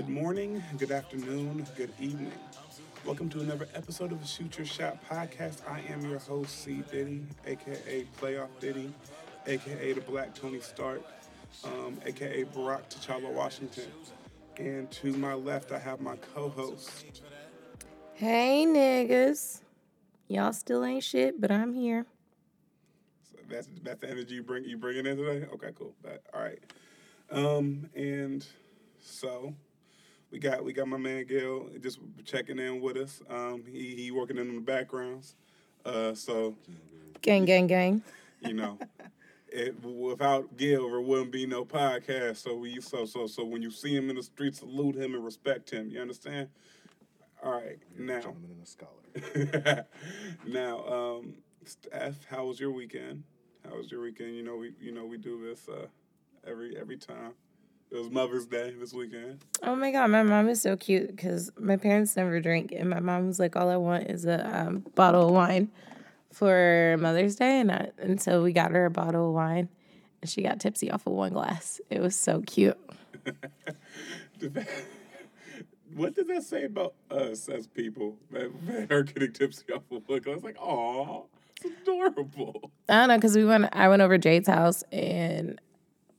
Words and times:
Good 0.00 0.08
morning, 0.08 0.62
good 0.78 0.92
afternoon, 0.92 1.66
good 1.76 1.92
evening. 2.00 2.32
Welcome 3.04 3.28
to 3.28 3.40
another 3.40 3.68
episode 3.74 4.12
of 4.12 4.20
the 4.22 4.26
Shoot 4.26 4.56
Your 4.56 4.66
Shot 4.66 4.96
podcast. 5.06 5.60
I 5.68 5.80
am 5.92 6.00
your 6.08 6.18
host, 6.18 6.64
C. 6.64 6.82
Diddy, 6.90 7.22
aka 7.46 8.06
Playoff 8.18 8.48
Diddy, 8.60 8.94
aka 9.46 9.92
the 9.92 10.00
Black 10.00 10.34
Tony 10.34 10.60
Stark, 10.60 11.02
um, 11.64 11.98
aka 12.06 12.44
Barack 12.44 12.88
T'Challa 12.88 13.30
Washington. 13.30 13.92
And 14.56 14.90
to 14.92 15.12
my 15.12 15.34
left, 15.34 15.70
I 15.70 15.78
have 15.78 16.00
my 16.00 16.16
co 16.16 16.48
host. 16.48 17.04
Hey 18.14 18.64
niggas. 18.66 19.60
Y'all 20.28 20.54
still 20.54 20.82
ain't 20.82 21.04
shit, 21.04 21.38
but 21.38 21.50
I'm 21.50 21.74
here. 21.74 22.06
So 23.30 23.36
that's, 23.50 23.68
that's 23.82 24.00
the 24.00 24.08
energy 24.08 24.36
you 24.36 24.42
bring 24.42 24.64
you 24.64 24.78
bringing 24.78 25.04
in 25.04 25.18
today? 25.18 25.46
Okay, 25.52 25.72
cool. 25.78 25.92
But, 26.02 26.22
all 26.32 26.40
right. 26.40 26.58
Um, 27.30 27.90
and 27.94 28.46
so 28.98 29.54
we 30.30 30.38
got 30.38 30.64
we 30.64 30.72
got 30.72 30.88
my 30.88 30.96
man 30.96 31.24
Gail 31.26 31.68
just 31.80 31.98
checking 32.24 32.58
in 32.58 32.80
with 32.80 32.96
us. 32.96 33.22
Um, 33.28 33.64
he 33.66 33.94
he 33.96 34.10
working 34.10 34.38
in 34.38 34.54
the 34.54 34.60
backgrounds. 34.60 35.34
Uh, 35.84 36.14
so 36.14 36.54
Gang, 37.22 37.44
gang, 37.44 37.66
gang. 37.66 38.02
you 38.40 38.54
know, 38.54 38.78
it, 39.48 39.82
without 39.84 40.56
Gail, 40.56 40.88
there 40.88 41.00
wouldn't 41.00 41.32
be 41.32 41.46
no 41.46 41.64
podcast. 41.64 42.38
So 42.38 42.54
we 42.54 42.80
so 42.80 43.04
so 43.04 43.26
so 43.26 43.44
when 43.44 43.62
you 43.62 43.70
see 43.70 43.94
him 43.94 44.08
in 44.10 44.16
the 44.16 44.22
street, 44.22 44.56
salute 44.56 44.96
him 44.96 45.14
and 45.14 45.24
respect 45.24 45.70
him. 45.70 45.90
You 45.90 46.00
understand? 46.00 46.48
All 47.42 47.52
right, 47.52 47.78
now 47.98 48.20
gentleman 48.20 48.50
and 48.50 48.62
a 48.62 48.66
scholar. 48.66 49.86
now, 50.46 50.84
um, 50.86 51.34
Steph, 51.64 52.24
how 52.26 52.44
was 52.46 52.60
your 52.60 52.70
weekend? 52.70 53.24
How 53.68 53.76
was 53.76 53.90
your 53.90 54.02
weekend? 54.02 54.36
You 54.36 54.42
know 54.42 54.56
we 54.56 54.72
you 54.80 54.92
know 54.92 55.06
we 55.06 55.16
do 55.16 55.42
this 55.48 55.68
uh, 55.68 55.86
every 56.46 56.76
every 56.78 56.96
time. 56.98 57.32
It 57.90 57.96
was 57.98 58.10
Mother's 58.10 58.46
Day 58.46 58.72
this 58.78 58.92
weekend. 58.92 59.44
Oh 59.64 59.74
my 59.74 59.90
god, 59.90 60.10
my 60.10 60.22
mom 60.22 60.48
is 60.48 60.62
so 60.62 60.76
cute 60.76 61.08
because 61.08 61.50
my 61.58 61.76
parents 61.76 62.16
never 62.16 62.40
drink, 62.40 62.72
and 62.72 62.88
my 62.88 63.00
mom 63.00 63.26
was 63.26 63.40
like, 63.40 63.56
"All 63.56 63.68
I 63.68 63.76
want 63.76 64.08
is 64.08 64.24
a 64.24 64.46
um, 64.60 64.84
bottle 64.94 65.26
of 65.28 65.34
wine 65.34 65.70
for 66.32 66.96
Mother's 67.00 67.34
Day," 67.36 67.58
and 67.60 67.72
I, 67.72 67.90
and 67.98 68.20
so 68.20 68.42
we 68.44 68.52
got 68.52 68.70
her 68.70 68.86
a 68.86 68.90
bottle 68.90 69.28
of 69.30 69.34
wine, 69.34 69.68
and 70.20 70.30
she 70.30 70.40
got 70.42 70.60
tipsy 70.60 70.88
off 70.90 71.06
of 71.06 71.14
one 71.14 71.32
glass. 71.32 71.80
It 71.90 72.00
was 72.00 72.14
so 72.14 72.42
cute. 72.42 72.78
Did 74.38 74.54
that- 74.54 74.68
what 75.96 76.14
does 76.14 76.28
that 76.28 76.44
say 76.44 76.64
about 76.64 76.94
us 77.10 77.48
as 77.48 77.66
people? 77.66 78.16
That, 78.30 78.52
her 78.88 79.02
getting 79.02 79.32
tipsy 79.32 79.72
off 79.72 79.82
of. 79.90 80.02
I 80.08 80.30
was 80.30 80.44
like, 80.44 80.56
oh, 80.60 81.26
it's 81.56 81.64
adorable. 81.82 82.70
I 82.88 82.98
don't 83.00 83.08
know 83.08 83.16
because 83.16 83.36
we 83.36 83.44
went. 83.44 83.68
I 83.72 83.88
went 83.88 84.00
over 84.00 84.16
Jade's 84.16 84.46
house 84.46 84.84
and 84.92 85.60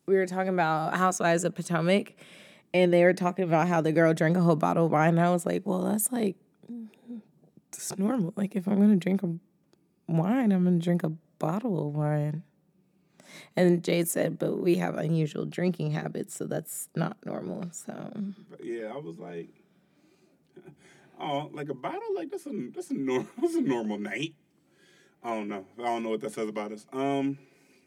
we 0.06 0.16
were 0.16 0.26
talking 0.26 0.54
about 0.54 0.96
Housewives 0.96 1.44
of 1.44 1.56
Potomac, 1.56 2.14
and 2.74 2.94
they 2.94 3.04
were 3.04 3.14
talking 3.14 3.44
about 3.44 3.68
how 3.68 3.82
the 3.82 3.92
girl 3.92 4.14
drank 4.14 4.38
a 4.38 4.42
whole 4.42 4.56
bottle 4.56 4.86
of 4.86 4.92
wine. 4.92 5.18
And 5.18 5.22
I 5.22 5.30
was 5.30 5.46
like, 5.46 5.66
well, 5.66 5.82
that's 5.82 6.12
like 6.12 6.36
it's 7.68 7.98
normal. 7.98 8.34
Like 8.36 8.56
if 8.56 8.68
I'm 8.68 8.80
gonna 8.80 8.96
drink 8.96 9.24
a 9.24 9.34
wine, 10.08 10.52
I'm 10.52 10.64
gonna 10.64 10.80
drink 10.80 11.04
a 11.04 11.12
bottle 11.40 11.88
of 11.88 11.96
wine. 11.96 12.44
And 13.56 13.82
Jade 13.84 14.10
said, 14.10 14.38
but 14.40 14.58
we 14.58 14.76
have 14.76 14.96
unusual 14.98 15.46
drinking 15.46 15.92
habits, 15.92 16.36
so 16.36 16.46
that's 16.46 16.90
not 16.96 17.18
normal. 17.26 17.66
So 17.72 17.94
yeah, 18.62 18.92
I 18.94 18.98
was 18.98 19.18
like, 19.20 19.50
oh, 21.20 21.50
like 21.54 21.70
a 21.70 21.74
bottle, 21.74 22.16
like 22.16 22.30
that's 22.30 22.46
a 22.46 22.70
that's 22.74 22.92
a 22.92 22.96
normal 22.96 23.28
that's 23.42 23.56
a 23.56 23.62
normal 23.62 23.98
night. 23.98 24.36
I 25.24 25.30
don't 25.36 25.50
know. 25.50 25.66
I 25.80 25.84
don't 25.84 26.04
know 26.04 26.10
what 26.10 26.22
that 26.22 26.34
says 26.34 26.50
about 26.50 26.72
us. 26.72 26.86
Um, 26.92 27.38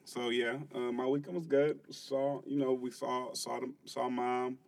so 0.04 0.28
yeah, 0.28 0.56
uh, 0.74 0.92
my 0.92 1.06
weekend 1.06 1.36
was 1.36 1.46
good. 1.46 1.80
Saw 1.90 2.40
you 2.46 2.56
know 2.56 2.72
we 2.72 2.90
saw 2.90 3.32
saw 3.32 3.60
them 3.60 3.74
saw 3.84 4.08
mom. 4.08 4.58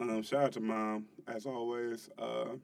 Um, 0.00 0.22
shout 0.22 0.44
out 0.44 0.52
to 0.52 0.60
mom 0.60 1.06
as 1.28 1.46
always. 1.46 2.08
Uh, 2.18 2.56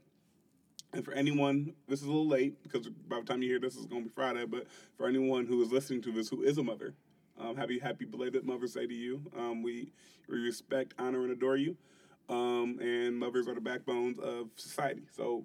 and 0.93 1.05
for 1.05 1.13
anyone, 1.13 1.73
this 1.87 2.01
is 2.01 2.07
a 2.07 2.11
little 2.11 2.27
late 2.27 2.61
because 2.63 2.89
by 2.89 3.21
the 3.21 3.25
time 3.25 3.43
you 3.43 3.49
hear 3.49 3.61
this, 3.61 3.77
it's 3.77 3.87
to 3.87 4.01
be 4.01 4.09
Friday. 4.09 4.45
But 4.45 4.67
for 4.97 5.07
anyone 5.07 5.47
who 5.47 5.63
is 5.63 5.71
listening 5.71 6.03
to 6.03 6.13
this 6.13 6.29
who 6.29 6.43
is 6.43 6.59
a 6.59 6.63
mother, 6.63 6.95
um, 7.39 7.57
happy 7.57 7.79
happy 7.79 8.05
belated 8.05 8.45
Mother's 8.45 8.75
Day 8.75 8.87
to 8.87 8.95
you. 8.95 9.23
Um, 9.37 9.63
we 9.63 9.93
we 10.29 10.39
respect, 10.39 10.95
honor, 10.99 11.23
and 11.23 11.33
adore 11.33 11.57
you. 11.57 11.77
Um, 12.29 12.79
and 12.81 13.19
mothers 13.19 13.49
are 13.49 13.55
the 13.55 13.61
backbones 13.61 14.19
of 14.19 14.49
society. 14.57 15.03
So 15.13 15.45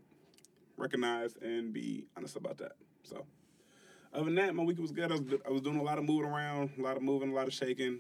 recognize 0.78 1.36
and 1.42 1.74
be 1.74 2.06
honest 2.16 2.36
about 2.36 2.58
that. 2.58 2.74
So 3.04 3.26
other 4.16 4.26
than 4.26 4.36
that, 4.36 4.56
my 4.56 4.64
week 4.64 4.80
was 4.80 4.92
good. 4.92 5.12
I 5.12 5.16
was, 5.16 5.22
I 5.46 5.52
was 5.52 5.62
doing 5.62 5.78
a 5.78 5.84
lot 5.84 5.98
of 5.98 6.06
moving 6.06 6.30
around, 6.30 6.72
a 6.80 6.82
lot 6.82 6.98
of 6.98 7.04
moving, 7.04 7.32
a 7.32 7.36
lot 7.36 7.48
of 7.48 7.54
shaking. 7.54 8.00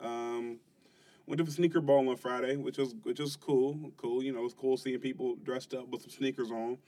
Um, 0.00 0.58
went 1.26 1.38
to 1.38 1.44
the 1.44 1.50
sneaker 1.50 1.80
ball 1.80 2.08
on 2.08 2.16
Friday, 2.16 2.56
which 2.56 2.78
was 2.78 2.94
which 3.02 3.18
was 3.18 3.36
cool. 3.36 3.92
Cool, 3.96 4.22
you 4.22 4.32
know, 4.32 4.40
it 4.40 4.44
was 4.44 4.54
cool 4.54 4.76
seeing 4.76 4.98
people 5.00 5.36
dressed 5.42 5.74
up 5.74 5.88
with 5.88 6.02
some 6.02 6.10
sneakers 6.10 6.50
on. 6.50 6.78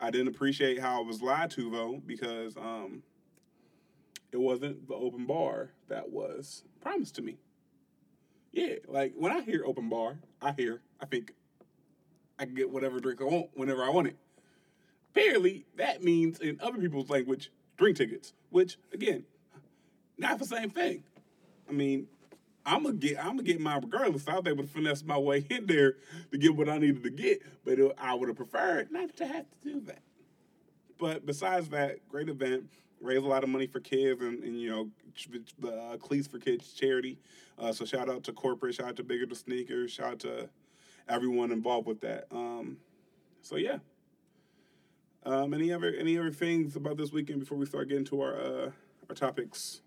I 0.00 0.10
didn't 0.10 0.28
appreciate 0.28 0.78
how 0.78 1.02
I 1.02 1.06
was 1.06 1.22
lied 1.22 1.50
to 1.52 1.70
though, 1.70 2.02
because 2.04 2.56
um, 2.56 3.02
it 4.32 4.38
wasn't 4.38 4.86
the 4.88 4.94
open 4.94 5.26
bar 5.26 5.70
that 5.88 6.10
was 6.10 6.64
promised 6.80 7.14
to 7.16 7.22
me. 7.22 7.38
Yeah, 8.52 8.74
like 8.86 9.14
when 9.16 9.32
I 9.32 9.40
hear 9.40 9.64
open 9.64 9.88
bar, 9.88 10.18
I 10.40 10.52
hear, 10.52 10.80
I 11.00 11.06
think 11.06 11.32
I 12.38 12.44
can 12.44 12.54
get 12.54 12.70
whatever 12.70 13.00
drink 13.00 13.20
I 13.20 13.24
want 13.24 13.50
whenever 13.54 13.82
I 13.82 13.90
want 13.90 14.08
it. 14.08 14.16
Apparently, 15.14 15.64
that 15.76 16.02
means 16.02 16.40
in 16.40 16.58
other 16.60 16.78
people's 16.78 17.08
language, 17.08 17.50
drink 17.76 17.96
tickets, 17.96 18.32
which 18.50 18.78
again, 18.92 19.24
not 20.18 20.38
the 20.38 20.46
same 20.46 20.70
thing. 20.70 21.02
I 21.68 21.72
mean, 21.72 22.06
I'm 22.64 22.82
gonna 22.82 22.96
get, 22.96 23.18
I'm 23.18 23.36
gonna 23.36 23.42
get 23.42 23.60
mine 23.60 23.80
regardless. 23.82 24.26
I 24.28 24.34
was 24.38 24.46
able 24.46 24.64
to 24.64 24.68
finesse 24.68 25.04
my 25.04 25.18
way 25.18 25.46
in 25.48 25.66
there 25.66 25.96
to 26.32 26.38
get 26.38 26.56
what 26.56 26.68
I 26.68 26.78
needed 26.78 27.02
to 27.04 27.10
get, 27.10 27.42
but 27.64 27.78
it, 27.78 27.92
I 27.98 28.14
would 28.14 28.28
have 28.28 28.36
preferred 28.36 28.90
not 28.90 29.16
to 29.16 29.26
have 29.26 29.46
to 29.50 29.72
do 29.72 29.80
that. 29.82 30.00
But 30.98 31.26
besides 31.26 31.68
that, 31.70 32.08
great 32.08 32.28
event. 32.28 32.64
Raised 33.00 33.24
a 33.24 33.28
lot 33.28 33.44
of 33.44 33.50
money 33.50 33.66
for 33.66 33.78
kids 33.78 34.22
and, 34.22 34.42
and 34.42 34.58
you 34.58 34.70
know, 34.70 34.88
the 35.60 35.70
uh, 35.70 35.96
Cleats 35.98 36.26
for 36.26 36.38
Kids 36.38 36.72
charity. 36.72 37.18
Uh, 37.58 37.70
so 37.70 37.84
shout 37.84 38.08
out 38.08 38.24
to 38.24 38.32
corporate, 38.32 38.74
shout 38.74 38.88
out 38.88 38.96
to 38.96 39.02
Bigger 39.02 39.26
the 39.26 39.34
Sneakers, 39.34 39.92
shout 39.92 40.12
out 40.12 40.18
to 40.20 40.48
everyone 41.06 41.52
involved 41.52 41.86
with 41.86 42.00
that. 42.00 42.26
Um, 42.30 42.78
so 43.42 43.56
yeah. 43.56 43.78
Um, 45.26 45.52
any 45.52 45.72
other 45.72 45.92
any 45.98 46.16
other 46.16 46.30
things 46.30 46.76
about 46.76 46.96
this 46.96 47.10
weekend 47.10 47.40
before 47.40 47.58
we 47.58 47.66
start 47.66 47.88
getting 47.88 48.04
to 48.06 48.20
our 48.20 48.40
uh, 48.40 48.70
our 49.08 49.14
topics? 49.16 49.82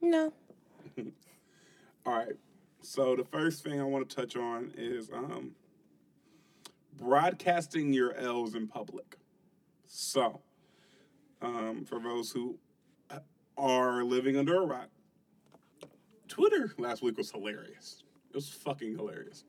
no, 0.00 0.32
All 2.06 2.12
right. 2.12 2.34
So 2.82 3.14
the 3.14 3.24
first 3.24 3.62
thing 3.62 3.80
I 3.80 3.84
want 3.84 4.08
to 4.08 4.16
touch 4.16 4.36
on 4.36 4.72
is 4.76 5.10
um, 5.12 5.52
broadcasting 6.98 7.92
your 7.92 8.14
L's 8.14 8.56
in 8.56 8.66
public. 8.66 9.16
So, 9.86 10.40
um, 11.40 11.84
for 11.84 12.00
those 12.00 12.32
who 12.32 12.58
are 13.56 14.02
living 14.02 14.36
under 14.36 14.60
a 14.60 14.66
rock, 14.66 14.88
Twitter 16.26 16.74
last 16.78 17.00
week 17.00 17.16
was 17.16 17.30
hilarious. 17.30 18.02
It 18.30 18.34
was 18.34 18.48
fucking 18.48 18.96
hilarious 18.96 19.44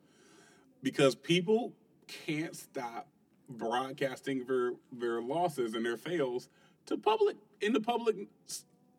because 0.83 1.15
people 1.15 1.73
can't 2.07 2.55
stop 2.55 3.07
broadcasting 3.47 4.45
their 4.45 4.71
their 4.91 5.21
losses 5.21 5.75
and 5.75 5.85
their 5.85 5.97
fails 5.97 6.49
to 6.85 6.97
public 6.97 7.35
in 7.61 7.73
the 7.73 7.79
public 7.79 8.27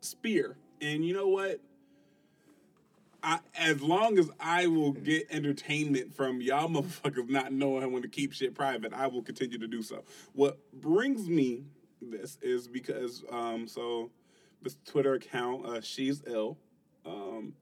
sphere. 0.01 0.57
And 0.81 1.05
you 1.05 1.13
know 1.13 1.27
what? 1.27 1.59
I, 3.23 3.39
as 3.57 3.81
long 3.81 4.19
as 4.19 4.29
I 4.39 4.67
will 4.67 4.91
get 4.91 5.27
entertainment 5.31 6.13
from 6.13 6.39
y'all 6.39 6.69
motherfuckers 6.69 7.29
not 7.29 7.51
knowing 7.51 7.91
when 7.91 8.03
to 8.03 8.07
keep 8.07 8.31
shit 8.31 8.53
private, 8.53 8.93
I 8.93 9.07
will 9.07 9.23
continue 9.23 9.57
to 9.57 9.67
do 9.67 9.81
so. 9.81 10.03
What 10.33 10.59
brings 10.73 11.27
me 11.27 11.63
this 12.01 12.37
is 12.41 12.67
because 12.67 13.23
um, 13.31 13.67
so 13.67 14.11
this 14.61 14.77
Twitter 14.85 15.13
account, 15.15 15.65
uh, 15.65 15.81
she's 15.81 16.23
ill. 16.27 16.57
Um, 17.05 17.53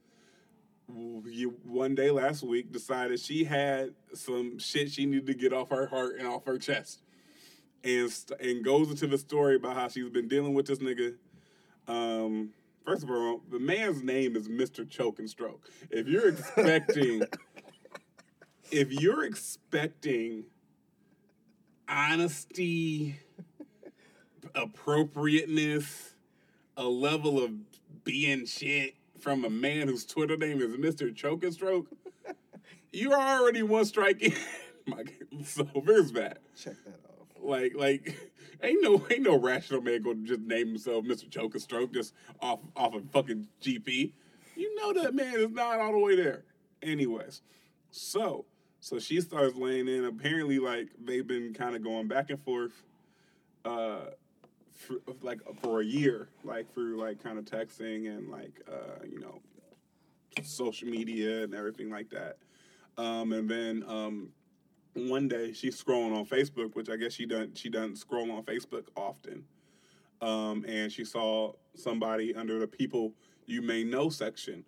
one 0.88 1.96
day 1.96 2.12
last 2.12 2.44
week 2.44 2.72
decided 2.72 3.20
she 3.20 3.44
had 3.44 3.94
some 4.14 4.60
shit 4.60 4.92
she 4.92 5.06
needed 5.06 5.28
to 5.28 5.34
get 5.34 5.54
off 5.54 5.70
her 5.70 5.88
heart 5.88 6.16
and 6.18 6.28
off 6.28 6.46
her 6.46 6.58
chest, 6.58 7.02
and 7.84 8.12
and 8.40 8.64
goes 8.64 8.90
into 8.90 9.08
the 9.08 9.18
story 9.18 9.56
about 9.56 9.76
how 9.76 9.88
she's 9.88 10.10
been 10.10 10.28
dealing 10.28 10.54
with 10.54 10.68
this 10.68 10.80
nigga. 10.80 11.16
Um, 11.88 12.52
first 12.86 13.04
of 13.04 13.10
all, 13.10 13.42
the 13.50 13.60
man's 13.60 14.04
name 14.04 14.36
is 14.36 14.48
Mr. 14.48 14.88
Choke 14.88 15.20
and 15.20 15.30
Stroke. 15.30 15.70
If 15.90 16.08
you're 16.08 16.30
expecting, 16.30 17.24
if 18.72 18.92
you're 18.92 19.24
expecting 19.24 20.46
honesty, 21.88 23.20
appropriateness, 24.54 26.16
a 26.78 26.86
level 26.86 27.44
of 27.44 27.52
being 28.04 28.46
shit 28.46 28.96
from 29.26 29.44
a 29.44 29.50
man 29.50 29.88
whose 29.88 30.06
Twitter 30.06 30.38
name 30.38 30.62
is 30.62 30.76
Mr. 30.76 31.14
Choke 31.14 31.44
Stroke, 31.52 31.88
you're 32.94 33.16
already 33.16 33.64
one 33.64 33.84
strike 33.84 34.22
in. 34.22 34.36
My, 34.86 35.04
so 35.44 35.68
there's 35.84 36.12
that. 36.12 36.44
Check 36.56 36.76
that 36.86 37.00
off. 37.10 37.28
Like, 37.42 37.74
like, 37.76 38.16
ain't 38.62 38.84
no, 38.84 39.04
ain't 39.10 39.24
no 39.24 39.40
rational 39.40 39.82
man 39.82 40.04
gonna 40.04 40.22
just 40.26 40.42
name 40.42 40.68
himself 40.68 41.06
Mr. 41.06 41.28
Choke 41.28 41.58
Stroke 41.58 41.92
just 41.92 42.14
off, 42.40 42.60
off 42.76 42.94
of 42.94 43.10
fucking 43.10 43.48
GP. 43.64 44.14
You 44.56 44.76
know 44.76 44.94
that 45.02 45.16
man 45.16 45.40
is 45.40 45.50
not 45.50 45.80
all 45.80 45.94
the 45.94 45.98
way 45.98 46.16
there. 46.16 46.44
Anyways, 46.84 47.42
so 47.90 48.46
so 48.80 49.00
she 49.00 49.22
starts 49.22 49.56
laying 49.56 49.88
in. 49.88 50.06
Apparently, 50.06 50.60
like 50.60 50.90
they've 51.04 51.26
been 51.26 51.52
kind 51.56 51.76
of 51.76 51.84
going 51.84 52.08
back 52.08 52.30
and 52.30 52.40
forth, 52.44 52.74
uh, 53.66 54.02
for, 54.76 54.98
like 55.22 55.40
for 55.62 55.82
a 55.82 55.86
year, 55.86 56.30
like 56.44 56.72
through 56.74 56.98
like 56.98 57.24
kind 57.24 57.40
of 57.40 57.46
texting 57.46 58.08
and 58.08 58.30
like 58.30 58.62
uh, 58.72 59.06
you 59.10 59.20
know, 59.20 59.40
social 60.44 60.88
media 60.88 61.44
and 61.44 61.56
everything 61.56 61.90
like 61.90 62.10
that. 62.10 62.38
Um, 62.98 63.34
and 63.34 63.50
then 63.50 63.84
um, 63.88 64.30
one 64.94 65.28
day 65.28 65.54
she's 65.54 65.82
scrolling 65.82 66.16
on 66.16 66.26
Facebook, 66.26 66.76
which 66.76 66.90
I 66.90 66.96
guess 66.96 67.14
she 67.14 67.26
doesn't 67.26 67.58
she 67.58 67.70
doesn't 67.70 67.98
scroll 67.98 68.32
on 68.32 68.44
Facebook 68.44 68.86
often. 68.96 69.44
Um, 70.22 70.66
and 70.68 70.92
she 70.92 71.04
saw 71.04 71.54
somebody 71.76 72.34
under 72.34 72.60
the 72.60 72.68
people 72.68 73.14
you 73.46 73.62
may 73.62 73.84
know 73.84 74.10
section 74.10 74.64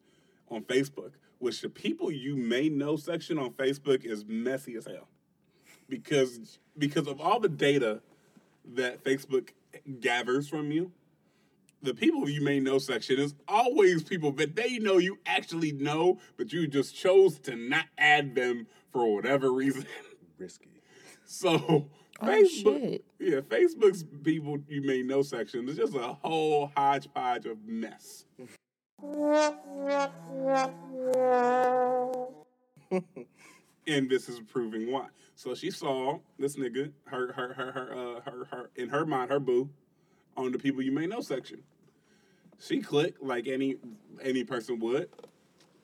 on 0.49 0.63
Facebook, 0.63 1.11
which 1.39 1.61
the 1.61 1.69
people 1.69 2.11
you 2.11 2.35
may 2.35 2.69
know 2.69 2.95
section 2.97 3.37
on 3.37 3.51
Facebook 3.51 4.03
is 4.03 4.25
messy 4.25 4.75
as 4.75 4.85
hell. 4.85 5.07
Because 5.89 6.59
because 6.77 7.07
of 7.07 7.21
all 7.21 7.39
the 7.39 7.49
data 7.49 8.01
that 8.75 9.03
Facebook 9.03 9.49
gathers 9.99 10.47
from 10.49 10.71
you, 10.71 10.91
the 11.81 11.93
people 11.93 12.27
you 12.29 12.41
may 12.41 12.59
know 12.59 12.79
section 12.79 13.19
is 13.19 13.35
always 13.47 14.03
people 14.03 14.31
that 14.33 14.55
they 14.55 14.79
know 14.79 14.97
you 14.97 15.19
actually 15.25 15.71
know, 15.73 16.19
but 16.37 16.51
you 16.51 16.67
just 16.67 16.95
chose 16.95 17.39
to 17.39 17.55
not 17.55 17.85
add 17.97 18.35
them 18.35 18.67
for 18.91 19.13
whatever 19.13 19.51
reason. 19.51 19.85
Risky. 20.37 20.81
So 21.25 21.89
Oh, 22.19 22.23
Facebook, 22.25 22.79
shit. 22.81 23.05
yeah, 23.19 23.39
Facebook's 23.41 24.03
people 24.23 24.57
you 24.67 24.81
may 24.81 25.03
know 25.03 25.21
section 25.21 25.69
is 25.69 25.77
just 25.77 25.93
a 25.95 26.13
whole 26.23 26.71
hodgepodge 26.75 27.45
of 27.45 27.57
mess. 27.67 28.25
and 33.87 34.09
this 34.09 34.27
is 34.29 34.39
proving 34.39 34.91
why. 34.91 35.07
So 35.35 35.55
she 35.55 35.71
saw 35.71 36.19
this 36.37 36.57
nigga, 36.57 36.91
her, 37.05 37.31
her, 37.31 37.53
her, 37.53 37.71
her, 37.71 37.93
uh, 37.93 38.21
her, 38.29 38.45
her, 38.51 38.69
in 38.75 38.89
her 38.89 39.05
mind, 39.05 39.31
her 39.31 39.39
boo, 39.39 39.69
on 40.35 40.51
the 40.51 40.59
people 40.59 40.81
you 40.81 40.91
may 40.91 41.07
know 41.07 41.21
section. 41.21 41.63
She 42.59 42.81
clicked 42.81 43.21
like 43.21 43.47
any 43.47 43.75
any 44.21 44.43
person 44.43 44.79
would. 44.79 45.09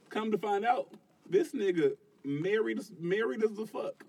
Come 0.09 0.31
to 0.31 0.37
find 0.37 0.65
out, 0.65 0.89
this 1.29 1.53
nigga 1.53 1.93
married 2.23 2.79
married 2.99 3.43
as 3.43 3.53
the 3.53 3.65
fuck. 3.65 4.05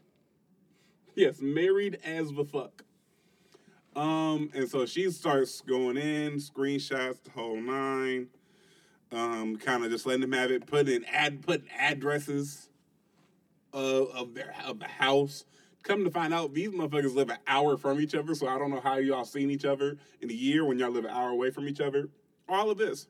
Yes, 1.15 1.41
married 1.41 1.99
as 2.05 2.33
the 2.33 2.45
fuck. 2.45 2.83
Um, 3.95 4.51
and 4.55 4.69
so 4.69 4.87
she 4.87 5.11
starts 5.11 5.61
going 5.61 5.97
in, 5.97 6.39
screenshots, 6.39 7.23
the 7.23 7.31
whole 7.31 7.61
nine. 7.61 8.29
Um, 9.13 9.57
kind 9.57 9.85
of 9.85 9.93
just 9.93 10.07
letting 10.07 10.25
him 10.25 10.33
have 10.33 10.51
it, 10.51 10.67
putting 10.67 10.97
in 10.97 11.05
ad, 11.05 11.43
putting 11.43 11.69
addresses 11.79 12.71
of, 13.75 14.35
their 14.35 14.55
of 14.67 14.79
the 14.79 14.87
house. 14.87 15.45
Come 15.83 16.05
to 16.05 16.11
find 16.11 16.33
out, 16.33 16.55
these 16.55 16.71
motherfuckers 16.71 17.15
live 17.15 17.29
an 17.29 17.39
hour 17.47 17.77
from 17.77 18.01
each 18.01 18.15
other, 18.15 18.35
so 18.35 18.47
I 18.47 18.59
don't 18.59 18.71
know 18.71 18.81
how 18.81 18.97
y'all 18.97 19.25
seen 19.25 19.51
each 19.51 19.67
other 19.67 19.99
in 20.21 20.31
a 20.31 20.35
year 20.35 20.65
when 20.65 20.79
y'all 20.79 20.91
live 20.91 21.05
an 21.05 21.11
hour 21.11 21.31
away 21.31 21.51
from 21.51 21.69
each 21.69 21.81
other. 21.81 22.09
All 22.49 22.71
of 22.71 22.79
this. 22.79 23.07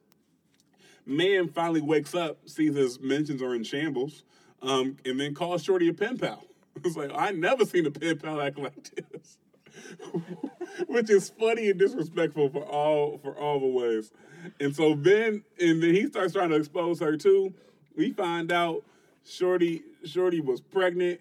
Man 1.06 1.48
finally 1.48 1.82
wakes 1.82 2.14
up, 2.14 2.48
sees 2.48 2.74
his 2.74 2.98
mentions 2.98 3.42
are 3.42 3.54
in 3.54 3.62
shambles, 3.62 4.24
um, 4.62 4.96
and 5.04 5.20
then 5.20 5.34
calls 5.34 5.62
Shorty 5.62 5.88
a 5.88 5.94
pen 5.94 6.18
pal. 6.18 6.44
It's 6.84 6.96
like 6.96 7.12
I 7.14 7.30
never 7.30 7.64
seen 7.64 7.86
a 7.86 7.90
pen 7.92 8.18
pal 8.18 8.40
act 8.40 8.58
like 8.58 8.90
this, 8.96 9.38
which 10.88 11.08
is 11.08 11.30
funny 11.38 11.70
and 11.70 11.78
disrespectful 11.78 12.48
for 12.48 12.64
all 12.64 13.18
for 13.18 13.38
all 13.38 13.60
the 13.60 13.66
ways. 13.66 14.10
And 14.58 14.74
so 14.74 14.94
then, 14.94 15.44
and 15.60 15.80
then 15.80 15.94
he 15.94 16.08
starts 16.08 16.32
trying 16.32 16.50
to 16.50 16.56
expose 16.56 16.98
her 16.98 17.16
too. 17.16 17.54
We 17.96 18.10
find 18.10 18.50
out 18.50 18.82
Shorty 19.24 19.82
Shorty 20.04 20.40
was 20.40 20.60
pregnant 20.60 21.20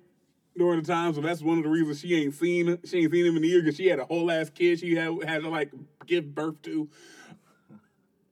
during 0.57 0.81
the 0.81 0.87
time, 0.87 1.13
so 1.13 1.21
that's 1.21 1.41
one 1.41 1.57
of 1.57 1.63
the 1.63 1.69
reasons 1.69 1.99
she 1.99 2.15
ain't 2.15 2.35
seen 2.35 2.77
she 2.85 2.99
ain't 2.99 3.11
seen 3.11 3.25
him 3.25 3.37
in 3.37 3.43
a 3.43 3.47
year 3.47 3.61
because 3.61 3.77
she 3.77 3.87
had 3.87 3.99
a 3.99 4.05
whole 4.05 4.29
ass 4.29 4.49
kid 4.49 4.79
she 4.79 4.95
had 4.95 5.23
had 5.23 5.41
to 5.41 5.49
like 5.49 5.71
give 6.05 6.33
birth 6.35 6.61
to. 6.63 6.89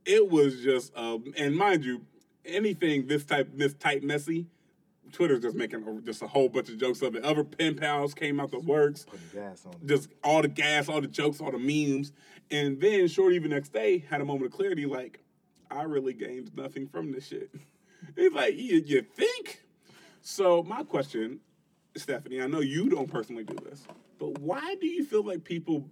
It 0.03 0.29
was 0.29 0.61
just, 0.61 0.95
um, 0.97 1.31
and 1.37 1.55
mind 1.55 1.85
you, 1.85 2.05
anything 2.45 3.07
this 3.07 3.23
type 3.23 3.49
this 3.53 3.73
type 3.73 4.03
messy, 4.03 4.47
Twitter's 5.11 5.41
just 5.41 5.55
making 5.55 6.03
just 6.03 6.21
a 6.21 6.27
whole 6.27 6.49
bunch 6.49 6.69
of 6.69 6.77
jokes 6.77 7.01
of 7.01 7.15
it. 7.15 7.23
Other 7.23 7.43
pen 7.43 7.75
pals 7.75 8.13
came 8.13 8.39
out 8.39 8.51
the 8.51 8.59
works 8.59 9.05
Putting 9.05 9.27
gas 9.33 9.65
on 9.65 9.73
just 9.85 10.09
all 10.23 10.41
the 10.41 10.47
gas, 10.47 10.89
all 10.89 11.01
the 11.01 11.07
jokes, 11.07 11.39
all 11.39 11.51
the 11.51 11.59
memes. 11.59 12.11
And 12.49 12.79
then 12.81 13.07
Shorty 13.07 13.39
the 13.39 13.47
next 13.47 13.71
day 13.71 13.99
had 14.09 14.21
a 14.21 14.25
moment 14.25 14.47
of 14.47 14.51
clarity, 14.51 14.85
like, 14.85 15.23
I 15.69 15.83
really 15.83 16.13
gained 16.13 16.55
nothing 16.55 16.87
from 16.87 17.11
this 17.11 17.27
shit. 17.27 17.49
He's 18.15 18.33
like, 18.33 18.57
you, 18.57 18.83
you 18.85 19.01
think? 19.01 19.60
So 20.21 20.63
my 20.63 20.83
question, 20.83 21.39
Stephanie, 21.95 22.41
I 22.41 22.47
know 22.47 22.59
you 22.59 22.89
don't 22.89 23.11
personally 23.11 23.43
do 23.43 23.55
this, 23.63 23.85
but 24.19 24.39
why 24.39 24.75
do 24.79 24.87
you 24.87 25.03
feel 25.03 25.23
like 25.23 25.43
people 25.43 25.89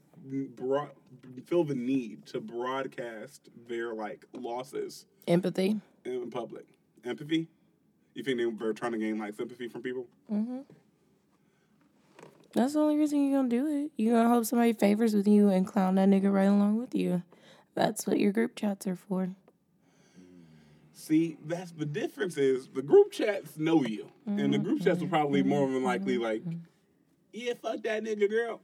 brought, 0.55 0.93
feel 1.45 1.63
the 1.63 1.75
need 1.75 2.25
to 2.27 2.39
broadcast 2.39 3.49
their 3.67 3.93
like 3.93 4.25
losses 4.33 5.05
Empathy. 5.27 5.81
in 6.05 6.29
public? 6.29 6.65
Empathy? 7.03 7.47
You 8.13 8.23
think 8.23 8.37
they 8.37 8.45
were 8.45 8.73
trying 8.73 8.91
to 8.93 8.97
gain 8.97 9.17
like 9.17 9.35
sympathy 9.35 9.67
from 9.67 9.81
people? 9.81 10.07
Mm-hmm. 10.31 10.59
That's 12.53 12.73
the 12.73 12.79
only 12.79 12.97
reason 12.97 13.25
you're 13.27 13.39
gonna 13.39 13.49
do 13.49 13.67
it. 13.67 13.91
You're 13.95 14.15
gonna 14.15 14.29
hope 14.29 14.45
somebody 14.45 14.73
favors 14.73 15.13
with 15.13 15.27
you 15.27 15.49
and 15.49 15.65
clown 15.65 15.95
that 15.95 16.09
nigga 16.09 16.31
right 16.31 16.45
along 16.45 16.77
with 16.77 16.95
you. 16.95 17.23
That's 17.75 18.07
what 18.07 18.19
your 18.19 18.31
group 18.31 18.55
chats 18.55 18.87
are 18.87 18.95
for. 18.95 19.29
See, 20.99 21.37
that's 21.45 21.71
the 21.71 21.85
difference 21.85 22.37
is 22.37 22.67
the 22.67 22.81
group 22.81 23.13
chats 23.13 23.57
know 23.57 23.83
you. 23.83 24.11
And 24.25 24.37
the 24.37 24.57
mm-hmm. 24.57 24.63
group 24.63 24.83
chats 24.83 25.01
are 25.01 25.07
probably 25.07 25.39
mm-hmm. 25.39 25.49
more 25.49 25.67
than 25.67 25.81
likely 25.81 26.17
like, 26.17 26.41
mm-hmm. 26.41 26.59
yeah, 27.31 27.53
fuck 27.53 27.81
that 27.83 28.03
nigga 28.03 28.29
girl. 28.29 28.59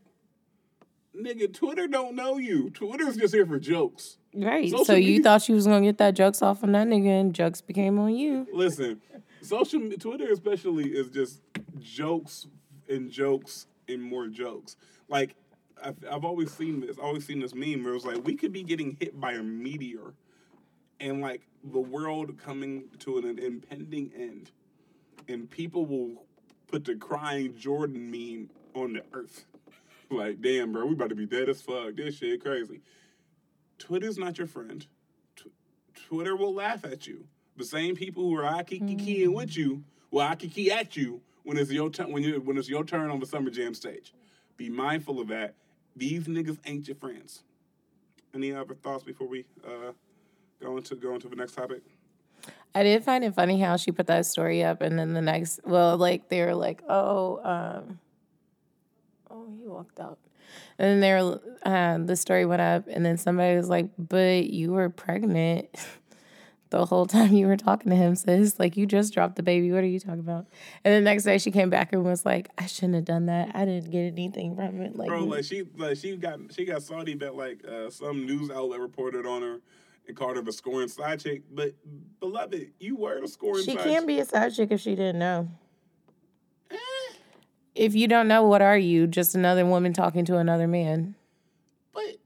Nigga, 1.17 1.53
Twitter 1.53 1.87
don't 1.87 2.13
know 2.13 2.37
you. 2.37 2.71
Twitter's 2.71 3.15
just 3.15 3.33
here 3.33 3.45
for 3.45 3.57
jokes. 3.57 4.17
Right. 4.35 4.69
Social 4.69 4.83
so 4.83 4.95
you 4.95 5.13
media- 5.13 5.23
thought 5.23 5.47
you 5.47 5.55
was 5.55 5.65
gonna 5.65 5.85
get 5.85 5.97
that 5.99 6.13
jokes 6.13 6.41
off 6.41 6.61
on 6.61 6.73
that 6.73 6.87
nigga 6.87 7.21
and 7.21 7.33
jokes 7.33 7.61
became 7.61 7.97
on 7.99 8.13
you. 8.13 8.45
Listen, 8.51 9.01
social 9.41 9.89
Twitter 9.97 10.29
especially 10.29 10.89
is 10.89 11.09
just 11.09 11.41
jokes 11.79 12.47
and 12.89 13.09
jokes 13.09 13.67
and 13.87 14.03
more 14.03 14.27
jokes. 14.27 14.75
Like 15.07 15.35
I've, 15.81 15.95
I've 16.11 16.25
always 16.25 16.51
seen 16.51 16.81
this. 16.81 16.97
Always 16.97 17.25
seen 17.25 17.39
this 17.39 17.55
meme 17.55 17.85
where 17.85 17.93
it 17.93 17.95
was 17.95 18.05
like 18.05 18.25
we 18.25 18.35
could 18.35 18.51
be 18.51 18.63
getting 18.63 18.97
hit 18.99 19.17
by 19.17 19.33
a 19.33 19.41
meteor, 19.41 20.13
and 20.99 21.21
like 21.21 21.41
the 21.63 21.79
world 21.79 22.37
coming 22.37 22.85
to 22.99 23.17
an 23.17 23.39
impending 23.39 24.11
end, 24.15 24.51
and 25.27 25.49
people 25.49 25.85
will 25.85 26.23
put 26.67 26.85
the 26.85 26.95
crying 26.95 27.55
Jordan 27.57 28.09
meme 28.09 28.49
on 28.73 28.93
the 28.93 29.03
earth. 29.13 29.45
Like, 30.11 30.39
damn, 30.39 30.71
bro, 30.71 30.85
we 30.85 30.93
about 30.93 31.09
to 31.09 31.15
be 31.15 31.25
dead 31.25 31.49
as 31.49 31.63
fuck. 31.63 31.95
This 31.95 32.17
shit 32.17 32.39
crazy. 32.39 32.79
Twitter's 33.79 34.19
not 34.19 34.37
your 34.37 34.45
friend. 34.45 34.85
Tw- 35.35 35.47
Twitter 35.95 36.35
will 36.35 36.53
laugh 36.53 36.85
at 36.85 37.07
you. 37.07 37.25
The 37.57 37.65
same 37.65 37.95
people 37.95 38.21
who 38.21 38.35
are 38.39 38.63
kiki 38.63 39.27
with 39.27 39.57
you 39.57 39.83
will 40.11 40.35
kiki 40.35 40.71
at 40.71 40.95
you 40.95 41.21
when 41.43 41.57
it's 41.57 41.71
your 41.71 41.89
turn 41.89 42.11
when 42.11 42.21
you 42.21 42.39
when 42.41 42.55
it's 42.57 42.69
your 42.69 42.83
turn 42.83 43.09
on 43.09 43.19
the 43.19 43.25
summer 43.25 43.49
jam 43.49 43.73
stage. 43.73 44.13
Be 44.57 44.69
mindful 44.69 45.19
of 45.19 45.27
that. 45.29 45.55
These 45.95 46.25
niggas 46.27 46.59
ain't 46.65 46.87
your 46.87 46.95
friends. 46.95 47.43
Any 48.33 48.53
other 48.53 48.75
thoughts 48.75 49.03
before 49.03 49.27
we 49.27 49.45
uh, 49.65 49.93
go 50.65 50.77
into 50.77 50.95
go 50.95 51.13
into 51.13 51.29
the 51.29 51.35
next 51.35 51.53
topic? 51.53 51.81
I 52.73 52.83
did 52.83 53.03
find 53.03 53.23
it 53.23 53.33
funny 53.33 53.59
how 53.59 53.77
she 53.77 53.91
put 53.91 54.07
that 54.07 54.25
story 54.25 54.63
up, 54.63 54.81
and 54.81 54.99
then 54.99 55.13
the 55.13 55.21
next, 55.21 55.61
well, 55.63 55.97
like 55.97 56.27
they 56.29 56.43
were 56.43 56.55
like, 56.55 56.83
oh, 56.89 57.39
um, 57.43 57.99
oh, 59.31 59.47
he 59.57 59.65
walked 59.65 59.99
out, 59.99 60.19
and 60.77 60.89
then 60.89 60.99
they 60.99 61.13
were, 61.13 61.39
uh, 61.63 61.97
the 61.99 62.15
story 62.15 62.45
went 62.45 62.61
up, 62.61 62.85
and 62.89 63.05
then 63.05 63.17
somebody 63.17 63.55
was 63.55 63.69
like, 63.69 63.89
but 63.97 64.49
you 64.49 64.73
were 64.73 64.89
pregnant 64.89 65.69
the 66.69 66.85
whole 66.85 67.05
time 67.05 67.33
you 67.33 67.47
were 67.47 67.55
talking 67.55 67.91
to 67.91 67.95
him, 67.95 68.15
sis. 68.15 68.59
Like 68.59 68.75
you 68.75 68.85
just 68.85 69.13
dropped 69.13 69.37
the 69.37 69.43
baby. 69.43 69.71
What 69.71 69.83
are 69.83 69.87
you 69.87 69.99
talking 69.99 70.19
about? 70.19 70.45
And 70.83 70.93
the 70.93 71.01
next 71.01 71.23
day 71.23 71.37
she 71.37 71.51
came 71.51 71.69
back 71.69 71.93
and 71.93 72.03
was 72.03 72.25
like, 72.25 72.49
I 72.57 72.65
shouldn't 72.65 72.95
have 72.95 73.05
done 73.05 73.27
that. 73.27 73.55
I 73.55 73.63
didn't 73.63 73.91
get 73.91 74.05
anything 74.07 74.55
from 74.57 74.81
it. 74.81 74.97
Like, 74.97 75.07
Bro, 75.07 75.23
like 75.25 75.45
she 75.45 75.63
like 75.77 75.95
she 75.95 76.17
got 76.17 76.39
she 76.49 76.65
got 76.65 76.83
salty 76.83 77.13
that 77.15 77.35
like 77.35 77.63
uh, 77.65 77.89
some 77.89 78.25
news 78.25 78.51
outlet 78.51 78.81
reported 78.81 79.25
on 79.25 79.41
her 79.41 79.59
and 80.07 80.15
called 80.15 80.35
her 80.35 80.41
the 80.41 80.53
scoring 80.53 80.87
side 80.87 81.19
chick. 81.19 81.43
But 81.51 81.73
beloved, 82.19 82.71
you 82.79 82.95
were 82.95 83.21
the 83.21 83.27
scoring 83.27 83.63
she 83.63 83.75
side 83.75 83.83
can't 83.83 84.07
be 84.07 84.19
a 84.19 84.25
side 84.25 84.53
chick 84.53 84.71
if 84.71 84.81
she 84.81 84.91
didn't 84.95 85.19
know. 85.19 85.49
Eh. 86.71 86.77
If 87.75 87.95
you 87.95 88.07
don't 88.07 88.27
know, 88.27 88.43
what 88.43 88.61
are 88.61 88.77
you? 88.77 89.07
Just 89.07 89.35
another 89.35 89.65
woman 89.65 89.93
talking 89.93 90.25
to 90.25 90.37
another 90.37 90.67
man. 90.67 91.15
But 91.93 92.17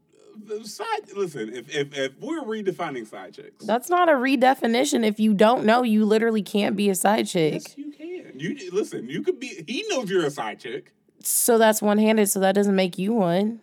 the 0.46 0.66
side 0.68 1.12
listen, 1.16 1.54
if 1.54 1.74
if, 1.76 1.98
if 1.98 2.20
we're 2.20 2.42
redefining 2.44 3.08
side 3.08 3.34
chicks, 3.34 3.66
That's 3.66 3.90
not 3.90 4.10
a 4.10 4.14
redefinition. 4.14 5.06
If 5.06 5.20
you 5.20 5.34
don't 5.34 5.66
know, 5.66 5.84
you 5.84 6.06
literally 6.06 6.44
can't 6.44 6.76
be 6.76 6.90
a 6.90 6.96
side 6.96 7.28
chick. 7.28 7.54
yes, 7.54 7.78
you 7.78 7.92
can. 7.92 8.40
You 8.40 8.72
listen, 8.72 9.10
you 9.10 9.22
could 9.22 9.40
be. 9.40 9.64
He 9.68 9.86
knows 9.90 10.10
you're 10.10 10.26
a 10.26 10.32
side 10.32 10.60
chick. 10.60 10.94
So 11.22 11.58
that's 11.58 11.82
one 11.82 11.98
handed, 11.98 12.30
so 12.30 12.40
that 12.40 12.56
doesn't 12.56 12.76
make 12.76 12.98
you 12.98 13.14
one. 13.14 13.60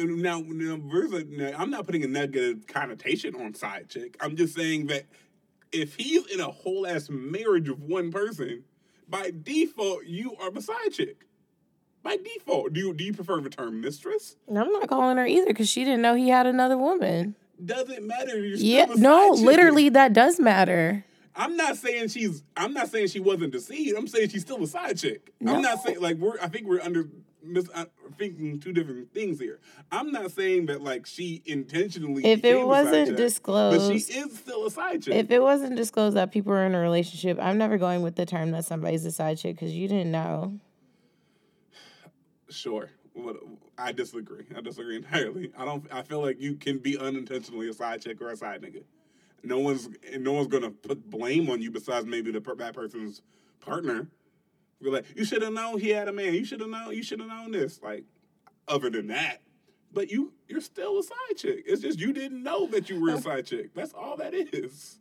Now, 0.00 0.42
now, 0.46 0.76
now, 1.28 1.52
I'm 1.58 1.70
not 1.70 1.86
putting 1.86 2.04
a 2.04 2.08
negative 2.08 2.66
connotation 2.66 3.34
on 3.34 3.54
side 3.54 3.88
chick. 3.88 4.16
I'm 4.20 4.36
just 4.36 4.54
saying 4.54 4.86
that 4.86 5.04
if 5.72 5.94
he's 5.96 6.26
in 6.26 6.40
a 6.40 6.50
whole 6.50 6.86
ass 6.86 7.08
marriage 7.10 7.68
of 7.68 7.82
one 7.82 8.10
person, 8.10 8.64
by 9.08 9.32
default 9.42 10.06
you 10.06 10.36
are 10.40 10.50
a 10.54 10.62
side 10.62 10.92
chick. 10.92 11.26
By 12.02 12.16
default, 12.16 12.72
do 12.72 12.80
you 12.80 12.94
do 12.94 13.04
you 13.04 13.12
prefer 13.12 13.40
the 13.40 13.50
term 13.50 13.80
mistress? 13.80 14.36
I'm 14.48 14.72
not 14.72 14.88
calling 14.88 15.18
her 15.18 15.26
either 15.26 15.48
because 15.48 15.68
she 15.68 15.84
didn't 15.84 16.00
know 16.00 16.14
he 16.14 16.30
had 16.30 16.46
another 16.46 16.78
woman. 16.78 17.34
Doesn't 17.62 18.06
matter. 18.06 18.38
Yeah, 18.38 18.86
no, 18.96 19.36
chick. 19.36 19.44
literally, 19.44 19.90
that 19.90 20.14
does 20.14 20.40
matter. 20.40 21.04
I'm 21.36 21.56
not 21.56 21.76
saying 21.76 22.08
she's. 22.08 22.42
I'm 22.56 22.72
not 22.72 22.88
saying 22.88 23.08
she 23.08 23.20
wasn't 23.20 23.52
deceived. 23.52 23.98
I'm 23.98 24.08
saying 24.08 24.30
she's 24.30 24.42
still 24.42 24.62
a 24.62 24.66
side 24.66 24.98
chick. 24.98 25.32
I'm 25.46 25.60
not 25.60 25.82
saying 25.82 26.00
like 26.00 26.16
we're. 26.16 26.40
I 26.40 26.48
think 26.48 26.66
we're 26.66 26.80
under 26.80 27.08
mis, 27.42 27.68
uh, 27.74 27.84
thinking 28.18 28.60
two 28.60 28.72
different 28.72 29.12
things 29.12 29.38
here. 29.38 29.60
I'm 29.90 30.12
not 30.12 30.30
saying 30.32 30.66
that 30.66 30.82
like 30.82 31.06
she 31.06 31.42
intentionally. 31.46 32.24
If 32.24 32.38
it 32.38 32.42
became 32.42 32.56
a 32.56 32.60
side 32.60 32.66
wasn't 32.66 33.06
chick, 33.08 33.16
but 33.16 33.16
she 33.16 33.22
disclosed, 33.22 34.10
is 34.10 34.38
still 34.38 34.66
a 34.66 34.70
side 34.70 35.02
chick. 35.02 35.14
if 35.14 35.30
it 35.30 35.42
wasn't 35.42 35.76
disclosed 35.76 36.16
that 36.16 36.32
people 36.32 36.52
are 36.52 36.64
in 36.64 36.74
a 36.74 36.80
relationship, 36.80 37.38
I'm 37.40 37.58
never 37.58 37.78
going 37.78 38.02
with 38.02 38.16
the 38.16 38.26
term 38.26 38.50
that 38.52 38.64
somebody's 38.64 39.04
a 39.04 39.12
side 39.12 39.38
chick 39.38 39.56
because 39.56 39.74
you 39.74 39.88
didn't 39.88 40.10
know. 40.10 40.58
Sure. 42.48 42.90
What 43.12 43.36
I 43.78 43.92
disagree. 43.92 44.44
I 44.56 44.60
disagree 44.60 44.96
entirely. 45.02 45.52
I 45.56 45.64
don't. 45.64 45.86
I 45.92 46.02
feel 46.02 46.20
like 46.20 46.40
you 46.40 46.54
can 46.54 46.78
be 46.78 46.98
unintentionally 46.98 47.68
a 47.68 47.72
side 47.72 48.02
chick 48.02 48.20
or 48.20 48.30
a 48.30 48.36
side 48.36 48.62
nigga. 48.62 48.82
No 49.42 49.58
one's 49.58 49.88
no 50.18 50.32
one's 50.32 50.48
gonna 50.48 50.70
put 50.70 51.08
blame 51.08 51.48
on 51.50 51.62
you 51.62 51.70
besides 51.70 52.06
maybe 52.06 52.30
the 52.30 52.40
per- 52.40 52.54
that 52.56 52.74
person's 52.74 53.22
partner. 53.60 54.06
Like, 54.82 55.04
you 55.14 55.24
should 55.24 55.42
have 55.42 55.52
known 55.52 55.78
he 55.78 55.90
had 55.90 56.08
a 56.08 56.12
man. 56.12 56.34
You 56.34 56.44
should 56.44 56.60
have 56.60 56.70
known. 56.70 56.94
You 56.94 57.02
should 57.02 57.20
have 57.20 57.28
known 57.28 57.50
this. 57.52 57.80
Like, 57.82 58.04
other 58.66 58.88
than 58.88 59.08
that, 59.08 59.42
but 59.92 60.10
you 60.10 60.32
you're 60.48 60.60
still 60.60 60.98
a 60.98 61.02
side 61.02 61.36
chick. 61.36 61.64
It's 61.66 61.82
just 61.82 61.98
you 61.98 62.12
didn't 62.12 62.42
know 62.42 62.66
that 62.68 62.88
you 62.88 63.00
were 63.00 63.10
a 63.10 63.20
side 63.20 63.46
chick. 63.46 63.74
That's 63.74 63.92
all 63.92 64.16
that 64.16 64.32
is. 64.34 64.98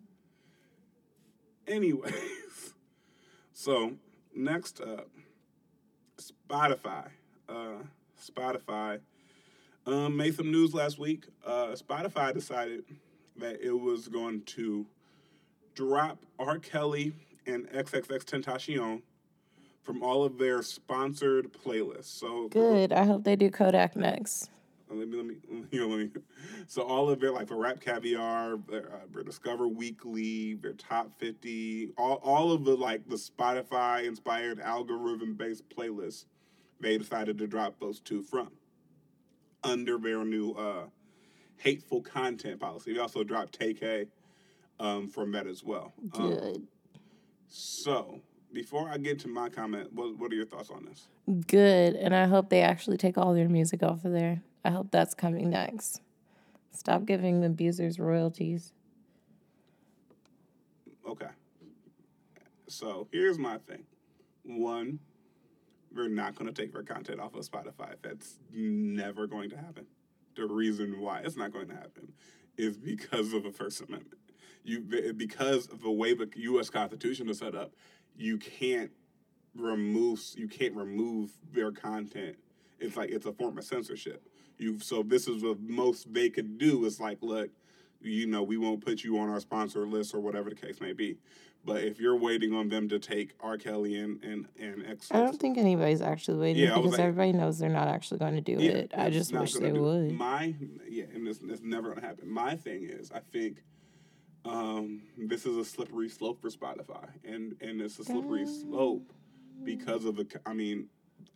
Anyways, 1.67 2.73
so 3.53 3.93
next 4.35 4.81
up, 4.81 5.07
Spotify. 6.17 7.09
Uh, 7.47 7.83
Spotify 8.21 8.99
um, 9.85 10.17
made 10.17 10.35
some 10.35 10.51
news 10.51 10.73
last 10.73 10.99
week. 10.99 11.25
Uh, 11.45 11.69
Spotify 11.69 12.33
decided 12.33 12.83
that 13.37 13.61
it 13.61 13.71
was 13.71 14.07
going 14.07 14.41
to 14.41 14.85
drop 15.73 16.19
R. 16.37 16.59
Kelly 16.59 17.13
and 17.45 17.67
XXXTentacion 17.69 19.01
from 19.89 20.03
all 20.03 20.23
of 20.23 20.37
their 20.37 20.61
sponsored 20.61 21.51
playlists. 21.51 22.19
So 22.19 22.47
Good. 22.49 22.93
I 22.93 23.05
hope 23.05 23.23
they 23.23 23.35
do 23.35 23.49
Kodak 23.49 23.95
next. 23.95 24.51
let 24.87 25.07
me 25.07 25.17
let 25.17 25.25
me 25.25 25.37
you 25.71 25.79
know 25.79 25.87
let 25.87 25.99
me. 25.99 26.11
So 26.67 26.83
all 26.83 27.09
of 27.09 27.19
their 27.19 27.31
like 27.31 27.47
the 27.47 27.55
RapCaviar, 27.55 28.67
their, 28.67 28.93
uh, 28.93 28.99
their 29.11 29.23
Discover 29.23 29.67
Weekly, 29.67 30.53
their 30.53 30.73
Top 30.73 31.11
Fifty, 31.17 31.89
all 31.97 32.21
all 32.23 32.51
of 32.51 32.65
the 32.65 32.75
like 32.75 33.09
the 33.09 33.15
Spotify 33.15 34.05
inspired 34.05 34.59
algorithm 34.59 35.33
based 35.33 35.67
playlists, 35.75 36.25
they 36.79 36.99
decided 36.99 37.39
to 37.39 37.47
drop 37.47 37.79
those 37.79 37.99
two 37.99 38.21
from 38.21 38.51
under 39.63 39.97
their 39.97 40.23
new 40.23 40.51
uh, 40.51 40.83
hateful 41.57 42.03
content 42.03 42.59
policy. 42.59 42.93
They 42.93 42.99
also 42.99 43.23
dropped 43.23 43.57
Tay-K 43.57 44.05
um, 44.79 45.07
from 45.07 45.31
that 45.31 45.47
as 45.47 45.63
well. 45.63 45.93
Um, 46.13 46.29
Good. 46.29 46.67
so 47.47 48.21
before 48.53 48.89
I 48.89 48.97
get 48.97 49.19
to 49.19 49.27
my 49.27 49.49
comment, 49.49 49.93
what 49.93 50.17
what 50.17 50.31
are 50.31 50.35
your 50.35 50.45
thoughts 50.45 50.69
on 50.69 50.85
this? 50.85 51.07
Good. 51.47 51.95
And 51.95 52.15
I 52.15 52.25
hope 52.25 52.49
they 52.49 52.61
actually 52.61 52.97
take 52.97 53.17
all 53.17 53.33
their 53.33 53.49
music 53.49 53.83
off 53.83 54.05
of 54.05 54.11
there. 54.11 54.41
I 54.63 54.71
hope 54.71 54.91
that's 54.91 55.13
coming 55.13 55.49
next. 55.49 56.01
Stop 56.71 57.05
giving 57.05 57.41
the 57.41 57.47
abusers 57.47 57.99
royalties. 57.99 58.73
Okay. 61.07 61.29
So 62.67 63.07
here's 63.11 63.39
my 63.39 63.57
thing. 63.57 63.83
One, 64.43 64.99
we're 65.93 66.07
not 66.07 66.35
going 66.35 66.51
to 66.51 66.61
take 66.61 66.73
their 66.73 66.83
content 66.83 67.19
off 67.19 67.35
of 67.35 67.49
Spotify. 67.49 67.95
That's 68.01 68.37
never 68.53 69.27
going 69.27 69.49
to 69.49 69.57
happen. 69.57 69.85
The 70.35 70.45
reason 70.45 70.99
why 70.99 71.19
it's 71.19 71.35
not 71.35 71.51
going 71.51 71.67
to 71.67 71.75
happen 71.75 72.13
is 72.57 72.77
because 72.77 73.33
of 73.33 73.43
the 73.43 73.51
First 73.51 73.81
Amendment. 73.81 74.19
You 74.63 74.81
because 75.15 75.67
of 75.67 75.81
the 75.81 75.89
way 75.89 76.13
the 76.13 76.29
U.S. 76.35 76.69
Constitution 76.69 77.29
is 77.29 77.39
set 77.39 77.55
up, 77.55 77.71
you 78.19 78.37
can't 78.37 78.91
remove 79.55 80.21
you 80.35 80.47
can't 80.47 80.75
remove 80.75 81.31
their 81.51 81.71
content. 81.71 82.35
It's 82.79 82.95
like 82.95 83.09
it's 83.09 83.25
a 83.25 83.33
form 83.33 83.57
of 83.57 83.63
censorship. 83.63 84.21
You 84.57 84.79
so 84.79 85.01
this 85.01 85.27
is 85.27 85.41
the 85.41 85.57
most 85.61 86.13
they 86.13 86.29
could 86.29 86.57
do 86.57 86.85
is 86.85 86.99
like 86.99 87.17
look, 87.21 87.49
you 88.01 88.27
know, 88.27 88.43
we 88.43 88.57
won't 88.57 88.85
put 88.85 89.03
you 89.03 89.17
on 89.17 89.29
our 89.29 89.39
sponsor 89.39 89.87
list 89.87 90.13
or 90.13 90.19
whatever 90.19 90.49
the 90.49 90.55
case 90.55 90.79
may 90.81 90.93
be. 90.93 91.17
But 91.65 91.83
if 91.83 91.99
you're 91.99 92.15
waiting 92.15 92.53
on 92.53 92.69
them 92.69 92.87
to 92.87 92.99
take 92.99 93.33
R. 93.41 93.57
Kelly 93.57 93.95
and 93.97 94.21
and 94.23 94.47
and 94.59 94.85
X, 94.85 95.07
I 95.11 95.19
don't 95.21 95.39
think 95.39 95.57
anybody's 95.57 96.01
actually 96.01 96.39
waiting 96.39 96.63
Yeah, 96.63 96.75
because 96.75 96.91
like- 96.91 96.99
everybody 96.99 97.33
knows 97.33 97.57
they're 97.57 97.69
not 97.69 97.87
actually 97.87 98.19
going 98.19 98.35
to 98.35 98.41
do 98.41 98.61
Yeah, 98.61 98.71
it. 98.71 98.91
I 98.95 99.09
just 99.09 99.33
wish 99.33 99.53
they 99.53 99.71
would. 99.71 100.11
My 100.11 100.53
yeah, 100.87 101.05
and 101.13 101.27
it's, 101.27 101.39
it's 101.41 101.61
never 101.61 101.89
gonna 101.93 102.05
happen. 102.05 102.29
My 102.29 102.55
thing 102.55 102.83
is, 102.83 103.11
I 103.11 103.19
think 103.31 103.63
um, 104.45 105.01
this 105.17 105.45
is 105.45 105.57
a 105.57 105.65
slippery 105.65 106.09
slope 106.09 106.41
for 106.41 106.49
Spotify, 106.49 107.07
and 107.23 107.55
and 107.61 107.81
it's 107.81 107.99
a 107.99 108.03
slippery 108.03 108.45
slope 108.45 109.11
because 109.63 110.05
of 110.05 110.15
the. 110.15 110.27
I 110.45 110.53
mean, 110.53 110.87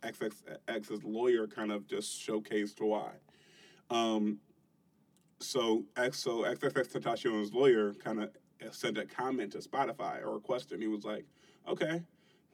XXX's 0.02 1.04
lawyer 1.04 1.46
kind 1.46 1.70
of 1.70 1.86
just 1.86 2.26
showcased 2.26 2.80
why. 2.80 3.10
Um, 3.90 4.38
so 5.40 5.84
X 5.96 6.18
so 6.18 6.42
XXXTentacion's 6.42 7.52
lawyer 7.52 7.92
kind 7.94 8.22
of 8.22 8.30
sent 8.74 8.96
a 8.96 9.04
comment 9.04 9.52
to 9.52 9.58
Spotify 9.58 10.24
or 10.24 10.36
a 10.36 10.40
question. 10.40 10.80
He 10.80 10.88
was 10.88 11.04
like, 11.04 11.26
"Okay, 11.68 12.02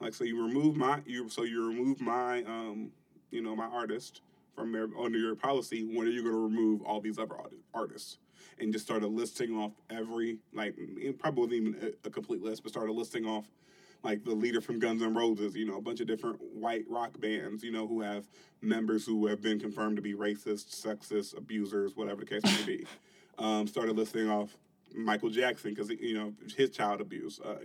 like 0.01 0.15
so 0.15 0.25
you 0.25 0.43
remove 0.43 0.77
my 0.77 1.01
you 1.07 1.29
so 1.29 1.45
you 1.45 1.67
remove 1.67 2.01
my 2.01 2.43
um 2.45 2.91
you 3.31 3.43
know 3.43 3.55
my 3.55 3.67
artist 3.67 4.23
from 4.55 4.73
their 4.73 4.89
under 4.99 5.19
your 5.19 5.35
policy. 5.35 5.83
When 5.85 6.07
are 6.07 6.11
you 6.11 6.23
going 6.23 6.35
to 6.35 6.41
remove 6.41 6.83
all 6.83 7.01
these 7.01 7.19
other 7.19 7.37
artists?" 7.75 8.19
And 8.59 8.73
just 8.73 8.85
started 8.85 9.09
listing 9.09 9.57
off 9.57 9.73
every 9.89 10.39
like 10.53 10.75
probably 11.19 11.61
wasn't 11.61 11.77
even 11.79 11.95
a, 12.05 12.09
a 12.09 12.11
complete 12.11 12.43
list, 12.43 12.63
but 12.63 12.73
started 12.73 12.93
listing 12.93 13.27
off 13.27 13.47
like 14.03 14.25
the 14.25 14.35
leader 14.35 14.61
from 14.61 14.79
Guns 14.79 15.03
N' 15.03 15.15
Roses, 15.15 15.55
you 15.55 15.67
know, 15.67 15.77
a 15.77 15.81
bunch 15.81 16.01
of 16.01 16.07
different 16.07 16.41
white 16.55 16.85
rock 16.89 17.21
bands, 17.21 17.63
you 17.63 17.71
know, 17.71 17.87
who 17.87 18.01
have 18.01 18.27
members 18.63 19.05
who 19.05 19.27
have 19.27 19.43
been 19.43 19.59
confirmed 19.59 19.97
to 19.97 20.03
be 20.03 20.15
racist, 20.15 20.75
sexist, 20.75 21.37
abusers, 21.37 21.97
whatever 21.97 22.21
the 22.21 22.27
case 22.27 22.43
may 22.45 22.65
be. 22.65 22.87
Um, 23.39 23.67
started 23.67 23.97
listing 23.97 24.29
off 24.29 24.55
Michael 24.95 25.31
Jackson 25.31 25.73
because 25.73 25.89
you 25.89 26.13
know 26.13 26.35
his 26.57 26.69
child 26.69 27.01
abuse 27.01 27.41
uh, 27.41 27.57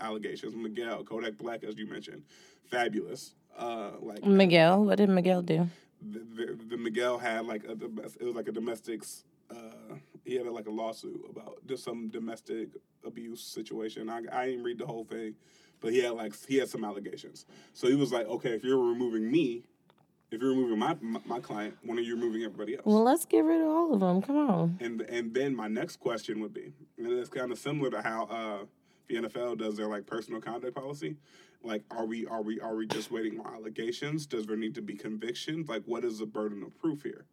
allegations. 0.00 0.54
Miguel, 0.54 1.02
Kodak 1.02 1.36
Black, 1.38 1.64
as 1.64 1.76
you 1.76 1.88
mentioned, 1.88 2.22
Fabolous. 2.70 3.32
Uh, 3.58 3.90
like 4.00 4.24
Miguel, 4.24 4.84
what 4.84 4.98
did 4.98 5.08
Miguel 5.08 5.42
do? 5.42 5.68
The, 6.10 6.18
the, 6.18 6.58
the 6.70 6.76
Miguel 6.76 7.18
had 7.18 7.46
like 7.46 7.64
a 7.64 7.72
it 7.72 8.22
was 8.22 8.34
like 8.34 8.48
a 8.48 8.52
domestics. 8.52 9.24
Uh, 9.50 9.96
he 10.24 10.36
had 10.36 10.46
like 10.46 10.66
a 10.66 10.70
lawsuit 10.70 11.20
about 11.28 11.58
just 11.66 11.84
some 11.84 12.08
domestic 12.08 12.68
abuse 13.04 13.42
situation. 13.42 14.08
I 14.08 14.22
I 14.32 14.46
didn't 14.46 14.64
read 14.64 14.78
the 14.78 14.86
whole 14.86 15.04
thing, 15.04 15.34
but 15.80 15.92
he 15.92 16.00
had 16.00 16.12
like 16.12 16.34
he 16.46 16.56
had 16.56 16.68
some 16.68 16.84
allegations. 16.84 17.46
So 17.72 17.88
he 17.88 17.94
was 17.94 18.12
like, 18.12 18.26
okay, 18.26 18.50
if 18.50 18.64
you're 18.64 18.78
removing 18.78 19.30
me, 19.30 19.64
if 20.30 20.40
you're 20.40 20.50
removing 20.50 20.78
my 20.78 20.96
my, 21.00 21.20
my 21.24 21.40
client, 21.40 21.76
when 21.82 21.98
are 21.98 22.02
you 22.02 22.16
removing 22.16 22.42
everybody 22.42 22.74
else? 22.74 22.84
Well, 22.84 23.02
let's 23.02 23.24
get 23.24 23.44
rid 23.44 23.60
of 23.60 23.68
all 23.68 23.94
of 23.94 24.00
them. 24.00 24.22
Come 24.22 24.36
on. 24.36 24.78
And 24.80 25.00
and 25.02 25.34
then 25.34 25.54
my 25.54 25.68
next 25.68 26.00
question 26.00 26.40
would 26.40 26.54
be, 26.54 26.72
and 26.98 27.06
it's 27.06 27.28
kind 27.28 27.52
of 27.52 27.58
similar 27.58 27.90
to 27.90 28.02
how 28.02 28.24
uh, 28.24 28.64
the 29.08 29.16
NFL 29.16 29.58
does 29.58 29.76
their 29.76 29.88
like 29.88 30.06
personal 30.06 30.40
conduct 30.40 30.74
policy. 30.74 31.16
Like, 31.64 31.82
are 31.90 32.04
we 32.04 32.26
are 32.26 32.42
we 32.42 32.60
are 32.60 32.76
we 32.76 32.86
just 32.86 33.10
waiting 33.10 33.40
on 33.40 33.54
allegations? 33.54 34.26
Does 34.26 34.46
there 34.46 34.56
need 34.56 34.74
to 34.74 34.82
be 34.82 34.94
convictions? 34.94 35.68
Like, 35.68 35.82
what 35.86 36.04
is 36.04 36.18
the 36.18 36.26
burden 36.26 36.62
of 36.62 36.76
proof 36.78 37.02
here? 37.02 37.24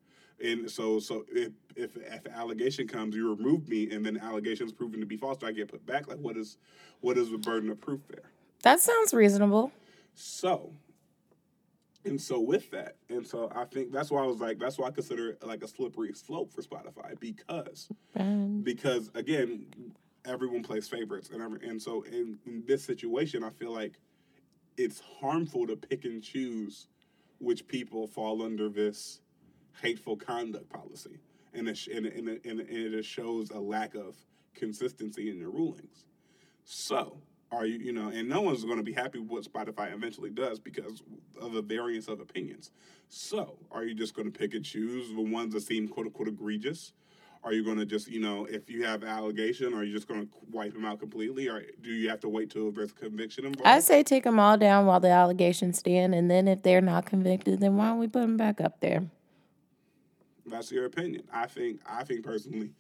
And 0.44 0.72
so 0.72 1.00
so 1.00 1.26
if 1.30 1.52
if 1.76 1.98
if 1.98 2.28
allegation 2.28 2.88
comes, 2.88 3.16
you 3.16 3.30
remove 3.30 3.68
me, 3.68 3.92
and 3.92 4.06
then 4.06 4.18
allegations 4.18 4.72
proven 4.72 5.00
to 5.02 5.06
be 5.06 5.18
false, 5.18 5.38
do 5.38 5.48
I 5.48 5.52
get 5.52 5.68
put 5.68 5.86
back? 5.86 6.08
Like, 6.08 6.20
what 6.20 6.38
is 6.38 6.58
what 7.02 7.18
is 7.18 7.30
the 7.30 7.38
burden 7.38 7.70
of 7.70 7.82
proof 7.82 8.08
there? 8.08 8.32
That 8.64 8.80
sounds 8.80 9.14
reasonable. 9.14 9.72
So, 10.14 10.72
and 12.06 12.20
so 12.20 12.40
with 12.40 12.72
that, 12.72 12.96
and 13.10 13.26
so 13.28 13.52
I 13.54 13.66
think 13.66 13.92
that's 13.92 14.10
why 14.12 14.24
I 14.24 14.26
was 14.26 14.40
like, 14.40 14.60
that's 14.60 14.78
why 14.78 14.88
I 14.88 14.92
consider 14.92 15.32
it 15.32 15.46
like 15.46 15.64
a 15.64 15.68
slippery 15.68 16.14
slope 16.14 16.52
for 16.54 16.62
Spotify 16.62 17.20
because 17.20 17.90
because 18.64 19.12
again, 19.14 19.66
everyone 20.26 20.64
plays 20.64 20.88
favorites, 20.88 21.30
and 21.34 21.42
every, 21.42 21.68
and 21.68 21.82
so 21.82 22.04
in, 22.04 22.40
in 22.46 22.64
this 22.66 22.84
situation, 22.84 23.44
I 23.44 23.50
feel 23.50 23.74
like 23.74 24.00
it's 24.78 25.02
harmful 25.20 25.68
to 25.68 25.76
pick 25.76 26.06
and 26.06 26.22
choose 26.24 26.88
which 27.40 27.68
people 27.68 28.08
fall 28.08 28.44
under 28.44 28.70
this 28.70 29.22
hateful 29.82 30.16
conduct 30.16 30.70
policy, 30.70 31.20
and 31.54 31.68
it, 31.68 31.88
and, 31.88 32.06
and, 32.06 32.28
and, 32.28 32.60
and 32.60 32.94
it 32.94 33.06
shows 33.06 33.50
a 33.52 33.60
lack 33.60 33.96
of 33.96 34.16
consistency 34.54 35.30
in 35.30 35.40
your 35.40 35.50
rulings. 35.50 36.06
So, 36.64 37.18
are 37.52 37.66
you, 37.66 37.80
you 37.80 37.92
know, 37.92 38.10
and 38.10 38.30
no 38.30 38.42
one's 38.42 38.64
going 38.64 38.78
to 38.78 38.84
be 38.84 38.94
happy 38.94 39.20
with 39.20 39.30
what 39.30 39.44
Spotify 39.44 39.94
eventually 39.94 40.30
does 40.30 40.60
because 40.60 41.02
of 41.42 41.54
the 41.54 41.62
variance 41.62 42.08
of 42.08 42.22
opinions. 42.22 42.72
So, 43.10 43.58
are 43.72 43.84
you 43.84 43.94
just 43.94 44.16
going 44.16 44.32
to 44.32 44.38
pick 44.38 44.54
and 44.54 44.64
choose 44.64 45.10
the 45.10 45.22
ones 45.22 45.54
that 45.54 45.62
seem 45.62 45.88
quote 45.88 46.06
unquote 46.06 46.30
egregious? 46.30 46.94
Are 47.44 47.54
you 47.54 47.64
going 47.64 47.78
to 47.78 47.86
just, 47.86 48.08
you 48.08 48.20
know, 48.20 48.46
if 48.46 48.70
you 48.70 48.84
have 48.86 49.04
allegation, 49.04 49.74
are 49.74 49.84
you 49.84 49.94
just 49.94 50.08
going 50.08 50.28
to 50.28 50.30
wipe 50.52 50.76
him 50.76 50.86
out 50.86 51.00
completely, 51.00 51.50
or 51.50 51.64
do 51.82 51.90
you 51.90 52.08
have 52.10 52.20
to 52.20 52.30
wait 52.30 52.52
till 52.52 52.72
there's 52.72 52.94
conviction 52.94 53.46
involved? 53.46 53.68
I 53.68 53.80
say 53.80 54.04
take 54.04 54.26
them 54.26 54.40
all 54.40 54.58
down 54.58 54.86
while 54.86 55.00
the 55.00 55.10
allegations 55.10 55.80
stand, 55.80 56.14
and 56.14 56.30
then 56.30 56.48
if 56.48 56.62
they're 56.62 56.82
not 56.82 57.08
convicted, 57.08 57.60
then 57.60 57.78
why 57.78 57.88
don't 57.88 57.98
we 57.98 58.08
put 58.08 58.22
them 58.22 58.38
back 58.38 58.62
up 58.62 58.80
there? 58.80 59.06
That's 60.46 60.72
your 60.72 60.86
opinion. 60.86 61.24
I 61.34 61.48
think, 61.48 61.82
I 61.90 62.04
think 62.04 62.24
personally, 62.24 62.72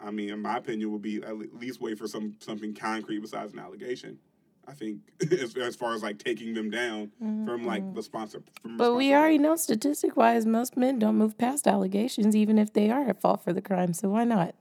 I 0.00 0.10
mean, 0.10 0.30
in 0.30 0.40
my 0.40 0.56
opinion, 0.56 0.90
would 0.92 1.02
be 1.02 1.22
at 1.22 1.36
least 1.54 1.80
wait 1.80 1.98
for 1.98 2.06
some 2.06 2.36
something 2.40 2.74
concrete 2.74 3.18
besides 3.18 3.52
an 3.52 3.58
allegation. 3.58 4.18
I 4.68 4.72
think 4.72 5.00
as, 5.32 5.56
as 5.56 5.76
far 5.76 5.94
as 5.94 6.02
like 6.02 6.18
taking 6.18 6.54
them 6.54 6.70
down 6.70 7.10
from 7.18 7.64
like 7.64 7.82
mm-hmm. 7.82 7.94
the 7.94 8.02
sponsor. 8.02 8.42
From 8.62 8.76
But 8.76 8.94
we 8.94 9.14
already 9.14 9.38
know 9.38 9.56
statistic 9.56 10.16
wise, 10.16 10.44
most 10.44 10.76
men 10.76 10.98
don't 10.98 11.16
move 11.16 11.38
past 11.38 11.66
allegations, 11.66 12.36
even 12.36 12.58
if 12.58 12.72
they 12.72 12.90
are 12.90 13.08
at 13.08 13.20
fault 13.20 13.42
for 13.42 13.52
the 13.52 13.62
crime. 13.62 13.94
So 13.94 14.10
why 14.10 14.24
not? 14.24 14.54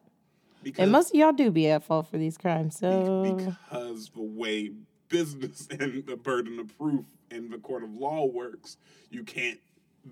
because, 0.63 0.83
And 0.83 0.91
most 0.91 1.09
of 1.09 1.15
y'all 1.15 1.33
do 1.33 1.51
be 1.51 1.69
at 1.69 1.83
fault 1.83 2.07
for 2.07 2.17
these 2.17 2.37
crimes. 2.37 2.77
So 2.77 3.35
because 3.35 4.09
the 4.09 4.21
way 4.21 4.71
business 5.09 5.67
and 5.79 6.05
the 6.05 6.17
burden 6.17 6.59
of 6.59 6.77
proof 6.77 7.05
and 7.31 7.51
the 7.51 7.57
court 7.57 7.83
of 7.83 7.93
law 7.95 8.25
works, 8.25 8.77
you 9.09 9.23
can't. 9.23 9.59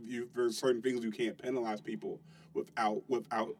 You 0.06 0.30
there's 0.36 0.58
certain 0.58 0.82
things 0.82 1.06
you 1.06 1.12
can't 1.12 1.38
penalize 1.38 1.80
people 1.80 2.20
without 2.54 3.02
without 3.08 3.56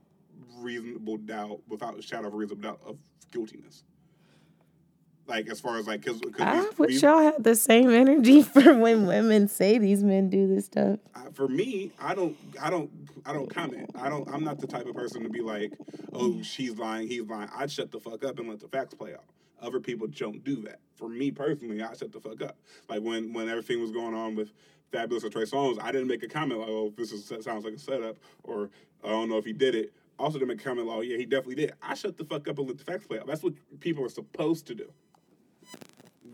reasonable 0.58 1.18
doubt, 1.18 1.62
without 1.68 1.98
a 1.98 2.02
shadow 2.02 2.28
of 2.28 2.34
reasonable 2.34 2.64
doubt 2.64 2.82
of 2.86 2.98
guiltiness. 3.32 3.84
Like 5.28 5.48
as 5.50 5.60
far 5.60 5.78
as 5.78 5.88
like 5.88 6.02
because 6.02 6.22
I 6.40 6.70
wish 6.78 7.02
y'all 7.02 7.20
had 7.20 7.44
the 7.44 7.56
same 7.56 7.90
energy 7.90 8.42
for 8.44 8.76
when 8.78 9.08
women 9.08 9.48
say 9.48 9.80
these 9.80 10.04
men 10.04 10.30
do 10.30 10.48
this 10.48 10.66
stuff. 10.66 11.00
I- 11.16 11.26
for 11.36 11.48
me, 11.48 11.92
I 12.00 12.16
don't, 12.16 12.36
I 12.62 12.70
don't, 12.70 12.90
I 13.26 13.34
don't 13.34 13.54
comment. 13.54 13.92
I 13.96 14.10
don't. 14.10 14.28
I'm 14.30 14.44
not 14.44 14.60
the 14.60 14.68
type 14.68 14.86
of 14.86 14.96
person 14.96 15.22
to 15.24 15.30
be 15.30 15.42
like, 15.42 15.74
oh, 16.14 16.30
mm. 16.30 16.46
she's 16.46 16.78
lying, 16.78 17.08
he's 17.08 17.24
lying. 17.24 17.50
I'd 17.56 17.70
shut 17.70 17.92
the 17.92 18.00
fuck 18.00 18.24
up 18.24 18.40
and 18.40 18.50
let 18.50 18.62
the 18.62 18.68
facts 18.70 18.94
play 18.94 19.14
out. 19.14 19.26
Other 19.62 19.80
people 19.80 20.08
don't 20.08 20.44
do 20.44 20.62
that. 20.64 20.80
For 20.96 21.10
me 21.10 21.32
personally, 21.32 21.82
I 21.82 21.94
shut 21.94 22.12
the 22.12 22.20
fuck 22.20 22.42
up. 22.42 22.58
Like 22.90 23.02
when 23.02 23.34
when 23.34 23.50
everything 23.50 23.82
was 23.82 23.92
going 23.92 24.16
on 24.16 24.36
with 24.36 24.54
Fabolous 24.92 25.24
and 25.24 25.32
Trey 25.32 25.44
Songz, 25.44 25.82
I 25.82 25.92
didn't 25.92 26.08
make 26.08 26.24
a 26.24 26.28
comment 26.28 26.60
like, 26.60 26.70
oh, 26.70 26.94
this 26.96 27.12
is 27.12 27.26
sounds 27.44 27.66
like 27.66 27.74
a 27.74 27.80
setup, 27.80 28.16
or 28.44 28.70
I 29.04 29.10
don't 29.10 29.30
know 29.30 29.38
if 29.38 29.46
he 29.46 29.54
did 29.54 29.76
it. 29.76 29.94
Also, 30.18 30.40
didn't 30.40 30.50
make 30.50 30.62
a 30.62 30.64
comment 30.64 30.88
like, 30.88 30.98
oh 30.98 31.02
yeah, 31.02 31.18
he 31.18 31.26
definitely 31.26 31.56
did. 31.56 31.74
I 31.82 31.96
shut 31.96 32.18
the 32.18 32.24
fuck 32.24 32.48
up 32.48 32.58
and 32.60 32.68
let 32.68 32.78
the 32.78 32.86
facts 32.86 33.06
play 33.08 33.20
out. 33.20 33.28
That's 33.28 33.44
what 33.44 33.54
people 33.82 34.06
are 34.06 34.10
supposed 34.10 34.68
to 34.68 34.76
do. 34.76 34.90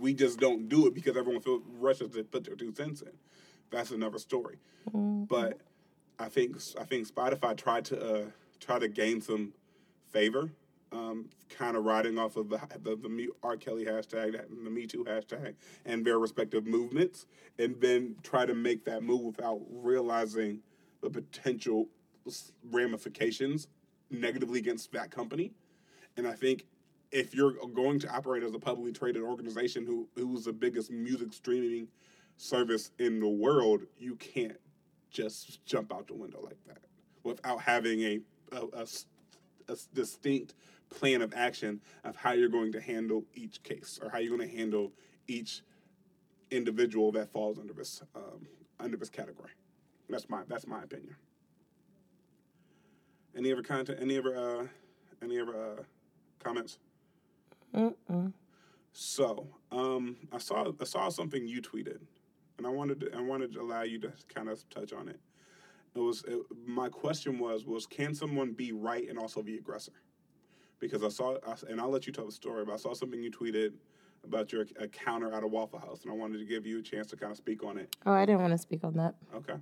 We 0.02 0.16
just 0.16 0.40
don't 0.40 0.68
do 0.68 0.88
it 0.88 0.96
because 0.96 1.16
everyone 1.16 1.42
feels 1.44 1.62
rushes 1.80 2.10
to 2.16 2.24
put 2.24 2.44
their 2.46 2.56
two 2.56 2.74
cents 2.74 3.02
in. 3.04 3.12
That's 3.70 3.92
another 3.92 4.18
story. 4.18 4.58
But 4.92 5.60
I 6.20 6.28
think 6.28 6.58
I 6.80 6.84
think 6.86 7.08
Spotify 7.08 7.56
tried 7.56 7.86
to 7.86 8.00
uh, 8.02 8.26
try 8.60 8.80
to 8.80 8.88
gain 8.88 9.22
some 9.22 9.54
favor, 10.10 10.50
um, 10.92 11.30
kind 11.50 11.78
of 11.78 11.86
riding 11.86 12.18
off 12.18 12.36
of 12.36 12.50
the 12.50 12.58
the, 12.84 12.96
the 12.96 13.30
R. 13.44 13.56
Kelly 13.58 13.86
hashtag, 13.86 14.34
that- 14.34 14.50
the 14.50 14.70
Me 14.72 14.88
Too 14.88 15.06
hashtag, 15.06 15.54
and 15.86 16.04
their 16.04 16.18
respective 16.18 16.66
movements, 16.66 17.28
and 17.60 17.80
then 17.80 18.16
try 18.24 18.46
to 18.48 18.56
make 18.56 18.84
that 18.86 19.04
move 19.04 19.22
without 19.38 19.62
realizing 19.70 20.60
the 21.02 21.10
potential 21.12 21.88
ramifications 22.72 23.68
negatively 24.10 24.60
against 24.60 24.92
that 24.94 25.12
company. 25.12 25.52
And 26.18 26.28
I 26.28 26.34
think 26.34 26.66
if 27.12 27.36
you're 27.36 27.54
going 27.74 28.00
to 28.00 28.10
operate 28.10 28.44
as 28.44 28.54
a 28.54 28.60
publicly 28.60 28.92
traded 28.92 29.22
organization 29.22 29.86
who 29.86 30.08
who's 30.16 30.46
the 30.46 30.54
biggest 30.54 30.92
music 30.92 31.34
streaming 31.34 31.88
service 32.38 32.92
in 33.00 33.20
the 33.20 33.28
world, 33.28 33.82
you 33.98 34.16
can't 34.16 34.60
just 35.10 35.64
jump 35.66 35.94
out 35.94 36.08
the 36.08 36.14
window 36.14 36.40
like 36.42 36.58
that 36.68 36.80
without 37.24 37.62
having 37.62 38.02
a 38.02 38.20
a 38.52 38.88
distinct 39.94 40.54
plan 40.90 41.22
of 41.22 41.34
action 41.34 41.80
of 42.04 42.16
how 42.16 42.34
you're 42.34 42.50
going 42.50 42.72
to 42.72 42.82
handle 42.82 43.24
each 43.34 43.64
case 43.64 44.00
or 44.02 44.10
how 44.10 44.18
you're 44.18 44.36
going 44.36 44.50
to 44.50 44.58
handle 44.58 44.92
each 45.28 45.62
individual 46.50 47.12
that 47.14 47.32
falls 47.32 47.58
under 47.58 47.74
this 47.74 48.02
um, 48.16 48.48
under 48.80 48.98
this 48.98 49.10
category. 49.10 49.52
That's 50.10 50.30
my 50.30 50.44
that's 50.48 50.68
my 50.68 50.84
opinion. 50.84 51.16
Any 53.36 53.52
other 53.52 53.64
content? 53.64 54.00
Any 54.02 54.18
other 54.18 54.36
uh, 54.36 54.68
any 55.22 55.40
other 55.40 55.56
uh, 55.56 55.84
comments? 56.44 56.80
Mm-mm. 57.76 58.34
So, 58.94 59.48
um, 59.72 60.18
I 60.32 60.38
saw 60.38 60.72
I 60.80 60.84
saw 60.84 61.10
something 61.10 61.48
you 61.48 61.62
tweeted, 61.62 62.00
and 62.58 62.68
I 62.68 62.70
wanted 62.70 63.00
to, 63.02 63.16
I 63.16 63.22
wanted 63.22 63.54
to 63.54 63.62
allow 63.62 63.84
you 63.84 64.00
to 64.00 64.12
kind 64.34 64.50
of 64.50 64.68
touch 64.70 64.92
on 64.92 65.08
it. 65.08 65.20
It 65.96 66.00
was 66.00 66.24
it, 66.28 66.40
my 66.66 66.90
question 66.90 67.40
was 67.40 67.66
was 67.66 67.86
can 67.86 68.14
someone 68.14 68.52
be 68.52 68.72
right 68.72 69.08
and 69.10 69.18
also 69.18 69.42
be 69.42 69.58
aggressor? 69.58 69.94
Because 70.80 71.04
I 71.04 71.10
saw 71.10 71.38
I, 71.48 71.56
and 71.70 71.80
I'll 71.80 71.90
let 71.90 72.06
you 72.06 72.14
tell 72.14 72.26
the 72.26 72.32
story, 72.32 72.66
but 72.66 72.74
I 72.74 72.78
saw 72.78 72.94
something 72.94 73.22
you 73.22 73.32
tweeted 73.32 73.74
about 74.24 74.52
your 74.52 74.66
a 74.80 74.88
counter 74.88 75.34
at 75.34 75.44
a 75.44 75.48
Waffle 75.48 75.80
House, 75.80 76.04
and 76.04 76.12
I 76.12 76.16
wanted 76.16 76.40
to 76.40 76.46
give 76.46 76.66
you 76.66 76.80
a 76.80 76.82
chance 76.82 77.08
to 77.08 77.16
kind 77.16 77.32
of 77.32 77.38
speak 77.38 77.64
on 77.64 77.78
it. 77.78 77.96
Oh, 78.06 78.12
I 78.12 78.26
didn't 78.26 78.42
want 78.42 78.52
to 78.52 78.58
speak 78.58 78.84
on 78.84 78.96
that. 78.98 79.16
Okay. 79.34 79.56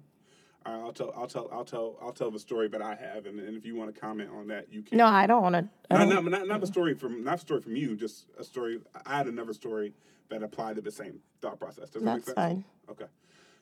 All 0.66 0.74
right, 0.74 0.86
I'll 0.86 0.92
tell 0.94 1.14
I'll 1.16 1.28
tell 1.28 1.50
I'll 1.52 1.64
tell 1.64 1.98
I'll 2.02 2.12
tell 2.12 2.32
the 2.32 2.40
story 2.40 2.68
that 2.68 2.82
I 2.82 2.96
have, 2.96 3.26
and, 3.26 3.40
and 3.40 3.56
if 3.56 3.66
you 3.66 3.76
want 3.76 3.94
to 3.94 4.00
comment 4.00 4.30
on 4.36 4.48
that, 4.48 4.72
you 4.72 4.82
can. 4.82 4.98
No, 4.98 5.06
I 5.06 5.26
don't 5.26 5.42
want 5.42 5.56
to. 5.56 5.70
Not, 5.90 6.08
not, 6.10 6.26
not, 6.26 6.48
not 6.48 6.64
a 6.64 6.68
story 6.68 6.94
from 6.96 7.24
not 7.24 7.36
a 7.36 7.40
story 7.40 7.62
from 7.62 7.76
you, 7.76 7.96
just 7.96 8.26
a 8.38 8.44
story. 8.44 8.80
I 9.06 9.18
had 9.18 9.28
another 9.28 9.54
story 9.54 9.94
that 10.30 10.44
applied 10.44 10.76
to 10.76 10.82
the 10.82 10.92
same 10.92 11.20
thought 11.42 11.60
process. 11.60 11.90
Does 11.90 12.04
that 12.04 12.06
make 12.06 12.14
That's 12.16 12.26
sense? 12.26 12.36
fine. 12.36 12.64
Okay. 12.90 13.06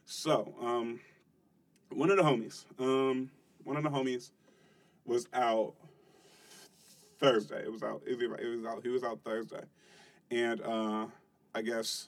So, 0.06 0.54
um, 0.62 1.00
one 1.90 2.10
of 2.10 2.18
the 2.18 2.24
homies, 2.24 2.66
um, 2.80 3.30
one 3.64 3.78
of 3.78 3.84
the 3.84 3.90
homies 3.90 4.32
was 5.06 5.28
out 5.34 5.74
Thursday. 7.20 7.62
It 7.62 7.72
was 7.72 7.84
out. 7.84 8.02
It 8.08 8.18
was, 8.18 8.40
it 8.40 8.58
was 8.58 8.66
out. 8.66 8.84
He 8.84 8.90
was 8.90 9.04
out 9.04 9.20
Thursday, 9.24 9.64
and 10.32 10.62
uh, 10.62 11.06
I 11.54 11.62
guess 11.62 12.08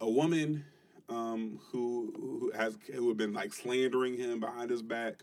a 0.00 0.08
woman 0.08 0.64
um, 1.08 1.58
who 1.70 2.12
who 2.16 2.52
has 2.56 2.78
who 2.92 3.08
had 3.08 3.16
been 3.16 3.32
like 3.32 3.52
slandering 3.52 4.16
him 4.16 4.40
behind 4.40 4.70
his 4.70 4.82
back 4.82 5.22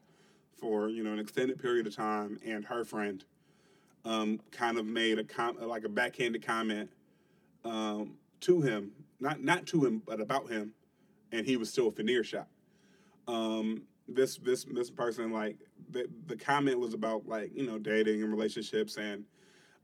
for 0.58 0.90
you 0.90 1.04
know 1.04 1.14
an 1.14 1.20
extended 1.20 1.60
period 1.62 1.88
of 1.88 1.96
time, 1.96 2.40
and 2.46 2.66
her 2.66 2.84
friend 2.84 3.24
um, 4.06 4.40
kind 4.52 4.78
of 4.78 4.86
made 4.86 5.20
a 5.20 5.24
com- 5.24 5.58
like 5.60 5.84
a 5.84 5.90
backhanded 5.90 6.46
comment 6.46 6.90
um, 7.66 8.14
to 8.42 8.62
him, 8.62 8.92
not 9.20 9.42
not 9.42 9.66
to 9.68 9.86
him, 9.86 10.02
but 10.06 10.22
about 10.22 10.50
him, 10.50 10.74
and 11.32 11.46
he 11.46 11.58
was 11.58 11.70
still 11.70 11.86
within 11.86 12.10
earshot. 12.10 12.48
Um, 13.28 13.84
this 14.08 14.38
this 14.38 14.66
this 14.66 14.90
person 14.90 15.32
like 15.32 15.58
the 15.90 16.08
the 16.28 16.36
comment 16.36 16.80
was 16.80 16.94
about 16.94 17.28
like 17.28 17.52
you 17.56 17.66
know 17.66 17.80
dating 17.80 18.22
and 18.22 18.32
relationships, 18.32 18.98
and 18.98 19.26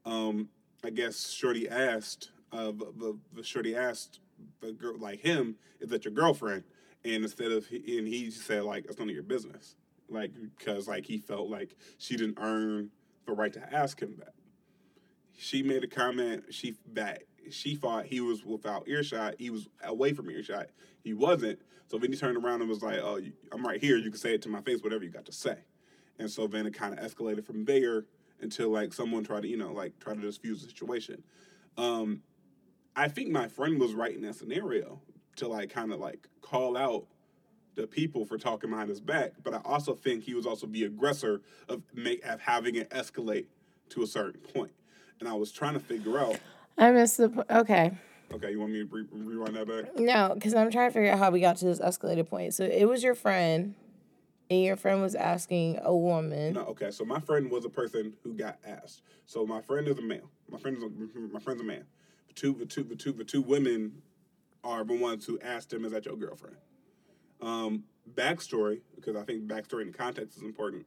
um, 0.05 0.49
I 0.83 0.89
guess 0.89 1.29
Shorty 1.29 1.67
asked 1.67 2.31
uh, 2.51 2.67
the, 2.67 2.93
the 2.97 3.17
the 3.33 3.43
Shorty 3.43 3.75
asked 3.75 4.19
the 4.61 4.71
girl 4.71 4.97
like 4.97 5.19
him, 5.19 5.55
is 5.79 5.89
that 5.89 6.05
your 6.05 6.13
girlfriend? 6.13 6.63
And 7.03 7.23
instead 7.23 7.51
of 7.51 7.67
and 7.71 8.07
he 8.07 8.31
said 8.31 8.63
like 8.63 8.85
it's 8.85 8.99
none 8.99 9.09
of 9.09 9.13
your 9.13 9.23
business, 9.23 9.75
like 10.09 10.31
because 10.57 10.87
like 10.87 11.05
he 11.05 11.17
felt 11.17 11.49
like 11.49 11.75
she 11.97 12.15
didn't 12.15 12.37
earn 12.41 12.89
the 13.25 13.33
right 13.33 13.53
to 13.53 13.73
ask 13.73 13.99
him 13.99 14.15
that. 14.19 14.33
She 15.37 15.61
made 15.61 15.83
a 15.83 15.87
comment. 15.87 16.45
She 16.49 16.75
that 16.93 17.23
she 17.51 17.75
thought 17.75 18.05
he 18.05 18.19
was 18.19 18.43
without 18.43 18.87
earshot. 18.87 19.35
He 19.37 19.49
was 19.49 19.67
away 19.83 20.13
from 20.13 20.29
earshot. 20.29 20.67
He 21.03 21.13
wasn't. 21.13 21.59
So 21.87 21.97
then 21.97 22.11
he 22.11 22.17
turned 22.17 22.37
around 22.37 22.61
and 22.61 22.69
was 22.69 22.83
like, 22.83 22.99
"Oh, 22.99 23.21
I'm 23.51 23.65
right 23.65 23.79
here. 23.79 23.95
You 23.97 24.09
can 24.09 24.19
say 24.19 24.33
it 24.33 24.41
to 24.43 24.49
my 24.49 24.61
face, 24.61 24.81
whatever 24.81 25.03
you 25.03 25.09
got 25.09 25.25
to 25.25 25.31
say." 25.31 25.57
And 26.19 26.29
so 26.29 26.47
then 26.47 26.65
it 26.65 26.73
kind 26.73 26.97
of 26.97 26.99
escalated 26.99 27.45
from 27.45 27.65
there 27.65 28.05
until 28.41 28.69
like 28.69 28.93
someone 28.93 29.23
tried 29.23 29.43
to, 29.43 29.47
you 29.47 29.57
know, 29.57 29.71
like 29.71 29.99
try 29.99 30.13
to 30.15 30.21
diffuse 30.21 30.61
the 30.61 30.67
situation. 30.67 31.23
Um, 31.77 32.21
I 32.97 33.07
think 33.07 33.29
my 33.29 33.47
friend 33.47 33.79
was 33.79 33.93
right 33.93 34.13
in 34.13 34.23
that 34.23 34.35
scenario 34.35 34.99
to 35.37 35.47
like 35.47 35.69
kind 35.69 35.93
of 35.93 35.99
like 35.99 36.27
call 36.41 36.75
out 36.75 37.05
the 37.75 37.85
people 37.85 38.25
for 38.25 38.39
talking 38.39 38.71
behind 38.71 38.89
his 38.89 38.99
back, 38.99 39.33
but 39.43 39.53
I 39.53 39.61
also 39.63 39.93
think 39.93 40.23
he 40.23 40.33
was 40.33 40.47
also 40.47 40.65
the 40.65 40.83
aggressor 40.85 41.41
of 41.69 41.83
make 41.93 42.25
of 42.25 42.41
having 42.41 42.73
it 42.75 42.89
escalate 42.89 43.45
to 43.89 44.01
a 44.01 44.07
certain 44.07 44.41
point. 44.41 44.71
And 45.19 45.29
I 45.29 45.33
was 45.33 45.51
trying 45.51 45.73
to 45.75 45.79
figure 45.79 46.17
out. 46.19 46.39
I 46.77 46.91
missed 46.91 47.17
the. 47.17 47.29
po- 47.29 47.45
Okay. 47.51 47.91
Okay, 48.33 48.51
you 48.51 48.59
want 48.59 48.71
me 48.73 48.79
to 48.79 48.85
re- 48.91 49.05
rewind 49.11 49.55
that 49.55 49.67
back? 49.67 49.97
No, 49.97 50.31
because 50.33 50.53
I'm 50.53 50.69
trying 50.71 50.89
to 50.89 50.93
figure 50.93 51.11
out 51.11 51.17
how 51.19 51.29
we 51.31 51.39
got 51.39 51.57
to 51.57 51.65
this 51.65 51.79
escalated 51.79 52.27
point. 52.27 52.53
So 52.55 52.65
it 52.65 52.83
was 52.85 53.01
your 53.03 53.15
friend, 53.15 53.73
and 54.49 54.63
your 54.63 54.75
friend 54.75 55.01
was 55.01 55.15
asking 55.15 55.79
a 55.83 55.95
woman. 55.95 56.53
No, 56.55 56.61
okay. 56.65 56.91
So 56.91 57.05
my 57.05 57.19
friend 57.21 57.49
was 57.49 57.63
a 57.63 57.69
person 57.69 58.13
who 58.23 58.33
got 58.33 58.57
asked. 58.65 59.03
So 59.27 59.45
my 59.45 59.61
friend 59.61 59.87
is 59.87 59.97
a 59.97 60.01
male. 60.01 60.29
My 60.49 60.57
friend 60.57 60.75
is 60.77 60.83
a, 60.83 60.89
my 61.31 61.39
friend's 61.39 61.61
a 61.61 61.63
man. 61.63 61.85
The 62.37 62.41
two, 62.41 62.53
the 62.53 62.65
two, 62.67 62.83
the 62.83 62.95
two, 62.95 63.11
the 63.13 63.23
two 63.23 63.41
women 63.41 64.03
are 64.63 64.83
the 64.83 64.93
ones 64.93 65.25
who 65.25 65.39
asked 65.39 65.73
him, 65.73 65.83
"Is 65.85 65.91
that 65.91 66.05
your 66.05 66.15
girlfriend?" 66.15 66.57
Um, 67.41 67.85
backstory, 68.13 68.81
because 68.95 69.15
I 69.15 69.23
think 69.23 69.47
backstory 69.47 69.81
and 69.81 69.93
context 69.93 70.37
is 70.37 70.43
important. 70.43 70.85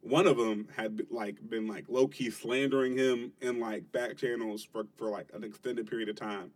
One 0.00 0.26
of 0.26 0.38
them 0.38 0.66
had 0.74 1.02
like 1.10 1.46
been 1.50 1.66
like 1.66 1.84
low 1.90 2.08
key 2.08 2.30
slandering 2.30 2.96
him 2.96 3.32
in 3.42 3.60
like 3.60 3.92
back 3.92 4.16
channels 4.16 4.64
for 4.64 4.86
for 4.96 5.10
like 5.10 5.28
an 5.34 5.44
extended 5.44 5.90
period 5.90 6.08
of 6.08 6.16
time, 6.16 6.52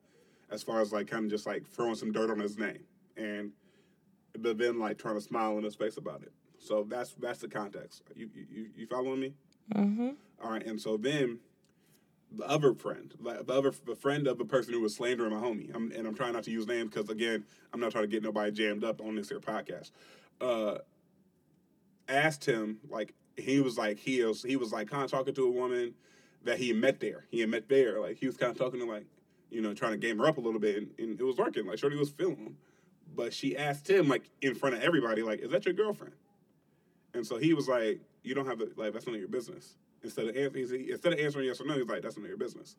as 0.51 0.62
far 0.62 0.81
as 0.81 0.95
like 0.95 1.09
kind 1.09 1.27
of 1.27 1.31
just 1.31 1.45
like 1.45 1.68
throwing 1.68 1.95
some 1.95 2.11
dirt 2.11 2.31
on 2.31 2.38
his 2.38 2.57
name, 2.57 2.85
and 3.18 3.53
but 4.38 4.57
then 4.57 4.79
like 4.79 4.97
trying 4.97 5.16
to 5.16 5.21
smile 5.21 5.59
in 5.59 5.64
his 5.64 5.75
face 5.75 5.99
about 5.99 6.23
it. 6.23 6.33
So 6.59 6.87
that's 6.88 7.12
that's 7.21 7.40
the 7.40 7.49
context. 7.49 8.05
You 8.16 8.31
you 8.35 8.71
you, 8.75 8.87
following 8.87 9.21
me? 9.21 9.35
Mm-hmm. 9.75 10.11
All 10.42 10.53
right, 10.53 10.64
and 10.64 10.81
so 10.81 10.97
then 10.97 11.33
the 11.33 11.52
other 12.40 12.75
friend, 12.75 13.12
like 13.21 13.47
the 13.47 13.53
other 13.53 13.73
the 13.87 13.95
friend 13.95 14.27
of 14.27 14.38
the 14.38 14.45
person 14.45 14.73
who 14.73 14.81
was 14.81 14.95
slandering 14.95 15.33
my 15.33 15.40
homie, 15.40 15.75
I'm, 15.75 15.92
and 15.92 16.07
I'm 16.07 16.14
trying 16.14 16.33
not 16.33 16.45
to 16.45 16.51
use 16.51 16.66
names 16.66 16.90
because 16.90 17.11
again, 17.11 17.45
I'm 17.73 17.81
not 17.81 17.92
trying 17.92 18.05
to 18.05 18.09
get 18.09 18.23
nobody 18.23 18.51
jammed 18.51 18.85
up 18.85 19.01
on 19.01 19.14
this 19.16 19.29
here 19.29 19.40
podcast. 19.40 19.90
Uh, 20.40 20.79
asked 22.09 22.45
him 22.45 22.79
like 22.88 23.14
he 23.37 23.61
was 23.61 23.79
like 23.79 23.99
he 23.99 24.23
was 24.25 24.42
he 24.42 24.57
was 24.57 24.73
like 24.73 24.88
kind 24.88 25.05
of 25.05 25.11
talking 25.11 25.35
to 25.35 25.47
a 25.47 25.51
woman 25.51 25.95
that 26.45 26.59
he 26.59 26.73
met 26.73 27.01
there. 27.01 27.25
He 27.31 27.40
had 27.40 27.49
met 27.49 27.68
there, 27.68 28.01
like 28.01 28.16
he 28.18 28.27
was 28.27 28.37
kind 28.37 28.53
of 28.53 28.59
talking 28.59 28.81
to 28.81 28.87
like 28.87 29.07
you 29.51 29.61
know 29.61 29.75
trying 29.75 29.92
to 29.92 29.99
game 29.99 30.18
her 30.18 30.27
up 30.27 30.38
a 30.38 30.40
little 30.40 30.61
bit, 30.61 30.77
and, 30.77 30.90
and 30.99 31.21
it 31.21 31.25
was 31.25 31.37
working. 31.37 31.66
Like 31.66 31.79
Shorty 31.79 31.97
was 31.97 32.11
feeling 32.11 32.37
him, 32.37 32.57
but 33.14 33.33
she 33.33 33.57
asked 33.57 33.88
him 33.88 34.09
like 34.09 34.29
in 34.40 34.55
front 34.55 34.77
of 34.77 34.83
everybody, 34.83 35.23
like, 35.23 35.40
"Is 35.40 35.51
that 35.51 35.64
your 35.64 35.75
girlfriend?" 35.75 36.14
And 37.14 37.27
so 37.27 37.37
he 37.37 37.53
was 37.53 37.68
like, 37.68 38.01
"You 38.22 38.35
don't 38.35 38.46
have 38.46 38.58
to 38.58 38.70
like 38.76 38.92
that's 38.92 39.06
none 39.06 39.14
of 39.14 39.20
your 39.20 39.28
business." 39.28 39.76
Instead 40.02 40.28
of 40.28 40.37
answering, 40.37 40.88
instead 40.88 41.12
of 41.12 41.18
answering 41.20 41.46
yes 41.46 41.61
or 41.61 41.66
no, 41.66 41.74
he's 41.74 41.87
like, 41.87 42.02
"That's 42.02 42.16
none 42.16 42.24
of 42.24 42.28
your 42.28 42.38
business." 42.38 42.76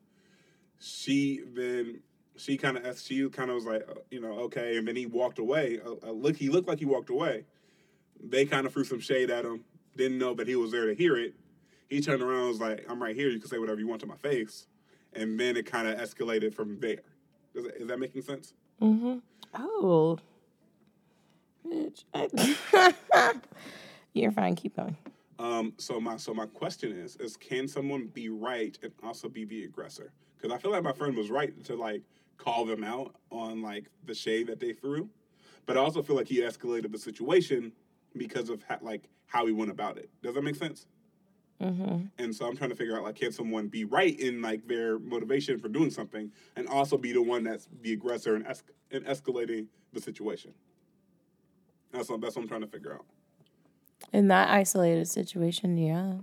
She 0.79 1.41
then 1.56 2.01
she 2.36 2.58
kind 2.58 2.77
of 2.77 2.99
she 2.99 3.29
kind 3.29 3.49
of 3.49 3.56
was 3.56 3.65
like, 3.65 3.84
uh, 3.89 3.93
you 4.10 4.19
know, 4.19 4.34
okay, 4.39 4.77
and 4.77 4.88
then 4.88 4.95
he 4.95 5.06
walked 5.06 5.39
away. 5.39 5.79
Uh, 5.86 6.08
uh, 6.08 6.12
look, 6.12 6.36
he 6.36 6.49
looked 6.49 6.67
like 6.67 6.79
he 6.79 6.86
walked 6.86 7.10
away. 7.10 7.45
They 8.21 8.45
kind 8.45 8.65
of 8.65 8.73
threw 8.73 8.84
some 8.84 8.99
shade 8.99 9.29
at 9.29 9.45
him. 9.45 9.63
Didn't 9.95 10.17
know 10.17 10.34
that 10.36 10.47
he 10.47 10.56
was 10.56 10.71
there 10.71 10.88
to 10.88 10.95
hear 10.95 11.15
it. 11.17 11.36
He 11.89 12.01
turned 12.01 12.21
around 12.21 12.39
and 12.39 12.47
was 12.47 12.60
like, 12.60 12.86
"I'm 12.89 13.01
right 13.01 13.15
here. 13.15 13.29
You 13.29 13.39
can 13.39 13.49
say 13.49 13.60
whatever 13.60 13.79
you 13.79 13.88
want 13.88 14.01
to 14.01 14.08
my 14.08 14.17
face." 14.17 14.67
And 15.15 15.39
then 15.39 15.58
it 15.58 15.67
kind 15.67 15.88
of 15.88 15.99
escalated 15.99 16.56
from 16.56 16.79
there. 16.79 17.01
Does 17.53 17.65
that, 17.65 17.75
is 17.75 17.88
that 17.88 17.99
making 17.99 18.23
sense? 18.23 18.53
Mm-hmm. 18.82 19.19
Oh. 19.53 20.17
Bitch. 21.67 22.03
You're 24.13 24.32
fine. 24.32 24.56
Keep 24.56 24.75
going. 24.75 24.97
Um, 25.39 25.74
so 25.78 26.00
my 26.00 26.17
so 26.17 26.34
my 26.34 26.46
question 26.46 26.91
is 26.91 27.15
is 27.17 27.36
can 27.36 27.67
someone 27.67 28.08
be 28.08 28.30
right 28.30 28.78
and 28.84 28.91
also 29.04 29.30
be 29.30 29.46
the 29.46 29.63
aggressor? 29.63 30.12
Because 30.38 30.56
I 30.56 30.60
feel 30.60 30.72
like 30.72 30.84
my 30.84 30.93
friend 30.93 31.15
was 31.15 31.30
right 31.30 31.63
to 31.65 31.76
like 31.76 32.02
call 32.38 32.65
them 32.65 32.84
out 32.84 33.15
on 33.32 33.62
like 33.62 33.86
the 34.06 34.13
shade 34.13 34.48
that 34.48 34.60
they 34.60 34.74
threw, 34.74 35.10
but 35.65 35.78
I 35.78 35.80
also 35.80 36.02
feel 36.02 36.15
like 36.15 36.28
he 36.28 36.41
escalated 36.41 36.91
the 36.91 36.98
situation 36.98 37.72
because 38.15 38.50
of 38.50 38.63
ha- 38.63 38.80
like 38.82 39.10
how 39.26 39.46
he 39.46 39.52
went 39.52 39.72
about 39.72 39.98
it. 39.98 40.10
Does 40.22 40.36
that 40.36 40.43
make 40.43 40.56
sense? 40.56 40.86
Mm-hmm. 41.62 42.08
And 42.17 42.36
so 42.36 42.46
I'm 42.46 42.58
trying 42.58 42.72
to 42.72 42.76
figure 42.76 42.98
out 42.98 43.04
like 43.04 43.15
can 43.15 43.32
someone 43.32 43.67
be 43.67 43.86
right 43.86 44.19
in 44.19 44.41
like 44.41 44.67
their 44.67 45.00
motivation 45.00 45.58
for 45.60 45.69
doing 45.69 45.89
something 45.89 46.32
and 46.56 46.67
also 46.67 46.98
be 46.98 47.13
the 47.13 47.22
one 47.22 47.43
that's 47.43 47.69
the 47.82 47.93
aggressor 47.93 48.36
and, 48.36 48.46
es- 48.46 48.63
and 48.91 49.06
escalating 49.06 49.67
the 49.93 50.02
situation. 50.02 50.54
That's 51.91 52.10
what, 52.10 52.22
that's 52.22 52.36
what 52.36 52.43
I'm 52.43 52.48
trying 52.48 52.62
to 52.62 52.67
figure 52.67 52.93
out. 52.93 53.06
In 54.12 54.28
that 54.28 54.50
isolated 54.50 55.08
situation, 55.08 55.78
yeah. 55.78 56.16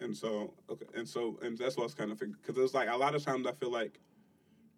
And 0.00 0.16
so, 0.16 0.54
okay, 0.70 0.86
and 0.94 1.06
so, 1.06 1.38
and 1.42 1.56
that's 1.58 1.76
what 1.76 1.82
I 1.82 1.86
was 1.86 1.94
kind 1.94 2.10
of 2.10 2.18
thinking 2.18 2.36
because 2.40 2.62
it's 2.62 2.74
like 2.74 2.88
a 2.88 2.96
lot 2.96 3.14
of 3.14 3.24
times 3.24 3.46
I 3.46 3.52
feel 3.52 3.70
like 3.70 4.00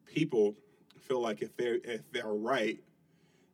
people 0.04 0.54
feel 1.00 1.20
like 1.20 1.42
if 1.42 1.56
they're 1.56 1.78
if 1.84 2.10
they're 2.12 2.26
right, 2.26 2.80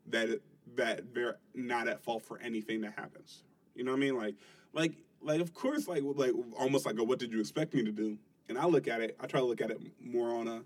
that 0.06 0.28
it, 0.28 0.42
that 0.76 1.14
they're 1.14 1.38
not 1.54 1.88
at 1.88 2.02
fault 2.02 2.22
for 2.22 2.38
anything 2.38 2.80
that 2.82 2.94
happens. 2.96 3.42
You 3.74 3.84
know 3.84 3.92
what 3.92 3.98
I 3.98 4.00
mean? 4.00 4.16
Like, 4.16 4.34
like, 4.72 4.92
like 5.22 5.40
of 5.40 5.54
course, 5.54 5.88
like, 5.88 6.02
like 6.04 6.32
almost 6.58 6.86
like 6.86 6.98
a 6.98 7.04
what 7.04 7.18
did 7.18 7.32
you 7.32 7.40
expect 7.40 7.74
me 7.74 7.84
to 7.84 7.92
do? 7.92 8.18
And 8.48 8.58
I 8.58 8.66
look 8.66 8.88
at 8.88 9.00
it, 9.00 9.16
I 9.20 9.26
try 9.26 9.40
to 9.40 9.46
look 9.46 9.60
at 9.60 9.70
it 9.70 9.78
more 10.00 10.34
on 10.34 10.48
a, 10.48 10.62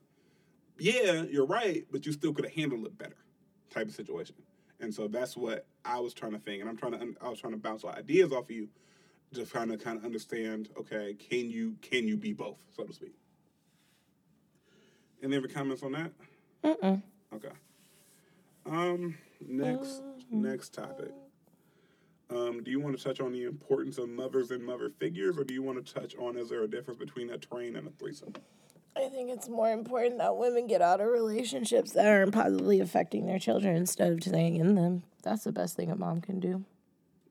yeah, 0.78 1.22
you're 1.22 1.46
right, 1.46 1.84
but 1.90 2.06
you 2.06 2.12
still 2.12 2.32
could 2.32 2.44
have 2.44 2.54
handled 2.54 2.86
it 2.86 2.96
better, 2.96 3.16
type 3.70 3.88
of 3.88 3.94
situation. 3.94 4.36
And 4.82 4.92
so 4.92 5.08
that's 5.08 5.36
what 5.36 5.66
I 5.84 5.98
was 6.00 6.12
trying 6.12 6.32
to 6.32 6.38
think, 6.38 6.60
and 6.60 6.68
I'm 6.68 6.76
trying 6.76 6.92
to, 6.92 7.14
I 7.22 7.30
was 7.30 7.40
trying 7.40 7.54
to 7.54 7.58
bounce 7.58 7.84
ideas 7.84 8.32
off 8.32 8.44
of 8.44 8.50
you 8.50 8.68
just 9.32 9.50
trying 9.50 9.68
to 9.68 9.76
kind 9.76 9.98
of 9.98 10.04
understand 10.04 10.68
okay 10.78 11.14
can 11.14 11.50
you 11.50 11.74
can 11.80 12.06
you 12.06 12.16
be 12.16 12.32
both 12.32 12.58
so 12.76 12.84
to 12.84 12.92
speak? 12.92 13.14
Any 15.22 15.36
other 15.36 15.48
comments 15.48 15.82
on 15.82 15.92
that? 15.92 16.12
Mm-mm. 16.64 17.02
okay. 17.34 17.48
Um 18.66 19.16
next 19.40 20.02
next 20.30 20.74
topic. 20.74 21.12
Um 22.30 22.62
do 22.62 22.70
you 22.70 22.80
want 22.80 22.96
to 22.96 23.02
touch 23.02 23.20
on 23.20 23.32
the 23.32 23.44
importance 23.44 23.98
of 23.98 24.08
mothers 24.08 24.50
and 24.50 24.64
mother 24.64 24.90
figures 24.90 25.38
or 25.38 25.44
do 25.44 25.54
you 25.54 25.62
want 25.62 25.84
to 25.84 25.94
touch 25.94 26.14
on 26.16 26.36
is 26.36 26.50
there 26.50 26.62
a 26.62 26.68
difference 26.68 26.98
between 26.98 27.30
a 27.30 27.38
train 27.38 27.76
and 27.76 27.88
a 27.88 27.90
threesome 27.92 28.34
I 28.96 29.08
think 29.08 29.30
it's 29.30 29.48
more 29.48 29.70
important 29.70 30.18
that 30.18 30.36
women 30.36 30.66
get 30.66 30.82
out 30.82 31.00
of 31.00 31.08
relationships 31.08 31.92
that 31.92 32.06
aren't 32.06 32.32
positively 32.32 32.78
affecting 32.80 33.26
their 33.26 33.38
children 33.38 33.74
instead 33.74 34.12
of 34.12 34.22
staying 34.22 34.56
in 34.56 34.74
them. 34.74 35.02
That's 35.22 35.44
the 35.44 35.52
best 35.52 35.76
thing 35.76 35.90
a 35.90 35.96
mom 35.96 36.20
can 36.20 36.40
do. 36.40 36.64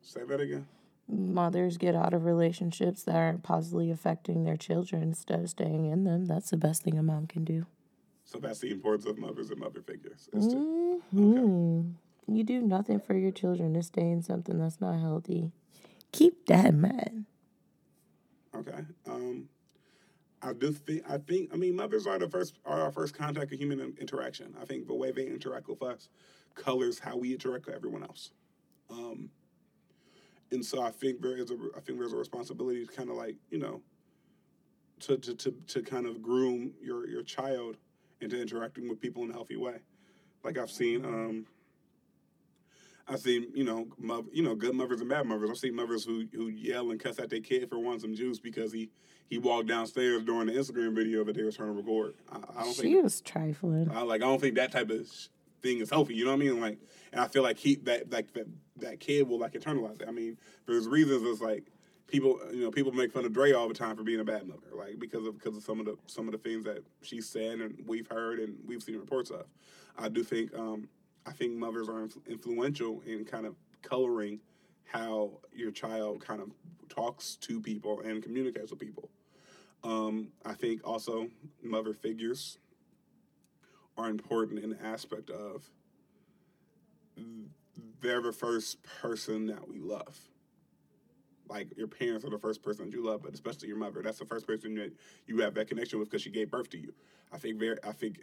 say 0.02 0.24
that 0.24 0.40
again 0.40 0.68
Mothers 1.08 1.78
get 1.78 1.94
out 1.96 2.14
of 2.14 2.24
relationships 2.26 3.04
that 3.04 3.16
aren't 3.16 3.44
positively 3.44 3.92
affecting 3.92 4.44
their 4.44 4.56
children 4.58 5.04
instead 5.04 5.42
of 5.42 5.50
staying 5.50 5.86
in 5.86 6.04
them. 6.06 6.26
That's 6.26 6.50
the 6.52 6.58
best 6.58 6.84
thing 6.84 6.98
a 6.98 7.04
mom 7.04 7.28
can 7.28 7.44
do. 7.44 7.66
so 8.24 8.40
that's 8.40 8.60
the 8.60 8.72
importance 8.72 9.06
of 9.06 9.18
mothers 9.18 9.50
and 9.52 9.60
mother 9.60 9.82
figures 9.82 10.30
to, 10.32 11.02
Mhm. 11.14 11.94
You 12.28 12.44
do 12.46 12.62
nothing 12.62 13.00
for 13.02 13.14
your 13.14 13.32
children 13.32 13.74
to 13.74 13.84
stay 13.84 14.10
in 14.10 14.22
something 14.22 14.58
that's 14.58 14.80
not 14.80 15.00
healthy. 15.02 15.52
Keep 16.14 16.46
that 16.46 16.66
in 16.68 16.82
mind. 16.82 17.26
Okay. 18.56 18.86
Um, 19.08 19.50
I 20.42 20.54
do 20.54 20.72
think 20.72 21.04
I 21.08 21.18
think 21.18 21.50
I 21.54 21.58
mean 21.58 21.76
mothers 21.76 22.08
are 22.08 22.18
the 22.18 22.30
first 22.30 22.60
are 22.66 22.82
our 22.82 22.92
first 22.92 23.16
contact 23.16 23.52
with 23.52 23.60
human 23.60 23.96
interaction. 24.00 24.56
I 24.62 24.66
think 24.66 24.88
the 24.88 24.94
way 24.94 25.12
they 25.12 25.28
interact 25.28 25.68
with 25.68 25.84
us 25.84 26.10
colors 26.56 27.00
how 27.00 27.18
we 27.18 27.34
interact 27.34 27.68
with 27.68 27.76
everyone 27.76 28.04
else. 28.04 28.32
Um, 28.90 29.30
and 30.52 30.66
so 30.66 30.82
I 30.82 30.92
think 30.92 31.22
there 31.22 31.38
is 31.38 31.52
a 31.52 31.58
I 31.76 31.80
think 31.80 32.00
there's 32.00 32.14
a 32.14 32.18
responsibility 32.18 32.86
to 32.86 32.92
kind 32.92 33.10
of 33.10 33.16
like 33.16 33.36
you 33.50 33.60
know 33.60 33.82
to 35.02 35.18
to, 35.18 35.36
to, 35.36 35.52
to 35.68 35.82
kind 35.82 36.06
of 36.06 36.22
groom 36.22 36.74
your 36.82 37.08
your 37.08 37.24
child 37.24 37.78
into 38.20 38.40
interacting 38.40 38.88
with 38.88 39.00
people 39.00 39.24
in 39.24 39.30
a 39.32 39.34
healthy 39.34 39.58
way. 39.58 39.78
Like 40.44 40.58
I've 40.58 40.72
seen 40.72 41.06
um, 41.06 41.46
I've 43.08 43.20
seen, 43.20 43.48
you 43.54 43.64
know, 43.64 43.88
mother, 43.98 44.28
you 44.32 44.44
know, 44.44 44.56
good 44.56 44.76
mothers 44.76 45.02
and 45.02 45.10
bad 45.10 45.26
mothers. 45.26 45.50
I've 45.50 45.58
seen 45.58 45.76
mothers 45.76 46.06
who 46.06 46.26
who 46.34 46.48
yell 46.48 46.92
and 46.92 47.00
cuss 47.00 47.20
at 47.20 47.30
their 47.30 47.42
kid 47.42 47.70
for 47.70 47.80
wanting 47.80 48.00
some 48.02 48.16
juice 48.16 48.40
because 48.40 48.72
he 48.72 48.90
he 49.28 49.38
walked 49.38 49.68
downstairs 49.68 50.24
during 50.24 50.48
the 50.48 50.54
Instagram 50.54 50.96
video 50.96 51.24
that 51.24 51.36
they 51.36 51.44
were 51.44 51.52
trying 51.52 51.70
to 51.70 51.74
record. 51.74 52.16
I, 52.32 52.38
I 52.38 52.40
don't 52.40 52.66
think 52.66 52.76
She 52.76 52.82
think 52.82 53.04
was 53.04 53.22
trifling. 53.22 53.92
I 53.92 54.02
like 54.02 54.22
I 54.22 54.26
don't 54.26 54.42
think 54.42 54.56
that 54.56 54.72
type 54.72 54.90
of 54.90 55.08
thing 55.62 55.80
is 55.80 55.90
healthy. 55.90 56.16
You 56.16 56.26
know 56.26 56.32
what 56.32 56.42
I 56.42 56.46
mean? 56.46 56.62
Like, 56.62 56.80
and 57.12 57.22
I 57.22 57.28
feel 57.28 57.44
like 57.44 57.58
he 57.58 57.76
that 57.84 58.12
like 58.12 58.34
that 58.34 58.48
that 58.78 59.00
kid 59.00 59.28
will 59.28 59.40
like 59.40 59.54
internalize 59.54 60.02
it. 60.02 60.08
I 60.08 60.12
mean, 60.12 60.38
there's 60.68 60.88
reasons 60.88 61.24
it's 61.24 61.42
like 61.42 61.72
people 62.08 62.40
you 62.52 62.62
know 62.62 62.72
people 62.72 62.92
make 62.92 63.12
fun 63.12 63.26
of 63.26 63.34
Dre 63.34 63.54
all 63.54 63.68
the 63.68 63.74
time 63.74 63.96
for 63.96 64.04
being 64.04 64.20
a 64.20 64.24
bad 64.26 64.48
mother, 64.48 64.68
like 64.76 65.00
because 65.00 65.26
of 65.26 65.38
because 65.38 65.58
of 65.58 65.64
some 65.64 65.80
of 65.80 65.86
the 65.86 65.98
some 66.08 66.28
of 66.28 66.34
the 66.34 66.38
things 66.38 66.64
that 66.66 66.84
she 67.02 67.22
said 67.22 67.60
and 67.60 67.84
we've 67.88 68.08
heard 68.08 68.40
and 68.40 68.58
we've 68.66 68.84
seen 68.84 68.98
reports 68.98 69.30
of. 69.30 69.46
I 69.98 70.10
do 70.10 70.24
think 70.24 70.54
um, 70.58 70.88
I 71.26 71.32
think 71.32 71.54
mothers 71.54 71.88
are 71.88 72.06
influ- 72.08 72.28
influential 72.28 73.02
in 73.06 73.26
kind 73.26 73.46
of 73.46 73.56
coloring 73.82 74.40
how 74.86 75.40
your 75.54 75.72
child 75.72 76.26
kind 76.26 76.42
of 76.42 76.50
talks 76.90 77.36
to 77.38 77.62
people 77.62 78.02
and 78.02 78.22
communicates 78.22 78.72
with 78.72 78.80
people. 78.80 79.10
Um, 79.84 80.30
I 80.46 80.54
think 80.54 80.82
also 80.84 81.28
mother 81.64 81.94
figures 81.94 82.58
are 83.98 84.10
important 84.10 84.64
in 84.64 84.72
the 84.72 84.84
aspect 84.84 85.30
of 85.30 85.70
they're 88.02 88.22
the 88.22 88.32
first 88.32 88.82
person 88.84 89.48
that 89.48 89.68
we 89.68 89.80
love. 89.80 90.18
Like 91.48 91.76
your 91.78 91.88
parents 91.88 92.26
are 92.26 92.30
the 92.30 92.38
first 92.38 92.64
person 92.64 92.86
that 92.86 92.94
you 92.96 93.04
love, 93.04 93.22
but 93.24 93.34
especially 93.34 93.68
your 93.68 93.78
mother. 93.78 94.02
That's 94.02 94.20
the 94.20 94.26
first 94.26 94.48
person 94.48 94.76
that 94.76 94.94
you 95.28 95.40
have 95.40 95.54
that 95.56 95.68
connection 95.68 96.00
with 96.00 96.10
because 96.10 96.22
she 96.22 96.30
gave 96.30 96.50
birth 96.50 96.70
to 96.72 96.78
you. 96.78 96.94
I 97.32 97.38
think 97.38 97.60
very, 97.60 97.78
I 97.84 97.92
think 97.92 98.20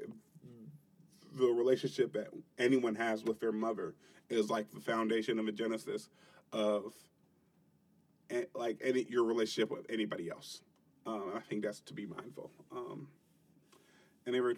the 1.36 1.46
relationship 1.46 2.12
that 2.14 2.28
anyone 2.58 2.94
has 2.94 3.24
with 3.24 3.40
their 3.40 3.52
mother 3.52 3.94
is 4.28 4.50
like 4.50 4.70
the 4.70 4.80
foundation 4.80 5.38
of 5.38 5.48
a 5.48 5.52
genesis 5.52 6.08
of 6.52 6.92
eh, 8.30 8.44
like 8.54 8.80
any 8.82 9.06
your 9.08 9.24
relationship 9.24 9.70
with 9.70 9.86
anybody 9.88 10.30
else. 10.30 10.62
Um, 11.06 11.32
I 11.34 11.40
think 11.40 11.64
that's 11.64 11.80
to 11.82 11.94
be 11.94 12.06
mindful. 12.06 12.50
Um, 12.70 13.08
any 14.26 14.38
other 14.38 14.56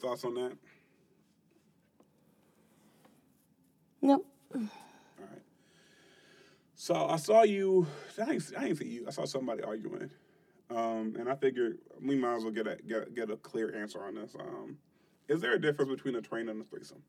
thoughts 0.00 0.24
on 0.24 0.34
that? 0.34 0.52
Nope. 4.00 4.26
All 4.54 4.60
right. 5.20 5.42
So 6.74 6.94
I 6.94 7.16
saw 7.16 7.42
you. 7.42 7.86
I 8.20 8.24
didn't, 8.24 8.52
I 8.56 8.64
didn't 8.64 8.78
see 8.78 8.88
you. 8.88 9.04
I 9.06 9.10
saw 9.10 9.24
somebody 9.24 9.62
arguing, 9.62 10.10
um, 10.70 11.16
and 11.18 11.28
I 11.28 11.34
figured 11.34 11.78
we 12.00 12.16
might 12.16 12.36
as 12.36 12.44
well 12.44 12.52
get 12.52 12.66
a 12.66 12.76
get, 12.76 13.14
get 13.14 13.30
a 13.30 13.36
clear 13.36 13.74
answer 13.74 14.02
on 14.02 14.14
this. 14.14 14.34
Um, 14.38 14.78
is 15.28 15.40
there 15.40 15.54
a 15.54 15.60
difference 15.60 15.90
between 15.90 16.16
a 16.16 16.22
train 16.22 16.48
and 16.48 16.60
a 16.60 16.64
threesome? 16.64 17.02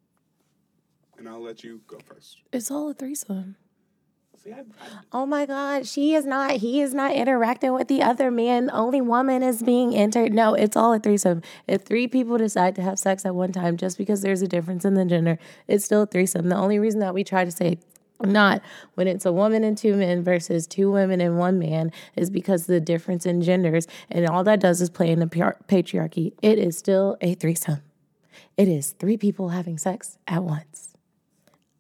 And 1.18 1.28
I'll 1.28 1.42
let 1.42 1.64
you 1.64 1.82
go 1.88 1.98
first. 2.06 2.42
It's 2.54 2.72
all 2.72 2.90
a 2.90 2.94
threesome. 2.94 3.56
See, 4.42 4.54
I, 4.54 4.60
I, 4.60 4.64
Oh 5.12 5.26
my 5.26 5.46
God, 5.46 5.86
she 5.86 6.14
is 6.14 6.26
not, 6.26 6.52
he 6.52 6.82
is 6.82 6.94
not 6.94 7.12
interacting 7.12 7.74
with 7.74 7.90
the 7.90 8.02
other 8.02 8.32
man. 8.32 8.70
Only 8.72 9.02
woman 9.02 9.44
is 9.44 9.62
being 9.62 9.94
entered. 9.94 10.34
No, 10.34 10.54
it's 10.54 10.78
all 10.78 10.94
a 10.94 11.00
threesome. 11.00 11.42
If 11.68 11.82
three 11.82 12.08
people 12.08 12.38
decide 12.38 12.76
to 12.76 12.82
have 12.82 12.98
sex 13.00 13.26
at 13.26 13.36
one 13.36 13.52
time, 13.52 13.76
just 13.76 13.98
because 13.98 14.22
there's 14.22 14.42
a 14.42 14.48
difference 14.48 14.86
in 14.86 14.94
the 14.94 15.04
gender, 15.04 15.40
it's 15.68 15.84
still 15.84 16.04
a 16.04 16.08
threesome. 16.08 16.48
The 16.48 16.56
only 16.56 16.80
reason 16.80 17.02
that 17.02 17.14
we 17.14 17.26
try 17.26 17.44
to 17.44 17.52
say 17.52 17.80
not 18.22 18.62
when 18.96 19.08
it's 19.08 19.26
a 19.26 19.32
woman 19.32 19.64
and 19.64 19.78
two 19.78 19.96
men 19.96 20.24
versus 20.24 20.68
two 20.68 20.92
women 20.92 21.22
and 21.22 21.38
one 21.38 21.58
man 21.58 21.92
is 22.16 22.30
because 22.30 22.66
the 22.66 22.82
difference 22.82 23.26
in 23.26 23.42
genders 23.42 23.88
and 24.10 24.28
all 24.28 24.44
that 24.44 24.60
does 24.60 24.82
is 24.82 24.90
play 24.90 25.10
in 25.10 25.20
the 25.20 25.26
patriarchy 25.28 26.34
it 26.42 26.60
is 26.60 26.78
still 26.78 27.18
a 27.22 27.34
threesome 27.36 27.82
it 28.58 28.68
is 28.68 28.92
three 28.92 29.18
people 29.18 29.50
having 29.50 29.78
sex 29.78 30.18
at 30.28 30.44
once 30.44 30.94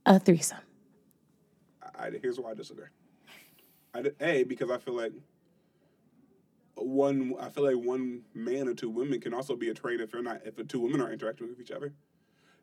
a 0.06 0.20
threesome 0.20 0.60
I, 2.00 2.12
here's 2.22 2.40
why 2.40 2.52
I 2.52 2.54
disagree. 2.54 2.86
I, 3.94 4.12
a 4.22 4.44
because 4.44 4.72
I 4.72 4.78
feel 4.78 4.96
like 4.96 5.12
one 6.76 7.34
I 7.40 7.50
feel 7.50 7.66
like 7.66 7.84
one 7.84 8.22
man 8.34 8.68
or 8.68 8.74
two 8.74 8.90
women 8.90 9.20
can 9.20 9.34
also 9.34 9.56
be 9.56 9.70
a 9.70 9.74
trade 9.74 10.00
if 10.00 10.12
they're 10.12 10.24
not 10.24 10.42
if 10.46 10.56
the 10.56 10.64
two 10.64 10.80
women 10.80 11.02
are 11.02 11.12
interacting 11.12 11.50
with 11.50 11.60
each 11.60 11.72
other. 11.72 11.92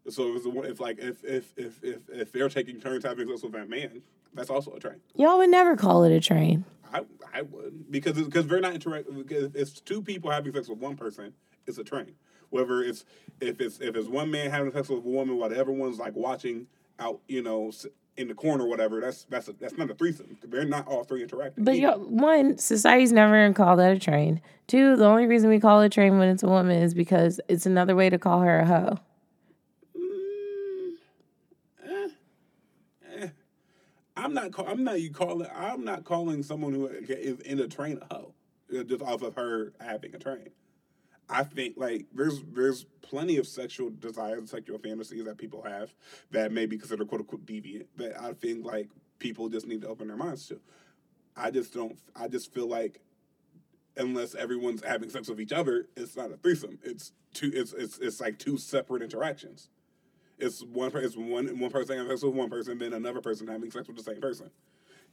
So 0.09 0.37
if, 0.37 0.47
if 0.71 0.81
like 0.81 0.99
if 0.99 1.23
if 1.25 1.53
if 1.57 1.83
if 1.83 2.09
if 2.09 2.33
they're 2.33 2.49
taking 2.49 2.81
turns 2.81 3.05
having 3.05 3.29
sex 3.29 3.43
with 3.43 3.53
that 3.53 3.69
man, 3.69 4.03
that's 4.33 4.51
also 4.51 4.73
a 4.73 4.81
train. 4.81 5.01
Y'all 5.15 5.39
would 5.39 5.51
never 5.51 5.77
call 5.77 6.05
it 6.05 6.13
a 6.13 6.21
train. 6.21 6.65
I 6.93 7.03
I 7.35 7.43
would 7.43 7.91
because 7.91 8.17
because 8.17 8.47
they're 8.47 8.61
not 8.61 8.75
interacting. 8.75 9.23
Because 9.23 9.47
if 9.47 9.57
it's 9.57 9.81
two 9.81 10.01
people 10.01 10.31
having 10.31 10.53
sex 10.53 10.69
with 10.69 10.79
one 10.79 10.97
person, 10.97 11.35
it's 11.67 11.79
a 11.79 11.85
train. 11.85 12.15
Whether 12.51 12.83
it's 12.83 13.05
if 13.41 13.61
it's 13.61 13.81
if 13.81 13.97
it's 13.97 14.09
one 14.09 14.31
man 14.31 14.51
having 14.51 14.73
sex 14.73 14.89
with 14.89 15.05
a 15.05 15.09
woman 15.09 15.37
while 15.37 15.49
the 15.49 15.61
other 15.61 15.73
one's 15.73 15.99
like 15.99 16.15
watching 16.15 16.67
out, 16.99 17.21
you 17.29 17.43
know, 17.43 17.71
in 18.17 18.29
the 18.29 18.35
corner 18.35 18.65
or 18.65 18.69
whatever. 18.69 19.01
That's 19.01 19.25
that's 19.25 19.49
a, 19.49 19.53
that's 19.53 19.77
not 19.77 19.91
a 19.91 19.95
threesome. 19.95 20.39
They're 20.43 20.65
not 20.65 20.87
all 20.87 21.05
three 21.05 21.23
interacting. 21.23 21.65
But 21.65 21.77
yo, 21.77 21.99
one, 21.99 22.59
society's 22.59 23.13
never 23.13 23.33
gonna 23.33 23.55
call 23.55 23.77
that 23.77 23.93
a 23.93 23.99
train. 23.99 24.41
Two, 24.67 24.97
the 24.97 25.07
only 25.07 25.27
reason 25.27 25.51
we 25.51 25.61
call 25.61 25.81
it 25.83 25.87
a 25.87 25.91
train 25.91 26.19
when 26.19 26.29
it's 26.29 26.43
a 26.43 26.49
woman 26.49 26.83
is 26.83 26.95
because 26.95 27.41
it's 27.49 27.67
another 27.67 27.95
way 27.95 28.11
to 28.11 28.19
call 28.19 28.41
her 28.41 28.61
a 28.61 28.67
hoe. 28.67 28.99
Mm, 29.97 30.93
eh, 31.85 32.09
eh. 33.19 33.29
I'm 34.17 34.35
not. 34.35 34.53
Call, 34.53 34.67
I'm 34.67 34.83
not. 34.83 35.01
You 35.01 35.11
calling. 35.11 35.49
I'm 35.55 35.85
not 35.85 36.05
calling 36.05 36.43
someone 36.43 36.73
who 36.73 36.87
is 36.87 37.41
in 37.41 37.61
a 37.61 37.69
train 37.69 38.01
a 38.11 38.15
hoe 38.15 38.33
just 38.87 39.03
off 39.03 39.23
of 39.23 39.35
her 39.35 39.73
having 39.81 40.15
a 40.15 40.19
train. 40.19 40.49
I 41.29 41.43
think 41.43 41.75
like 41.77 42.07
there's 42.15 42.43
there's 42.53 42.85
plenty 43.03 43.37
of 43.37 43.47
sexual 43.47 43.91
desires, 43.91 44.51
sexual 44.51 44.79
fantasies 44.79 45.25
that 45.25 45.39
people 45.39 45.63
have 45.63 45.93
that 46.31 46.53
may 46.53 46.67
be 46.67 46.79
considered 46.79 47.09
quote 47.09 47.23
unquote 47.23 47.47
deviant. 47.47 47.87
That 47.97 48.21
I 48.21 48.33
think 48.33 48.65
like 48.65 48.89
people 49.19 49.49
just 49.49 49.67
need 49.67 49.83
to 49.83 49.89
open 49.89 50.09
their 50.09 50.17
minds 50.17 50.47
to. 50.49 50.61
I 51.37 51.51
just 51.51 51.75
don't. 51.75 51.99
I 52.15 52.29
just 52.29 52.53
feel 52.53 52.69
like 52.69 53.01
unless 53.97 54.35
everyone's 54.35 54.85
having 54.85 55.11
sex 55.11 55.29
with 55.29 55.41
each 55.41 55.53
other, 55.53 55.89
it's 55.97 56.17
not 56.17 56.33
a 56.33 56.37
threesome. 56.37 56.79
It's 56.83 57.13
two. 57.35 57.51
It's 57.53 57.73
it's 57.73 57.99
it's 57.99 58.21
like 58.21 58.39
two 58.39 58.57
separate 58.57 59.03
interactions. 59.03 59.69
It's 60.39 60.63
one 60.63 60.93
it's 60.95 61.17
one 61.17 61.59
one 61.59 61.71
person 61.71 61.97
having 61.97 62.11
sex 62.11 62.23
with 62.23 62.35
one 62.35 62.51
person, 62.51 62.79
then 62.79 62.93
another 62.93 63.21
person 63.21 63.49
having 63.49 63.71
sex 63.71 63.89
with 63.89 63.97
the 63.97 64.03
same 64.03 64.21
person. 64.21 64.51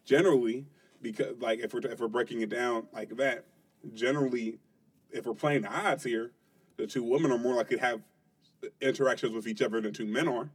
Generally, 0.06 0.65
because 1.02 1.39
like 1.39 1.60
if 1.60 1.73
we're 1.73 1.86
if 1.88 1.99
we're 1.99 2.08
breaking 2.08 2.41
it 2.41 2.49
down 2.49 2.88
like 2.93 3.15
that, 3.17 3.45
generally, 3.93 4.60
if 5.13 5.26
we're 5.26 5.34
playing 5.34 5.62
the 5.62 5.71
odds 5.71 6.04
here, 6.04 6.32
the 6.78 6.88
two 6.88 7.04
women 7.04 7.32
are 7.32 7.38
more 7.38 7.56
likely 7.56 7.78
to 7.78 7.84
have 7.84 8.02
interactions 8.82 9.34
with 9.34 9.47
each 9.47 9.62
other 9.62 9.80
than 9.80 9.93
two 9.93 10.06
men 10.06 10.28
are. 10.28 10.49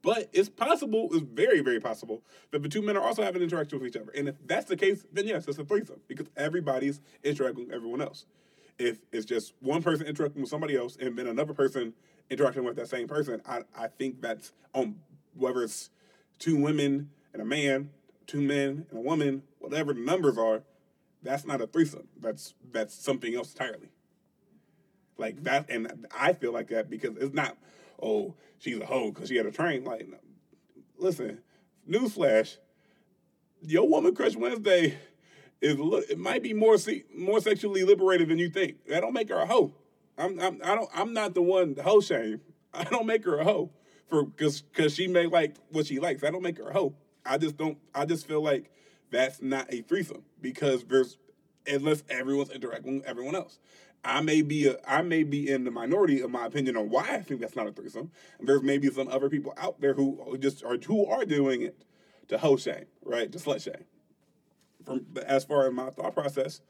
But 0.00 0.28
it's 0.32 0.48
possible, 0.48 1.08
it's 1.12 1.24
very, 1.24 1.60
very 1.60 1.80
possible 1.80 2.22
that 2.52 2.62
the 2.62 2.68
two 2.68 2.82
men 2.82 2.96
are 2.96 3.02
also 3.02 3.22
having 3.22 3.42
interaction 3.42 3.80
with 3.80 3.88
each 3.88 4.00
other. 4.00 4.12
And 4.16 4.28
if 4.28 4.36
that's 4.46 4.66
the 4.66 4.76
case, 4.76 5.04
then 5.12 5.26
yes, 5.26 5.46
it's 5.48 5.58
a 5.58 5.64
threesome 5.64 6.00
because 6.06 6.28
everybody's 6.36 7.00
interacting 7.24 7.66
with 7.66 7.74
everyone 7.74 8.00
else. 8.00 8.24
If 8.78 9.00
it's 9.10 9.26
just 9.26 9.54
one 9.60 9.82
person 9.82 10.06
interacting 10.06 10.40
with 10.40 10.50
somebody 10.50 10.76
else 10.76 10.96
and 11.00 11.18
then 11.18 11.26
another 11.26 11.52
person 11.52 11.94
interacting 12.30 12.62
with 12.62 12.76
that 12.76 12.88
same 12.88 13.08
person, 13.08 13.42
I, 13.44 13.62
I 13.76 13.88
think 13.88 14.20
that's 14.20 14.52
on 14.72 14.96
whether 15.34 15.62
it's 15.62 15.90
two 16.38 16.56
women 16.56 17.10
and 17.32 17.42
a 17.42 17.44
man, 17.44 17.90
two 18.28 18.40
men 18.40 18.86
and 18.90 18.98
a 18.98 19.02
woman, 19.02 19.42
whatever 19.58 19.92
the 19.92 20.00
numbers 20.00 20.38
are, 20.38 20.62
that's 21.22 21.44
not 21.44 21.60
a 21.60 21.66
threesome. 21.66 22.06
That's 22.20 22.54
that's 22.70 22.94
something 22.94 23.34
else 23.34 23.52
entirely. 23.52 23.90
Like 25.18 25.36
mm-hmm. 25.36 25.44
that, 25.44 25.66
and 25.68 26.06
I 26.16 26.32
feel 26.32 26.52
like 26.52 26.68
that 26.68 26.88
because 26.88 27.16
it's 27.16 27.34
not, 27.34 27.56
oh, 28.02 28.34
she's 28.58 28.78
a 28.78 28.86
hoe 28.86 29.10
because 29.10 29.28
she 29.28 29.36
had 29.36 29.46
a 29.46 29.50
train. 29.50 29.84
Like, 29.84 30.08
listen, 30.96 31.40
newsflash, 31.88 32.56
your 33.62 33.88
woman 33.88 34.14
crush 34.14 34.36
Wednesday 34.36 34.96
is 35.60 35.76
it 36.08 36.18
might 36.18 36.42
be 36.42 36.54
more 36.54 36.76
more 37.16 37.40
sexually 37.40 37.84
liberated 37.84 38.28
than 38.28 38.38
you 38.38 38.48
think. 38.48 38.86
That 38.86 39.00
don't 39.00 39.12
make 39.12 39.28
her 39.28 39.40
a 39.40 39.46
hoe. 39.46 39.74
I'm, 40.16 40.38
I'm 40.40 40.60
I 40.64 40.74
don't 40.74 40.90
I'm 40.94 41.12
not 41.12 41.34
the 41.34 41.42
one 41.42 41.74
the 41.74 41.82
hoe 41.82 42.00
shame. 42.00 42.40
I 42.74 42.84
don't 42.84 43.06
make 43.06 43.24
her 43.24 43.38
a 43.38 43.44
hoe 43.44 43.70
for 44.08 44.24
because 44.24 44.62
because 44.62 44.94
she 44.94 45.08
may 45.08 45.26
like 45.26 45.56
what 45.70 45.86
she 45.86 45.98
likes. 45.98 46.22
I 46.22 46.30
don't 46.30 46.42
make 46.42 46.58
her 46.58 46.68
a 46.68 46.72
hoe. 46.72 46.94
I 47.26 47.38
just 47.38 47.56
don't. 47.56 47.78
I 47.94 48.04
just 48.04 48.26
feel 48.26 48.42
like 48.42 48.70
that's 49.10 49.42
not 49.42 49.72
a 49.72 49.82
threesome 49.82 50.22
because 50.40 50.84
there's 50.84 51.18
unless 51.66 52.02
everyone's 52.08 52.50
interacting 52.50 52.96
with 52.96 53.06
everyone 53.06 53.34
else. 53.34 53.58
I 54.04 54.20
may 54.20 54.42
be 54.42 54.66
a, 54.68 54.76
I 54.86 55.02
may 55.02 55.22
be 55.22 55.50
in 55.50 55.64
the 55.64 55.70
minority 55.70 56.20
of 56.20 56.30
my 56.30 56.46
opinion 56.46 56.76
on 56.76 56.88
why 56.88 57.08
I 57.10 57.20
think 57.20 57.40
that's 57.40 57.56
not 57.56 57.66
a 57.66 57.72
threesome. 57.72 58.10
And 58.38 58.48
there's 58.48 58.62
maybe 58.62 58.88
some 58.90 59.08
other 59.08 59.28
people 59.28 59.52
out 59.56 59.80
there 59.80 59.94
who 59.94 60.36
just 60.38 60.64
are 60.64 60.76
who 60.78 61.06
are 61.06 61.24
doing 61.24 61.62
it 61.62 61.84
to 62.28 62.38
hoe 62.38 62.56
shame, 62.56 62.86
right? 63.04 63.30
To 63.32 63.38
slut 63.38 63.62
shame. 63.62 63.84
From 64.84 65.06
as 65.26 65.44
far 65.44 65.66
as 65.66 65.72
my 65.72 65.90
thought 65.90 66.14
process, 66.14 66.60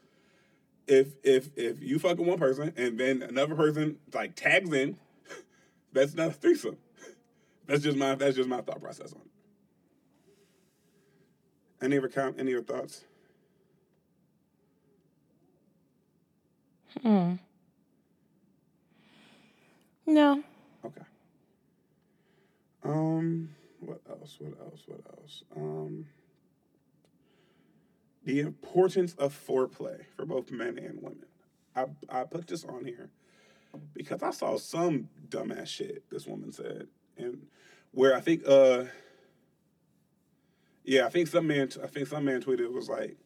if 0.87 1.09
if 1.23 1.49
if 1.55 1.81
you 1.81 1.99
fucking 1.99 2.25
one 2.25 2.39
person 2.39 2.73
and 2.75 2.99
then 2.99 3.21
another 3.21 3.55
person 3.55 3.97
like 4.13 4.35
tags 4.35 4.73
in, 4.73 4.97
that's 5.93 6.15
not 6.15 6.29
a 6.29 6.31
threesome. 6.31 6.77
That's 7.67 7.83
just 7.83 7.97
my 7.97 8.15
that's 8.15 8.35
just 8.35 8.49
my 8.49 8.61
thought 8.61 8.81
process 8.81 9.13
on 9.13 9.21
it. 9.21 9.27
Any 11.81 11.97
other 11.97 12.09
com- 12.09 12.35
any 12.37 12.53
other 12.55 12.63
thoughts? 12.63 13.05
Hmm. 17.01 17.35
No. 20.05 20.43
Okay. 20.83 21.01
Um. 22.83 23.49
What 23.79 24.01
else? 24.09 24.37
What 24.39 24.59
else? 24.59 24.81
What 24.87 25.01
else? 25.17 25.43
Um 25.55 26.05
the 28.29 28.41
importance 28.41 29.13
of 29.13 29.33
foreplay 29.33 30.05
for 30.15 30.23
both 30.23 30.51
men 30.51 30.77
and 30.77 31.01
women. 31.01 31.25
I, 31.75 31.85
I 32.09 32.23
put 32.25 32.45
this 32.47 32.63
on 32.63 32.85
here 32.85 33.09
because 33.93 34.21
I 34.21 34.29
saw 34.31 34.57
some 34.57 35.09
dumbass 35.27 35.67
shit 35.67 36.03
this 36.09 36.27
woman 36.27 36.51
said, 36.51 36.87
and 37.17 37.47
where 37.91 38.15
I 38.15 38.19
think, 38.19 38.43
uh, 38.47 38.85
yeah, 40.83 41.05
I 41.05 41.09
think 41.09 41.27
some 41.27 41.47
man, 41.47 41.69
I 41.83 41.87
think 41.87 42.07
some 42.07 42.25
man 42.25 42.41
tweeted 42.41 42.71
was 42.71 42.89
like, 42.89 43.17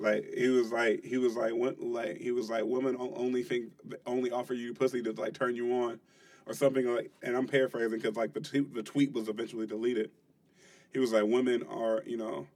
like 0.00 0.32
he 0.34 0.48
was 0.48 0.72
like 0.72 1.04
he 1.04 1.18
was 1.18 1.36
like 1.36 1.52
what 1.52 1.78
like 1.80 2.16
he 2.16 2.30
was 2.30 2.48
like 2.48 2.64
women 2.64 2.96
only 2.98 3.42
think 3.42 3.70
only 4.06 4.30
offer 4.30 4.54
you 4.54 4.72
pussy 4.72 5.02
to 5.02 5.12
like 5.12 5.34
turn 5.34 5.54
you 5.54 5.72
on, 5.74 6.00
or 6.46 6.54
something 6.54 6.86
like. 6.86 7.10
And 7.22 7.36
I'm 7.36 7.46
paraphrasing 7.46 7.98
because 7.98 8.16
like 8.16 8.32
the 8.32 8.40
t- 8.40 8.60
the 8.60 8.82
tweet 8.82 9.12
was 9.12 9.28
eventually 9.28 9.66
deleted. 9.66 10.10
He 10.92 10.98
was 10.98 11.12
like 11.12 11.24
women 11.24 11.64
are 11.68 12.02
you 12.06 12.16
know 12.16 12.46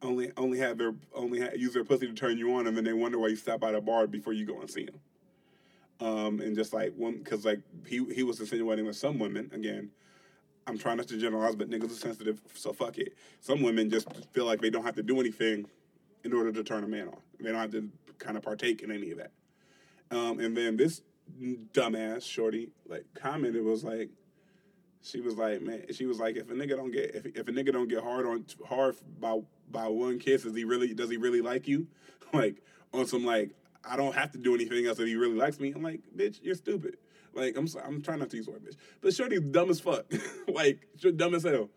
only 0.00 0.30
only 0.36 0.58
have 0.58 0.78
their 0.78 0.94
only 1.12 1.40
have, 1.40 1.56
use 1.56 1.74
their 1.74 1.84
pussy 1.84 2.06
to 2.06 2.14
turn 2.14 2.38
you 2.38 2.54
on, 2.54 2.68
and 2.68 2.76
then 2.76 2.84
they 2.84 2.92
wonder 2.92 3.18
why 3.18 3.28
you 3.28 3.36
stop 3.36 3.58
by 3.58 3.72
the 3.72 3.80
bar 3.80 4.06
before 4.06 4.32
you 4.32 4.46
go 4.46 4.60
and 4.60 4.70
see 4.70 4.84
them. 4.84 5.00
Um, 6.00 6.40
and 6.40 6.54
just 6.54 6.72
like 6.72 6.94
one, 6.96 7.18
because 7.18 7.44
like 7.44 7.60
he 7.84 8.04
he 8.14 8.22
was 8.22 8.38
insinuating 8.38 8.86
with 8.86 8.96
some 8.96 9.18
women 9.18 9.50
again. 9.52 9.90
I'm 10.68 10.78
trying 10.78 10.98
not 10.98 11.08
to 11.08 11.16
generalize, 11.16 11.56
but 11.56 11.68
niggas 11.68 11.90
are 11.90 11.94
sensitive, 11.94 12.40
so 12.54 12.72
fuck 12.72 12.96
it. 12.98 13.14
Some 13.40 13.60
women 13.62 13.90
just 13.90 14.06
feel 14.32 14.44
like 14.44 14.60
they 14.60 14.70
don't 14.70 14.84
have 14.84 14.94
to 14.96 15.02
do 15.02 15.18
anything 15.18 15.66
in 16.24 16.32
order 16.32 16.52
to 16.52 16.62
turn 16.62 16.84
a 16.84 16.88
man 16.88 17.08
on. 17.08 17.18
They 17.38 17.50
don't 17.50 17.60
have 17.60 17.72
to 17.72 17.88
kind 18.18 18.36
of 18.36 18.42
partake 18.42 18.82
in 18.82 18.90
any 18.90 19.10
of 19.10 19.18
that. 19.18 19.32
Um, 20.10 20.40
and 20.40 20.56
then 20.56 20.76
this 20.76 21.02
dumbass 21.72 22.22
shorty 22.22 22.70
like 22.88 23.04
commented 23.14 23.64
was 23.64 23.84
like, 23.84 24.10
she 25.02 25.20
was 25.20 25.36
like, 25.36 25.62
man, 25.62 25.84
she 25.92 26.06
was 26.06 26.18
like, 26.18 26.36
if 26.36 26.50
a 26.50 26.54
nigga 26.54 26.76
don't 26.76 26.90
get 26.90 27.14
if, 27.14 27.26
if 27.26 27.48
a 27.48 27.52
nigga 27.52 27.72
don't 27.72 27.88
get 27.88 28.02
hard 28.02 28.26
on 28.26 28.44
hard 28.66 28.96
by 29.18 29.40
by 29.70 29.88
one 29.88 30.18
kiss, 30.18 30.44
is 30.44 30.54
he 30.54 30.64
really 30.64 30.92
does 30.94 31.10
he 31.10 31.16
really 31.16 31.40
like 31.40 31.66
you? 31.66 31.86
like 32.32 32.62
on 32.92 33.06
some 33.06 33.24
like 33.24 33.50
I 33.84 33.96
don't 33.96 34.14
have 34.14 34.32
to 34.32 34.38
do 34.38 34.54
anything 34.54 34.86
else 34.86 34.98
if 34.98 35.06
he 35.06 35.16
really 35.16 35.36
likes 35.36 35.58
me. 35.58 35.72
I'm 35.74 35.82
like, 35.82 36.02
bitch, 36.14 36.40
you're 36.42 36.54
stupid. 36.54 36.98
Like 37.32 37.56
I'm 37.56 37.66
sorry, 37.66 37.86
I'm 37.86 38.02
trying 38.02 38.18
not 38.18 38.30
to 38.30 38.36
use 38.36 38.46
the 38.46 38.52
word 38.52 38.64
bitch, 38.64 38.76
but 39.00 39.14
Shorty's 39.14 39.40
dumb 39.40 39.70
as 39.70 39.80
fuck. 39.80 40.04
like 40.48 40.86
dumb 41.16 41.34
as 41.34 41.44
hell. 41.44 41.70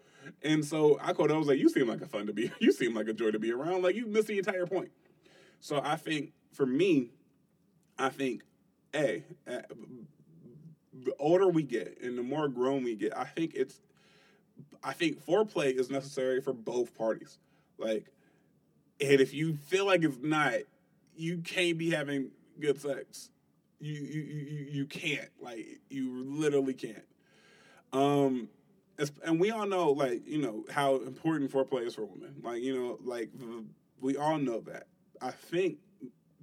And 0.43 0.63
so 0.63 0.99
I 1.01 1.13
called. 1.13 1.31
I 1.31 1.37
was 1.37 1.47
like, 1.47 1.59
you 1.59 1.69
seem 1.69 1.87
like 1.87 2.01
a 2.01 2.07
fun 2.07 2.27
to 2.27 2.33
be. 2.33 2.51
You 2.59 2.71
seem 2.71 2.93
like 2.93 3.07
a 3.07 3.13
joy 3.13 3.31
to 3.31 3.39
be 3.39 3.51
around. 3.51 3.83
Like 3.83 3.95
you 3.95 4.05
missed 4.05 4.27
the 4.27 4.37
entire 4.37 4.65
point. 4.65 4.91
So 5.59 5.81
I 5.83 5.95
think 5.95 6.33
for 6.51 6.65
me, 6.65 7.11
I 7.97 8.09
think, 8.09 8.43
a 8.93 9.23
the 10.93 11.13
older 11.19 11.47
we 11.47 11.63
get 11.63 11.97
and 12.01 12.17
the 12.17 12.23
more 12.23 12.47
grown 12.47 12.83
we 12.83 12.95
get, 12.95 13.17
I 13.17 13.25
think 13.25 13.53
it's 13.55 13.79
I 14.83 14.93
think 14.93 15.23
foreplay 15.25 15.77
is 15.77 15.89
necessary 15.89 16.41
for 16.41 16.53
both 16.53 16.95
parties. 16.97 17.39
Like 17.77 18.11
and 19.01 19.19
if 19.19 19.33
you 19.33 19.55
feel 19.55 19.85
like 19.85 20.03
it's 20.03 20.17
not, 20.21 20.53
you 21.15 21.39
can't 21.39 21.77
be 21.77 21.89
having 21.89 22.31
good 22.59 22.79
sex. 22.79 23.29
You 23.79 23.93
you 23.93 24.21
you 24.21 24.65
you 24.71 24.85
can't. 24.85 25.29
Like 25.41 25.81
you 25.89 26.23
literally 26.23 26.73
can't. 26.73 27.05
Um 27.91 28.49
and 29.23 29.39
we 29.39 29.51
all 29.51 29.65
know, 29.65 29.91
like 29.91 30.27
you 30.27 30.41
know, 30.41 30.65
how 30.69 30.95
important 30.97 31.51
foreplay 31.51 31.85
is 31.85 31.95
for 31.95 32.05
women. 32.05 32.35
Like 32.41 32.61
you 32.61 32.75
know, 32.75 32.99
like 33.03 33.29
we 33.99 34.17
all 34.17 34.37
know 34.37 34.61
that. 34.61 34.87
I 35.21 35.31
think 35.31 35.77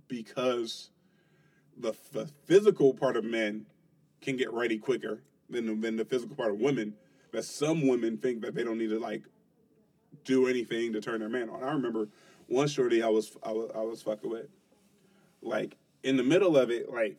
because 0.09 0.91
the 1.77 1.95
the 2.13 2.27
physical 2.45 2.95
part 2.95 3.17
of 3.17 3.25
men 3.25 3.67
can 4.21 4.37
get 4.37 4.53
ready 4.53 4.79
quicker 4.79 5.23
than 5.49 5.67
the, 5.67 5.75
than 5.75 5.97
the 5.97 6.05
physical 6.05 6.37
part 6.37 6.51
of 6.51 6.59
women. 6.59 6.95
That 7.33 7.45
some 7.45 7.87
women 7.87 8.17
think 8.17 8.43
that 8.43 8.57
they 8.57 8.65
don't 8.65 8.79
need 8.79 8.91
to 8.91 8.99
like 8.99 9.23
do 10.25 10.49
anything 10.49 10.93
to 10.93 11.01
turn 11.01 11.21
their 11.21 11.29
man 11.29 11.49
on. 11.49 11.63
I 11.63 11.73
remember 11.73 12.09
one 12.49 12.67
shorty 12.67 13.03
I 13.03 13.09
was 13.09 13.37
I 13.43 13.53
was 13.53 13.71
I 13.75 13.81
was 13.81 14.03
fucking 14.03 14.29
with, 14.29 14.49
like 15.41 15.77
in 16.03 16.17
the 16.17 16.25
middle 16.25 16.57
of 16.57 16.71
it, 16.71 16.91
like 16.91 17.17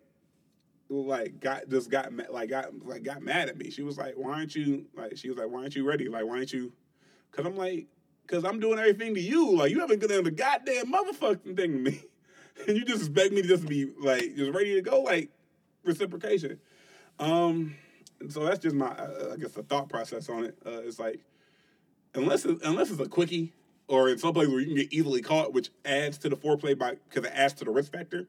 like 0.91 1.39
got 1.39 1.69
just 1.69 1.89
got 1.89 2.12
like 2.32 2.49
got 2.49 2.71
like 2.84 3.04
got 3.04 3.21
mad 3.21 3.49
at 3.49 3.58
me. 3.58 3.69
She 3.69 3.82
was 3.84 3.97
like, 3.97 4.15
"Why 4.15 4.34
aren't 4.34 4.56
you 4.56 4.86
like?" 4.95 5.17
She 5.17 5.30
was 5.30 5.38
like, 5.38 5.49
"Why 5.49 5.62
aren't 5.62 5.75
you 5.75 5.88
ready? 5.88 6.10
Like, 6.10 6.25
why 6.25 6.38
aren't 6.38 6.51
you?" 6.54 6.71
Because 7.32 7.45
I'm 7.45 7.56
like, 7.56 7.88
"Cause 8.27 8.43
I'm 8.43 8.60
doing 8.60 8.77
everything 8.77 9.13
to 9.15 9.21
you. 9.21 9.56
Like, 9.56 9.71
you 9.71 9.80
haven't 9.80 10.01
done 10.01 10.23
the 10.23 10.32
goddamn 10.32 10.91
motherfucking 10.91 11.56
thing 11.56 11.71
to 11.71 11.91
me, 11.91 12.04
and 12.67 12.75
you 12.75 12.84
just 12.84 13.04
expect 13.04 13.34
me 13.34 13.41
to 13.41 13.47
just 13.47 13.67
be 13.67 13.89
like 13.99 14.36
just 14.36 14.54
ready 14.54 14.75
to 14.75 14.82
go, 14.82 15.01
like 15.01 15.30
reciprocation." 15.86 16.60
Um, 17.19 17.75
so 18.30 18.43
that's 18.43 18.60
just 18.60 18.75
my 18.75 18.89
uh, 18.89 19.32
I 19.34 19.38
guess 19.38 19.51
the 19.51 19.63
thought 19.63 19.88
process 19.88 20.30
on 20.30 20.45
it. 20.45 20.58
Uh, 20.65 20.82
it's 20.82 20.99
like 20.99 21.21
unless 22.13 22.45
it, 22.45 22.58
unless 22.63 22.91
it's 22.91 22.99
a 22.99 23.08
quickie 23.08 23.54
or 23.88 24.10
in 24.10 24.17
some 24.17 24.34
places 24.34 24.51
where 24.51 24.62
you 24.62 24.67
can 24.67 24.75
get 24.75 24.91
easily 24.91 25.21
caught, 25.21 25.54
which 25.54 25.69
adds 25.86 26.17
to 26.19 26.30
the 26.30 26.36
foreplay 26.36 26.77
by 26.77 26.95
because 27.10 27.25
it 27.25 27.34
adds 27.34 27.54
to 27.56 27.65
the 27.65 27.71
risk 27.71 27.93
factor. 27.93 28.27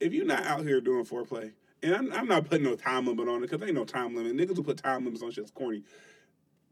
If 0.00 0.12
you're 0.12 0.26
not 0.26 0.44
out 0.44 0.62
here 0.62 0.80
doing 0.80 1.04
foreplay, 1.04 1.52
and 1.82 2.12
I'm, 2.12 2.28
not 2.28 2.48
putting 2.48 2.64
no 2.64 2.76
time 2.76 3.06
limit 3.06 3.28
on 3.28 3.38
it 3.42 3.50
because 3.50 3.66
ain't 3.66 3.74
no 3.74 3.84
time 3.84 4.14
limit. 4.14 4.36
Niggas 4.36 4.56
who 4.56 4.62
put 4.62 4.76
time 4.76 5.04
limits 5.04 5.22
on 5.22 5.30
shit's 5.30 5.50
corny. 5.50 5.82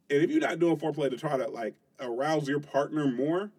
And 0.08 0.22
if 0.22 0.30
you're 0.30 0.40
not 0.40 0.58
doing 0.58 0.76
foreplay 0.76 1.10
to 1.10 1.16
try 1.16 1.36
to 1.36 1.48
like 1.48 1.74
arouse 1.98 2.48
your 2.48 2.60
partner 2.60 3.06
more, 3.06 3.50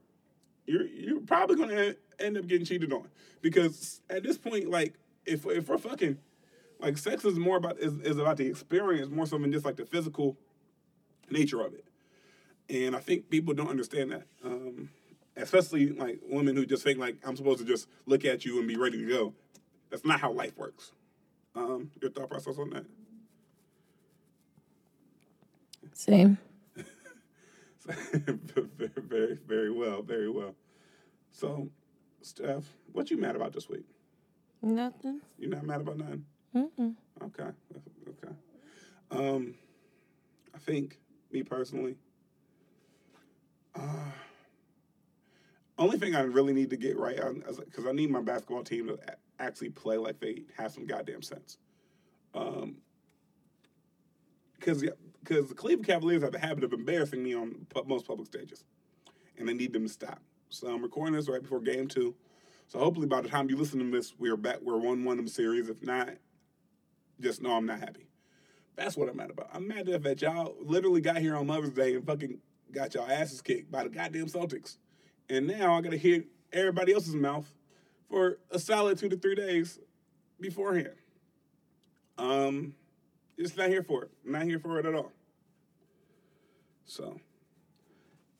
you're 0.65 0.85
you're 0.87 1.21
probably 1.21 1.55
gonna 1.55 1.95
end 2.19 2.37
up 2.37 2.47
getting 2.47 2.65
cheated 2.65 2.93
on 2.93 3.07
because 3.41 4.01
at 4.09 4.23
this 4.23 4.37
point, 4.37 4.69
like 4.69 4.95
if 5.25 5.45
if 5.45 5.69
we're 5.69 5.77
fucking, 5.77 6.17
like 6.79 6.97
sex 6.97 7.25
is 7.25 7.37
more 7.37 7.57
about 7.57 7.79
is, 7.79 7.97
is 7.99 8.17
about 8.17 8.37
the 8.37 8.47
experience 8.47 9.09
more 9.11 9.25
so 9.25 9.37
than 9.37 9.51
just 9.51 9.65
like 9.65 9.77
the 9.77 9.85
physical 9.85 10.37
nature 11.29 11.61
of 11.61 11.73
it. 11.73 11.85
And 12.69 12.95
I 12.95 12.99
think 12.99 13.29
people 13.29 13.53
don't 13.53 13.69
understand 13.69 14.11
that. 14.11 14.23
Um, 14.43 14.89
especially 15.35 15.89
like 15.89 16.19
women 16.29 16.55
who 16.55 16.65
just 16.65 16.83
think 16.83 16.99
like 16.99 17.17
I'm 17.25 17.35
supposed 17.35 17.59
to 17.59 17.65
just 17.65 17.87
look 18.05 18.25
at 18.25 18.45
you 18.45 18.59
and 18.59 18.67
be 18.67 18.77
ready 18.77 18.99
to 18.99 19.07
go. 19.07 19.33
That's 19.89 20.05
not 20.05 20.21
how 20.21 20.31
life 20.31 20.57
works. 20.57 20.91
Um, 21.55 21.91
your 22.01 22.11
thought 22.11 22.29
process 22.29 22.57
on 22.57 22.69
that? 22.71 22.85
Same. 25.93 26.37
very, 27.85 28.89
very, 28.97 29.37
very 29.47 29.71
well, 29.71 30.01
very 30.01 30.29
well. 30.29 30.55
So, 31.31 31.69
Steph, 32.21 32.65
what 32.91 33.09
you 33.09 33.17
mad 33.17 33.35
about 33.35 33.53
this 33.53 33.67
week? 33.67 33.85
Nothing. 34.61 35.21
You 35.37 35.49
not 35.49 35.63
mad 35.63 35.81
about 35.81 35.97
nothing? 35.97 36.25
Mm-mm. 36.55 36.95
Okay, 37.23 37.49
okay. 38.09 38.35
Um, 39.09 39.55
I 40.53 40.59
think 40.59 40.99
me 41.31 41.43
personally, 41.43 41.95
uh, 43.75 44.11
only 45.77 45.97
thing 45.97 46.15
I 46.15 46.21
really 46.21 46.53
need 46.53 46.69
to 46.69 46.77
get 46.77 46.97
right 46.97 47.19
on 47.19 47.43
because 47.65 47.85
I 47.87 47.91
need 47.91 48.11
my 48.11 48.21
basketball 48.21 48.63
team 48.63 48.87
to 48.87 48.93
a- 48.93 49.17
actually 49.41 49.69
play 49.69 49.97
like 49.97 50.19
they 50.19 50.43
have 50.57 50.71
some 50.71 50.85
goddamn 50.85 51.21
sense. 51.21 51.57
Um, 52.33 52.77
because 54.57 54.85
because 55.23 55.49
the 55.49 55.55
Cleveland 55.55 55.87
Cavaliers 55.87 56.21
have 56.21 56.35
a 56.35 56.39
habit 56.39 56.63
of 56.63 56.71
embarrassing 56.73 57.23
me 57.23 57.33
on 57.33 57.65
pu- 57.69 57.83
most 57.85 58.07
public 58.07 58.27
stages, 58.27 58.63
and 59.37 59.49
I 59.49 59.53
need 59.53 59.73
them 59.73 59.87
to 59.87 59.91
stop. 59.91 60.19
So 60.49 60.67
I'm 60.67 60.83
recording 60.83 61.15
this 61.15 61.27
right 61.27 61.41
before 61.41 61.59
Game 61.59 61.87
Two. 61.87 62.15
So 62.67 62.79
hopefully 62.79 63.07
by 63.07 63.21
the 63.21 63.27
time 63.27 63.49
you 63.49 63.57
listen 63.57 63.79
to 63.79 63.91
this, 63.91 64.13
we're 64.17 64.37
back. 64.37 64.59
We're 64.61 64.77
one 64.77 65.03
one 65.03 65.17
in 65.17 65.25
the 65.25 65.31
series. 65.31 65.67
If 65.67 65.83
not, 65.83 66.09
just 67.19 67.41
know 67.41 67.51
I'm 67.51 67.65
not 67.65 67.79
happy. 67.79 68.07
That's 68.75 68.95
what 68.95 69.09
I'm 69.09 69.17
mad 69.17 69.31
about. 69.31 69.49
I'm 69.53 69.67
mad 69.67 69.87
that 69.87 70.21
y'all 70.21 70.55
literally 70.61 71.01
got 71.01 71.17
here 71.17 71.35
on 71.35 71.47
Mother's 71.47 71.71
Day 71.71 71.95
and 71.95 72.05
fucking 72.05 72.37
got 72.71 72.93
y'all 72.93 73.09
asses 73.09 73.41
kicked 73.41 73.69
by 73.71 73.83
the 73.83 73.89
goddamn 73.89 74.27
Celtics, 74.27 74.77
and 75.29 75.47
now 75.47 75.73
I 75.73 75.81
gotta 75.81 75.97
hear 75.97 76.23
everybody 76.53 76.93
else's 76.93 77.15
mouth 77.15 77.51
for 78.11 78.37
a 78.51 78.59
solid 78.59 78.99
two 78.99 79.09
to 79.09 79.17
three 79.17 79.35
days 79.35 79.79
beforehand. 80.39 80.91
Um, 82.17 82.75
just 83.39 83.57
not 83.57 83.69
here 83.69 83.81
for 83.81 84.03
it. 84.03 84.11
Not 84.25 84.43
here 84.43 84.59
for 84.59 84.79
it 84.79 84.85
at 84.85 84.93
all. 84.93 85.11
So, 86.85 87.19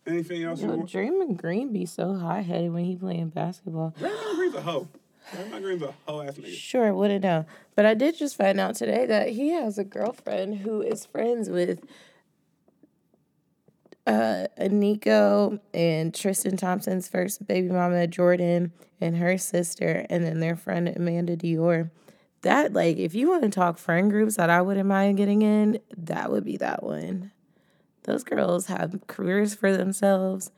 anything 0.05 0.43
else 0.43 0.61
Yo? 0.61 0.81
Draymond 0.81 1.37
Green 1.37 1.71
be 1.71 1.85
so 1.85 2.13
high 2.13 2.41
headed 2.41 2.73
when 2.73 2.83
he 2.83 2.97
playing 2.97 3.29
basketball. 3.29 3.95
Draymond 3.99 4.35
Green's 4.35 4.55
a 4.55 4.61
hoe. 4.61 4.87
Draymond 5.33 5.61
Green's 5.61 5.81
a 5.83 5.93
hoe 6.05 6.21
ass 6.21 6.33
nigga. 6.33 6.53
Sure, 6.53 6.93
wouldn't 6.93 7.23
know. 7.23 7.45
But 7.75 7.85
I 7.85 7.93
did 7.93 8.17
just 8.17 8.35
find 8.35 8.59
out 8.59 8.75
today 8.75 9.05
that 9.05 9.29
he 9.29 9.49
has 9.51 9.77
a 9.77 9.85
girlfriend 9.85 10.57
who 10.59 10.81
is 10.81 11.05
friends 11.05 11.49
with 11.49 11.79
uh 14.07 14.47
Nico 14.59 15.59
and 15.73 16.13
Tristan 16.13 16.57
Thompson's 16.57 17.07
first 17.07 17.45
baby 17.47 17.69
mama, 17.69 18.07
Jordan, 18.07 18.71
and 18.99 19.17
her 19.17 19.37
sister, 19.37 20.05
and 20.09 20.23
then 20.23 20.39
their 20.39 20.55
friend 20.55 20.87
Amanda 20.87 21.37
Dior. 21.37 21.89
That 22.41 22.73
like 22.73 22.97
if 22.97 23.13
you 23.13 23.29
want 23.29 23.43
to 23.43 23.49
talk 23.49 23.77
friend 23.77 24.09
groups 24.09 24.37
that 24.37 24.49
I 24.49 24.61
wouldn't 24.61 24.87
mind 24.87 25.17
getting 25.17 25.41
in, 25.41 25.79
that 25.97 26.31
would 26.31 26.43
be 26.43 26.57
that 26.57 26.83
one. 26.83 27.31
Those 28.03 28.23
girls 28.23 28.65
have 28.65 28.99
careers 29.07 29.53
for 29.53 29.75
themselves 29.77 30.51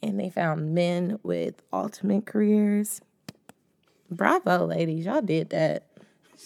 and 0.00 0.20
they 0.20 0.30
found 0.30 0.74
men 0.74 1.18
with 1.22 1.62
ultimate 1.72 2.26
careers. 2.26 3.00
Bravo, 4.10 4.66
ladies. 4.66 5.06
Y'all 5.06 5.22
did 5.22 5.50
that. 5.50 5.86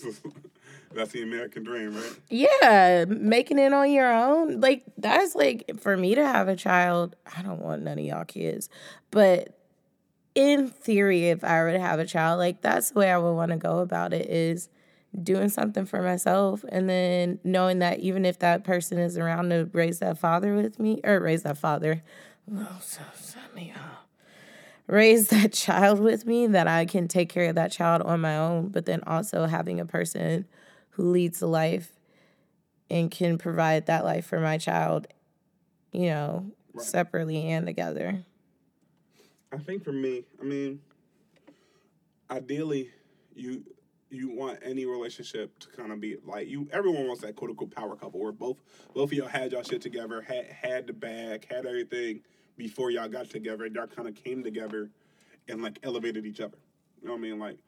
That's 0.92 1.12
the 1.12 1.22
American 1.22 1.64
dream, 1.64 1.94
right? 1.94 2.20
Yeah, 2.31 3.05
making 3.07 3.59
it 3.59 3.72
on 3.72 3.90
your 3.90 4.12
own. 4.12 4.61
Like, 4.61 4.85
that's 4.96 5.35
like, 5.35 5.79
for 5.81 5.96
me 5.96 6.14
to 6.14 6.27
have 6.27 6.48
a 6.48 6.57
child, 6.57 7.14
I 7.37 7.42
don't 7.42 7.61
want 7.61 7.83
none 7.83 7.98
of 7.98 8.05
y'all 8.05 8.24
kids. 8.24 8.68
But 9.11 9.59
in 10.35 10.68
theory, 10.68 11.29
if 11.29 11.44
I 11.44 11.61
were 11.62 11.72
to 11.72 11.81
have 11.81 11.98
a 11.98 12.07
child, 12.07 12.38
like, 12.38 12.62
that's 12.62 12.90
the 12.90 12.98
way 13.01 13.11
I 13.11 13.18
would 13.18 13.33
want 13.33 13.51
to 13.51 13.59
go 13.59 13.79
about 13.79 14.12
it 14.12 14.29
is 14.31 14.68
doing 15.22 15.48
something 15.48 15.87
for 15.87 16.03
myself 16.03 16.64
and 16.68 16.88
then 16.88 17.38
knowing 17.42 17.79
that 17.79 17.98
even 18.01 18.24
if 18.24 18.38
that 18.40 18.62
person 18.62 18.98
is 18.98 19.16
around 19.16 19.48
to 19.51 19.68
raise 19.72 20.01
that 20.01 20.18
father 20.18 20.55
with 20.55 20.79
me 20.79 21.01
or 21.05 21.20
raise 21.20 21.42
that 21.42 21.59
father, 21.59 22.03
oh, 22.55 22.79
so, 22.81 23.01
so 23.14 23.38
me 23.55 23.72
off 23.74 24.09
raise 24.88 25.29
that 25.29 25.53
child 25.53 26.01
with 26.01 26.27
me 26.27 26.48
that 26.48 26.66
I 26.66 26.85
can 26.85 27.07
take 27.07 27.29
care 27.29 27.48
of 27.48 27.55
that 27.55 27.70
child 27.70 28.03
on 28.03 28.20
my 28.20 28.37
own, 28.37 28.68
but 28.68 28.87
then 28.87 29.03
also 29.07 29.46
having 29.46 29.79
a 29.79 29.87
person 29.87 30.46
who 30.99 31.11
leads 31.13 31.41
a 31.41 31.47
life 31.47 31.93
and 32.91 33.09
can 33.11 33.39
provide 33.39 33.87
that 33.87 34.05
life 34.05 34.27
for 34.27 34.41
my 34.41 34.59
child, 34.59 35.07
you 35.93 36.07
know, 36.07 36.51
Right. 36.75 36.85
separately 36.85 37.51
and 37.51 37.67
together. 37.67 38.25
I 39.53 39.59
think 39.59 39.83
for 39.85 39.93
me, 39.93 40.25
I 40.41 40.45
mean, 40.45 40.81
ideally, 42.31 42.91
you 43.35 43.65
you 44.11 44.35
want 44.35 44.59
any 44.63 44.87
relationship 44.87 45.59
to 45.61 45.69
kind 45.69 45.93
of 45.93 46.01
be 46.01 46.17
like 46.25 46.49
you. 46.49 46.69
Everyone 46.73 47.07
wants 47.07 47.23
that 47.23 47.37
quote 47.37 47.51
unquote 47.51 47.71
power 47.71 47.95
couple 47.95 48.21
where 48.21 48.33
both 48.33 48.57
both 48.95 49.11
of 49.11 49.13
y'all 49.13 49.29
had 49.29 49.53
y'all 49.53 49.63
shit 49.63 49.81
together, 49.83 50.21
had 50.21 50.47
had 50.47 50.87
the 50.87 50.93
bag, 50.93 51.47
had 51.49 51.65
everything 51.67 52.21
before 52.57 52.91
y'all 52.91 53.09
got 53.09 53.31
together. 53.31 53.65
and 53.67 53.75
Y'all 53.75 53.87
kind 53.87 54.09
of 54.09 54.15
came 54.15 54.43
together 54.43 54.91
and 55.49 55.63
like 55.63 55.79
elevated 55.83 56.27
each 56.27 56.41
other. 56.41 56.59
You 57.01 57.09
know 57.09 57.15
what 57.15 57.19
I 57.19 57.23
mean? 57.23 57.38
Like, 57.38 57.59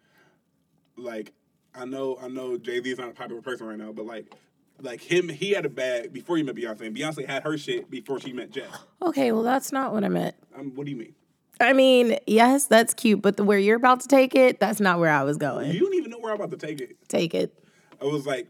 like 0.97 1.33
I 1.75 1.85
know 1.85 2.18
I 2.23 2.29
know 2.29 2.57
Jay 2.59 2.83
Z's 2.83 2.99
not 2.99 3.09
a 3.09 3.12
popular 3.12 3.43
person 3.43 3.66
right 3.66 3.79
now, 3.79 3.93
but 3.93 4.07
like. 4.07 4.35
Like 4.83 5.03
him, 5.03 5.29
he 5.29 5.51
had 5.51 5.66
a 5.66 5.68
bag 5.68 6.11
before 6.11 6.39
he 6.39 6.43
met 6.43 6.55
Beyonce, 6.55 6.81
and 6.87 6.97
Beyonce 6.97 7.27
had 7.27 7.43
her 7.43 7.59
shit 7.59 7.91
before 7.91 8.18
she 8.18 8.33
met 8.33 8.51
Jay. 8.51 8.64
Okay, 9.03 9.31
well, 9.31 9.43
that's 9.43 9.73
not 9.73 9.93
what 9.93 10.05
I 10.05 10.09
meant. 10.09 10.35
Um, 10.57 10.75
what 10.75 10.87
do 10.87 10.91
you 10.91 10.97
mean? 10.97 11.14
I 11.61 11.75
mean, 11.75 12.16
yes, 12.27 12.64
that's 12.64 12.95
cute, 12.95 13.21
but 13.21 13.37
the, 13.37 13.45
where 13.45 13.59
you're 13.59 13.77
about 13.77 14.01
to 14.01 14.09
take 14.09 14.35
it, 14.35 14.59
that's 14.59 14.81
not 14.81 14.99
where 14.99 15.11
I 15.11 15.23
was 15.23 15.37
going. 15.37 15.71
You 15.73 15.81
don't 15.81 15.95
even 15.97 16.11
know 16.11 16.18
where 16.18 16.33
I'm 16.33 16.41
about 16.41 16.59
to 16.59 16.66
take 16.66 16.81
it. 16.81 16.97
Take 17.09 17.35
it. 17.35 17.62
I 18.01 18.07
was 18.07 18.27
like, 18.27 18.49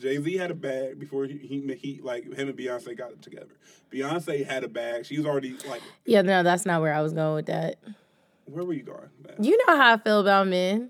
Jay 0.00 0.16
Z 0.16 0.34
had 0.38 0.50
a 0.50 0.54
bag 0.54 0.98
before 0.98 1.26
he, 1.26 1.36
he 1.36 1.74
he 1.74 2.00
like 2.02 2.24
him 2.24 2.48
and 2.48 2.56
Beyonce 2.56 2.96
got 2.96 3.12
it 3.12 3.20
together. 3.20 3.54
Beyonce 3.92 4.46
had 4.46 4.64
a 4.64 4.68
bag. 4.68 5.04
She 5.04 5.18
was 5.18 5.26
already 5.26 5.58
like, 5.68 5.82
Yeah, 6.06 6.22
no, 6.22 6.42
that's 6.42 6.64
not 6.64 6.80
where 6.80 6.94
I 6.94 7.02
was 7.02 7.12
going 7.12 7.34
with 7.34 7.46
that. 7.46 7.76
where 8.46 8.64
were 8.64 8.72
you 8.72 8.82
going? 8.82 9.10
Man? 9.26 9.44
You 9.44 9.58
know 9.66 9.76
how 9.76 9.92
I 9.92 9.98
feel 9.98 10.20
about 10.20 10.48
men. 10.48 10.88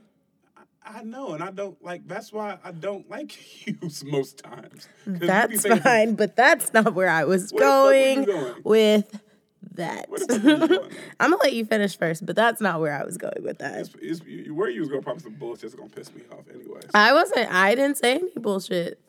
I 0.89 1.03
know, 1.03 1.33
and 1.35 1.43
I 1.43 1.51
don't 1.51 1.83
like. 1.85 2.07
That's 2.09 2.33
why 2.33 2.59
I 2.65 2.73
don't 2.73 3.09
like 3.11 3.67
you 3.67 3.77
most 4.05 4.39
times. 4.39 4.89
That's 5.07 5.63
saying- 5.63 5.81
fine, 5.81 6.15
but 6.15 6.37
that's 6.37 6.73
not 6.73 6.95
where 6.95 7.09
I 7.09 7.25
was 7.25 7.53
Where 7.53 7.61
the 7.61 7.67
fuck 7.67 7.85
were 7.85 7.95
you 7.95 8.27
going, 8.27 8.53
going? 8.53 8.63
with 8.65 9.21
that. 9.75 10.09
Where 10.11 10.21
the 10.21 10.27
fuck 10.35 10.43
were 10.45 10.51
you 10.51 10.69
going? 10.69 10.91
I'm 11.21 11.31
gonna 11.31 11.43
let 11.43 11.53
you 11.53 11.65
finish 11.65 11.97
first, 11.99 12.25
but 12.27 12.37
that's 12.37 12.61
not 12.61 12.81
where 12.81 12.93
I 12.99 13.05
was 13.05 13.17
going 13.19 13.43
with 13.43 13.59
that. 13.59 13.79
It's, 13.81 13.91
it's, 14.01 14.21
you- 14.27 14.55
where 14.55 14.71
you 14.71 14.81
was 14.81 14.89
going? 14.89 15.03
Probably 15.03 15.23
some 15.23 15.35
bullshit's 15.35 15.75
gonna 15.75 15.89
piss 15.91 16.15
me 16.15 16.23
off, 16.33 16.45
anyways. 16.53 16.85
I 16.95 17.13
wasn't. 17.13 17.53
I 17.53 17.75
didn't 17.75 17.99
say 17.99 18.15
any 18.17 18.31
bullshit. 18.37 19.01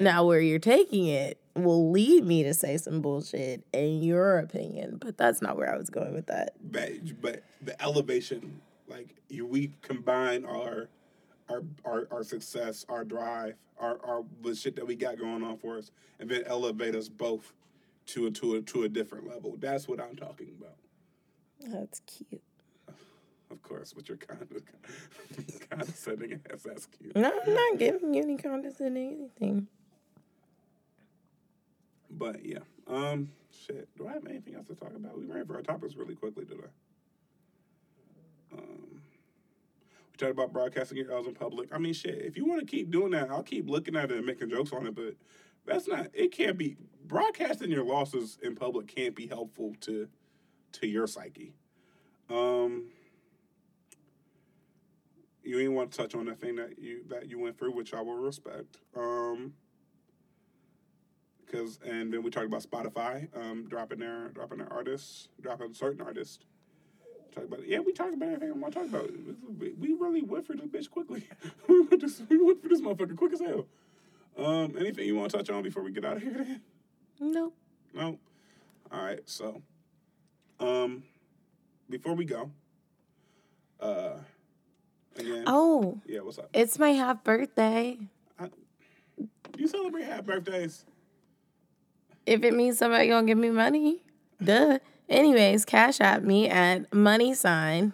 Now, 0.00 0.24
where 0.24 0.40
you're 0.40 0.60
taking 0.60 1.06
it 1.08 1.40
will 1.56 1.90
lead 1.90 2.24
me 2.24 2.44
to 2.44 2.54
say 2.54 2.76
some 2.76 3.00
bullshit 3.00 3.64
in 3.72 4.00
your 4.00 4.38
opinion, 4.38 4.96
but 5.00 5.18
that's 5.18 5.42
not 5.42 5.56
where 5.56 5.72
I 5.72 5.76
was 5.76 5.90
going 5.90 6.14
with 6.14 6.26
that. 6.28 6.50
But, 6.62 7.20
but 7.20 7.42
the 7.60 7.82
elevation, 7.82 8.60
like 8.86 9.08
we 9.28 9.72
combine 9.82 10.44
our, 10.44 10.88
our, 11.48 11.62
our, 11.84 12.08
our 12.10 12.22
success, 12.22 12.84
our 12.88 13.04
drive, 13.04 13.54
our, 13.78 13.98
our 14.04 14.24
the 14.42 14.54
shit 14.54 14.76
that 14.76 14.86
we 14.86 14.96
got 14.96 15.18
going 15.18 15.42
on 15.42 15.56
for 15.58 15.78
us, 15.78 15.90
and 16.18 16.28
then 16.28 16.42
elevate 16.46 16.94
us 16.94 17.08
both 17.08 17.52
to 18.06 18.26
a 18.26 18.30
to 18.30 18.56
a 18.56 18.62
to 18.62 18.84
a 18.84 18.88
different 18.88 19.26
level. 19.28 19.56
That's 19.58 19.88
what 19.88 20.00
I'm 20.00 20.16
talking 20.16 20.48
about. 20.58 20.76
That's 21.60 22.00
cute. 22.00 22.42
Of 23.50 23.62
course, 23.62 23.94
but 23.94 24.08
you're 24.08 24.18
kind 24.18 24.42
of 24.42 24.50
condescending 25.70 26.40
ass. 26.52 26.62
That's 26.64 26.86
cute. 26.86 27.16
No, 27.16 27.32
I'm 27.46 27.54
not 27.54 27.78
giving 27.78 28.14
you 28.14 28.22
any 28.22 28.36
condescending 28.36 29.28
anything. 29.40 29.68
But 32.10 32.44
yeah, 32.44 32.58
um, 32.86 33.30
shit. 33.66 33.88
Do 33.96 34.06
I 34.06 34.12
have 34.12 34.26
anything 34.26 34.54
else 34.54 34.66
to 34.66 34.74
talk 34.74 34.94
about? 34.94 35.18
We 35.18 35.24
ran 35.24 35.46
for 35.46 35.54
our 35.54 35.62
topics 35.62 35.94
really 35.94 36.14
quickly 36.14 36.44
today. 36.44 36.60
Um, 36.64 36.70
talked 40.18 40.32
about 40.32 40.52
broadcasting 40.52 40.98
your 40.98 41.12
L's 41.12 41.26
in 41.26 41.34
public. 41.34 41.72
I 41.72 41.78
mean, 41.78 41.94
shit. 41.94 42.16
If 42.16 42.36
you 42.36 42.44
want 42.44 42.60
to 42.60 42.66
keep 42.66 42.90
doing 42.90 43.12
that, 43.12 43.30
I'll 43.30 43.42
keep 43.42 43.68
looking 43.68 43.96
at 43.96 44.10
it 44.10 44.16
and 44.16 44.26
making 44.26 44.50
jokes 44.50 44.72
on 44.72 44.86
it. 44.86 44.94
But 44.94 45.14
that's 45.64 45.88
not. 45.88 46.08
It 46.12 46.32
can't 46.32 46.58
be 46.58 46.76
broadcasting 47.06 47.70
your 47.70 47.84
losses 47.84 48.38
in 48.42 48.54
public. 48.54 48.88
Can't 48.88 49.14
be 49.14 49.26
helpful 49.26 49.74
to 49.82 50.08
to 50.72 50.86
your 50.86 51.06
psyche. 51.06 51.54
Um, 52.28 52.88
you 55.42 55.58
ain't 55.58 55.72
want 55.72 55.92
to 55.92 55.98
touch 55.98 56.14
on 56.14 56.26
that 56.26 56.40
thing 56.40 56.56
that 56.56 56.78
you 56.78 57.04
that 57.08 57.28
you 57.28 57.38
went 57.38 57.58
through, 57.58 57.72
which 57.72 57.94
I 57.94 58.02
will 58.02 58.16
respect. 58.16 58.78
Um, 58.96 59.54
because 61.44 61.78
and 61.86 62.12
then 62.12 62.22
we 62.22 62.30
talked 62.30 62.46
about 62.46 62.62
Spotify 62.62 63.28
um, 63.34 63.66
dropping 63.68 63.98
their 63.98 64.28
dropping 64.28 64.58
their 64.58 64.72
artists, 64.72 65.28
dropping 65.40 65.72
certain 65.74 66.00
artists. 66.02 66.44
Talk 67.38 67.46
about 67.46 67.68
yeah, 67.68 67.78
we 67.78 67.92
talked 67.92 68.14
about 68.14 68.30
everything 68.30 68.50
I 68.50 68.58
want 68.58 68.74
to 68.74 68.80
talk 68.80 68.88
about. 68.88 69.10
We, 69.58 69.94
really 69.94 70.22
went 70.22 70.44
for 70.44 70.54
this 70.54 70.66
bitch 70.66 70.90
quickly. 70.90 71.22
we 71.68 71.82
went 71.82 72.00
this 72.00 72.20
we 72.28 72.42
went 72.42 72.60
for 72.60 72.68
this 72.68 72.80
motherfucker 72.80 73.16
quick 73.16 73.32
as 73.32 73.40
hell. 73.40 73.66
Um, 74.36 74.74
anything 74.78 75.06
you 75.06 75.14
want 75.14 75.30
to 75.30 75.38
touch 75.38 75.50
on 75.50 75.62
before 75.62 75.84
we 75.84 75.92
get 75.92 76.04
out 76.04 76.16
of 76.16 76.22
here? 76.22 76.32
Then? 76.32 76.60
No. 77.20 77.52
No. 77.94 78.18
All 78.90 79.02
right. 79.02 79.20
So, 79.26 79.62
um, 80.58 81.04
before 81.88 82.14
we 82.14 82.24
go, 82.24 82.50
uh, 83.80 84.14
again, 85.16 85.44
Oh, 85.46 86.00
yeah, 86.06 86.20
what's 86.20 86.38
up? 86.38 86.50
it's 86.52 86.78
my 86.78 86.90
half 86.90 87.22
birthday. 87.22 87.98
Do 88.40 89.62
you 89.62 89.68
celebrate 89.68 90.04
half 90.04 90.24
birthdays? 90.24 90.84
If 92.26 92.42
it 92.42 92.54
means 92.54 92.78
somebody 92.78 93.08
gonna 93.08 93.26
give 93.26 93.38
me 93.38 93.50
money, 93.50 94.02
duh. 94.42 94.78
Anyways, 95.08 95.64
cash 95.64 96.00
at 96.00 96.24
me 96.24 96.48
at 96.48 96.92
money 96.92 97.34
sign. 97.34 97.92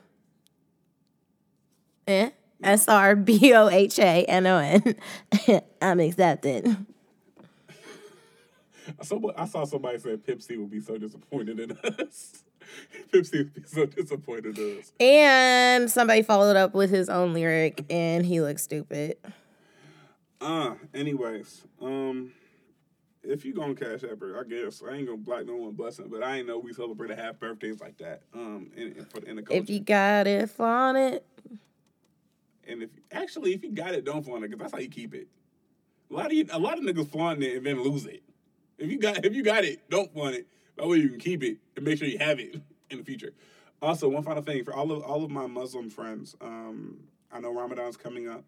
Eh? 2.06 2.30
S 2.62 2.88
R 2.88 3.14
B 3.14 3.52
O 3.54 3.68
H 3.68 3.98
A 3.98 4.24
N 4.24 4.46
O 4.46 4.58
N. 4.58 4.96
I'm 5.82 6.00
accepted. 6.00 6.76
I 9.36 9.46
saw 9.46 9.64
somebody 9.64 9.98
say 9.98 10.16
Pepsi 10.16 10.58
would 10.58 10.70
be 10.70 10.80
so 10.80 10.98
disappointed 10.98 11.60
in 11.60 11.72
us. 11.72 12.42
C 13.12 13.38
would 13.38 13.54
be 13.54 13.62
so 13.64 13.86
disappointed 13.86 14.58
in 14.58 14.78
us. 14.78 14.92
And 15.00 15.90
somebody 15.90 16.22
followed 16.22 16.56
up 16.56 16.74
with 16.74 16.90
his 16.90 17.08
own 17.08 17.32
lyric, 17.32 17.84
and 17.90 18.26
he 18.26 18.40
looks 18.40 18.62
stupid. 18.62 19.16
Uh, 20.40 20.74
anyways, 20.92 21.62
um, 21.80 22.32
if 23.24 23.44
you 23.44 23.54
gonna 23.54 23.74
cash 23.74 24.02
that 24.02 24.18
bird, 24.18 24.36
I 24.38 24.48
guess 24.48 24.82
I 24.86 24.94
ain't 24.94 25.06
gonna 25.06 25.18
block 25.18 25.46
no 25.46 25.56
one 25.56 25.72
blessing, 25.72 26.08
but 26.10 26.22
I 26.22 26.38
ain't 26.38 26.46
know 26.46 26.58
we 26.58 26.72
celebrated 26.72 27.18
half 27.18 27.38
birthdays 27.38 27.80
like 27.80 27.96
that. 27.98 28.22
Um, 28.34 28.70
in, 28.76 28.92
in, 28.92 29.04
for, 29.04 29.18
in 29.24 29.36
the 29.36 29.42
culture. 29.42 29.62
If 29.62 29.70
you 29.70 29.80
got 29.80 30.26
it, 30.26 30.50
flaunt 30.50 30.98
it. 30.98 31.26
and 32.66 32.82
if 32.82 32.90
actually 33.12 33.54
if 33.54 33.62
you 33.62 33.72
got 33.72 33.94
it, 33.94 34.04
don't 34.04 34.24
flaunt 34.24 34.44
it 34.44 34.50
because 34.50 34.62
that's 34.62 34.72
how 34.72 34.78
you 34.78 34.88
keep 34.90 35.14
it. 35.14 35.28
A 36.10 36.14
lot 36.14 36.26
of 36.26 36.32
you, 36.32 36.46
a 36.50 36.58
lot 36.58 36.78
of 36.78 36.84
niggas 36.84 37.10
flaunt 37.10 37.42
it 37.42 37.56
and 37.56 37.66
then 37.66 37.82
lose 37.82 38.06
it. 38.06 38.22
If 38.78 38.90
you 38.90 38.98
got 38.98 39.24
if 39.24 39.34
you 39.34 39.42
got 39.42 39.64
it, 39.64 39.88
don't 39.90 40.12
flaunt 40.12 40.36
it. 40.36 40.46
That 40.76 40.88
way 40.88 40.98
you 40.98 41.08
can 41.08 41.20
keep 41.20 41.42
it 41.42 41.58
and 41.76 41.84
make 41.84 41.98
sure 41.98 42.08
you 42.08 42.18
have 42.18 42.38
it 42.38 42.56
in 42.90 42.98
the 42.98 43.04
future. 43.04 43.32
Also, 43.80 44.08
one 44.08 44.22
final 44.22 44.42
thing 44.42 44.64
for 44.64 44.74
all 44.74 44.92
of 44.92 45.02
all 45.02 45.24
of 45.24 45.30
my 45.30 45.46
Muslim 45.46 45.90
friends, 45.90 46.36
um, 46.40 46.98
I 47.32 47.40
know 47.40 47.52
Ramadan's 47.52 47.96
coming 47.96 48.28
up, 48.28 48.44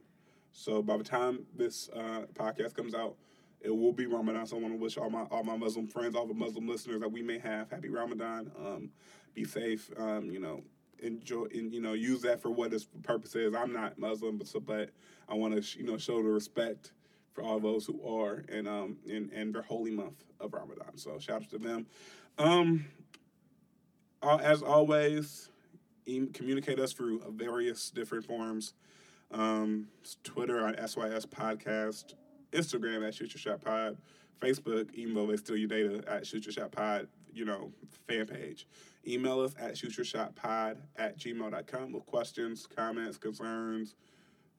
so 0.53 0.83
by 0.83 0.97
the 0.97 1.05
time 1.05 1.41
this 1.57 1.91
uh, 1.95 2.23
podcast 2.35 2.75
comes 2.75 2.95
out, 2.95 3.17
it 3.61 3.71
will 3.71 3.93
be 3.93 4.07
Ramadan. 4.07 4.47
So 4.47 4.57
I 4.57 4.61
want 4.61 4.75
to 4.75 4.81
wish 4.81 4.97
all 4.97 5.11
my 5.11 5.23
all 5.23 5.45
my 5.45 5.57
Muslim 5.57 5.87
friends, 5.87 6.15
all 6.15 6.27
the 6.27 6.35
Muslim 6.35 6.69
listeners 6.69 7.01
that 7.01 7.11
we 7.11 7.23
may 7.23 7.39
have, 7.39 7.71
happy 7.71 7.89
Ramadan. 7.89 8.51
Um, 8.59 8.91
be 9.35 9.45
safe. 9.45 9.91
Um, 9.97 10.31
you 10.31 10.41
know, 10.41 10.63
enjoy 11.01 11.47
and 11.53 11.73
you 11.73 11.81
know 11.81 11.93
use 11.93 12.23
that 12.23 12.41
for 12.41 12.51
what 12.51 12.73
its 12.73 12.87
purpose 13.03 13.35
is. 13.35 13.55
I'm 13.55 13.73
not 13.73 13.99
Muslim, 13.99 14.39
but 14.39 14.47
so 14.47 14.61
but 14.61 14.91
I 15.29 15.35
want 15.35 15.55
to 15.55 15.63
sh- 15.63 15.77
you 15.77 15.85
know 15.85 15.99
show 15.99 16.23
the 16.23 16.29
respect 16.29 16.93
for 17.33 17.43
all 17.43 17.61
those 17.61 17.85
who 17.87 18.01
are 18.07 18.45
and 18.49 18.67
um 18.67 18.97
and 19.09 19.31
and 19.33 19.55
their 19.55 19.63
holy 19.63 19.91
month 19.91 20.25
of 20.41 20.53
Ramadan. 20.53 20.97
So 20.97 21.19
shout 21.19 21.43
out 21.43 21.51
to 21.51 21.59
them. 21.59 21.87
Um, 22.39 22.87
as 24.23 24.63
always, 24.63 25.51
communicate 26.33 26.79
us 26.79 26.93
through 26.93 27.23
various 27.31 27.91
different 27.91 28.25
forms. 28.25 28.75
Um, 29.31 29.89
Twitter 30.23 30.65
on 30.65 30.75
SYS 30.77 31.27
Podcast, 31.27 32.15
Instagram 32.57 33.07
at 33.07 33.15
Shoot 33.15 33.35
Your 33.35 33.41
Shot 33.41 33.65
Pod, 33.65 33.97
Facebook, 34.41 34.93
even 34.95 35.15
though 35.15 35.27
they 35.27 35.37
steal 35.37 35.57
your 35.57 35.69
data 35.69 36.03
at 36.09 36.27
Shoot 36.27 36.47
Your 36.47 36.53
Shot 36.53 36.73
Pod, 36.73 37.09
you 37.33 37.45
know, 37.45 37.71
fan 38.09 38.27
page. 38.27 38.67
Email 39.07 39.41
us 39.41 39.55
at 39.61 39.75
shootyourshotpod 39.75 40.79
at 40.97 41.19
gmail.com 41.19 41.93
with 41.93 42.07
questions, 42.07 42.67
comments, 42.67 43.19
concerns. 43.19 43.95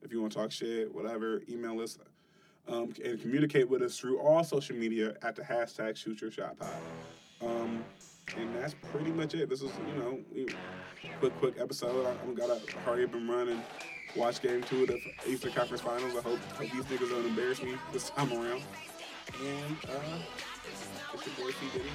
If 0.00 0.12
you 0.12 0.20
want 0.20 0.32
to 0.32 0.38
talk 0.38 0.52
shit, 0.52 0.94
whatever, 0.94 1.42
email 1.48 1.80
us. 1.80 1.98
Um, 2.66 2.92
and 3.02 3.20
communicate 3.20 3.68
with 3.68 3.82
us 3.82 3.98
through 3.98 4.20
all 4.20 4.44
social 4.44 4.76
media 4.76 5.16
at 5.22 5.34
the 5.34 5.42
hashtag 5.42 5.96
Shoot 5.96 6.20
Your 6.20 6.30
Shot 6.30 6.58
Pod. 6.58 6.68
Um, 7.42 7.84
and 8.36 8.54
that's 8.56 8.74
pretty 8.92 9.10
much 9.10 9.34
it. 9.34 9.48
This 9.48 9.62
is, 9.62 9.70
you 9.86 10.02
know, 10.02 10.18
quick, 11.18 11.34
quick 11.38 11.54
episode. 11.58 12.06
I, 12.06 12.14
I'm 12.22 12.34
gotta 12.34 12.60
hurry 12.84 13.04
up 13.04 13.14
and 13.14 13.28
run 13.28 13.48
and 13.48 13.62
watch 14.16 14.40
game 14.42 14.62
two 14.62 14.82
of 14.82 14.88
the 14.88 15.00
Eastern 15.26 15.52
Conference 15.52 15.82
Finals. 15.82 16.12
I 16.16 16.22
hope, 16.22 16.38
hope 16.38 16.70
these 16.70 16.84
niggas 16.84 17.10
don't 17.10 17.26
embarrass 17.26 17.62
me 17.62 17.74
this 17.92 18.10
time 18.10 18.32
around. 18.32 18.62
And 19.44 19.76
uh, 19.84 20.18
it's 21.14 21.26
your 21.26 21.34
boy 21.36 21.52
T 21.52 21.66
Diddy. 21.72 21.90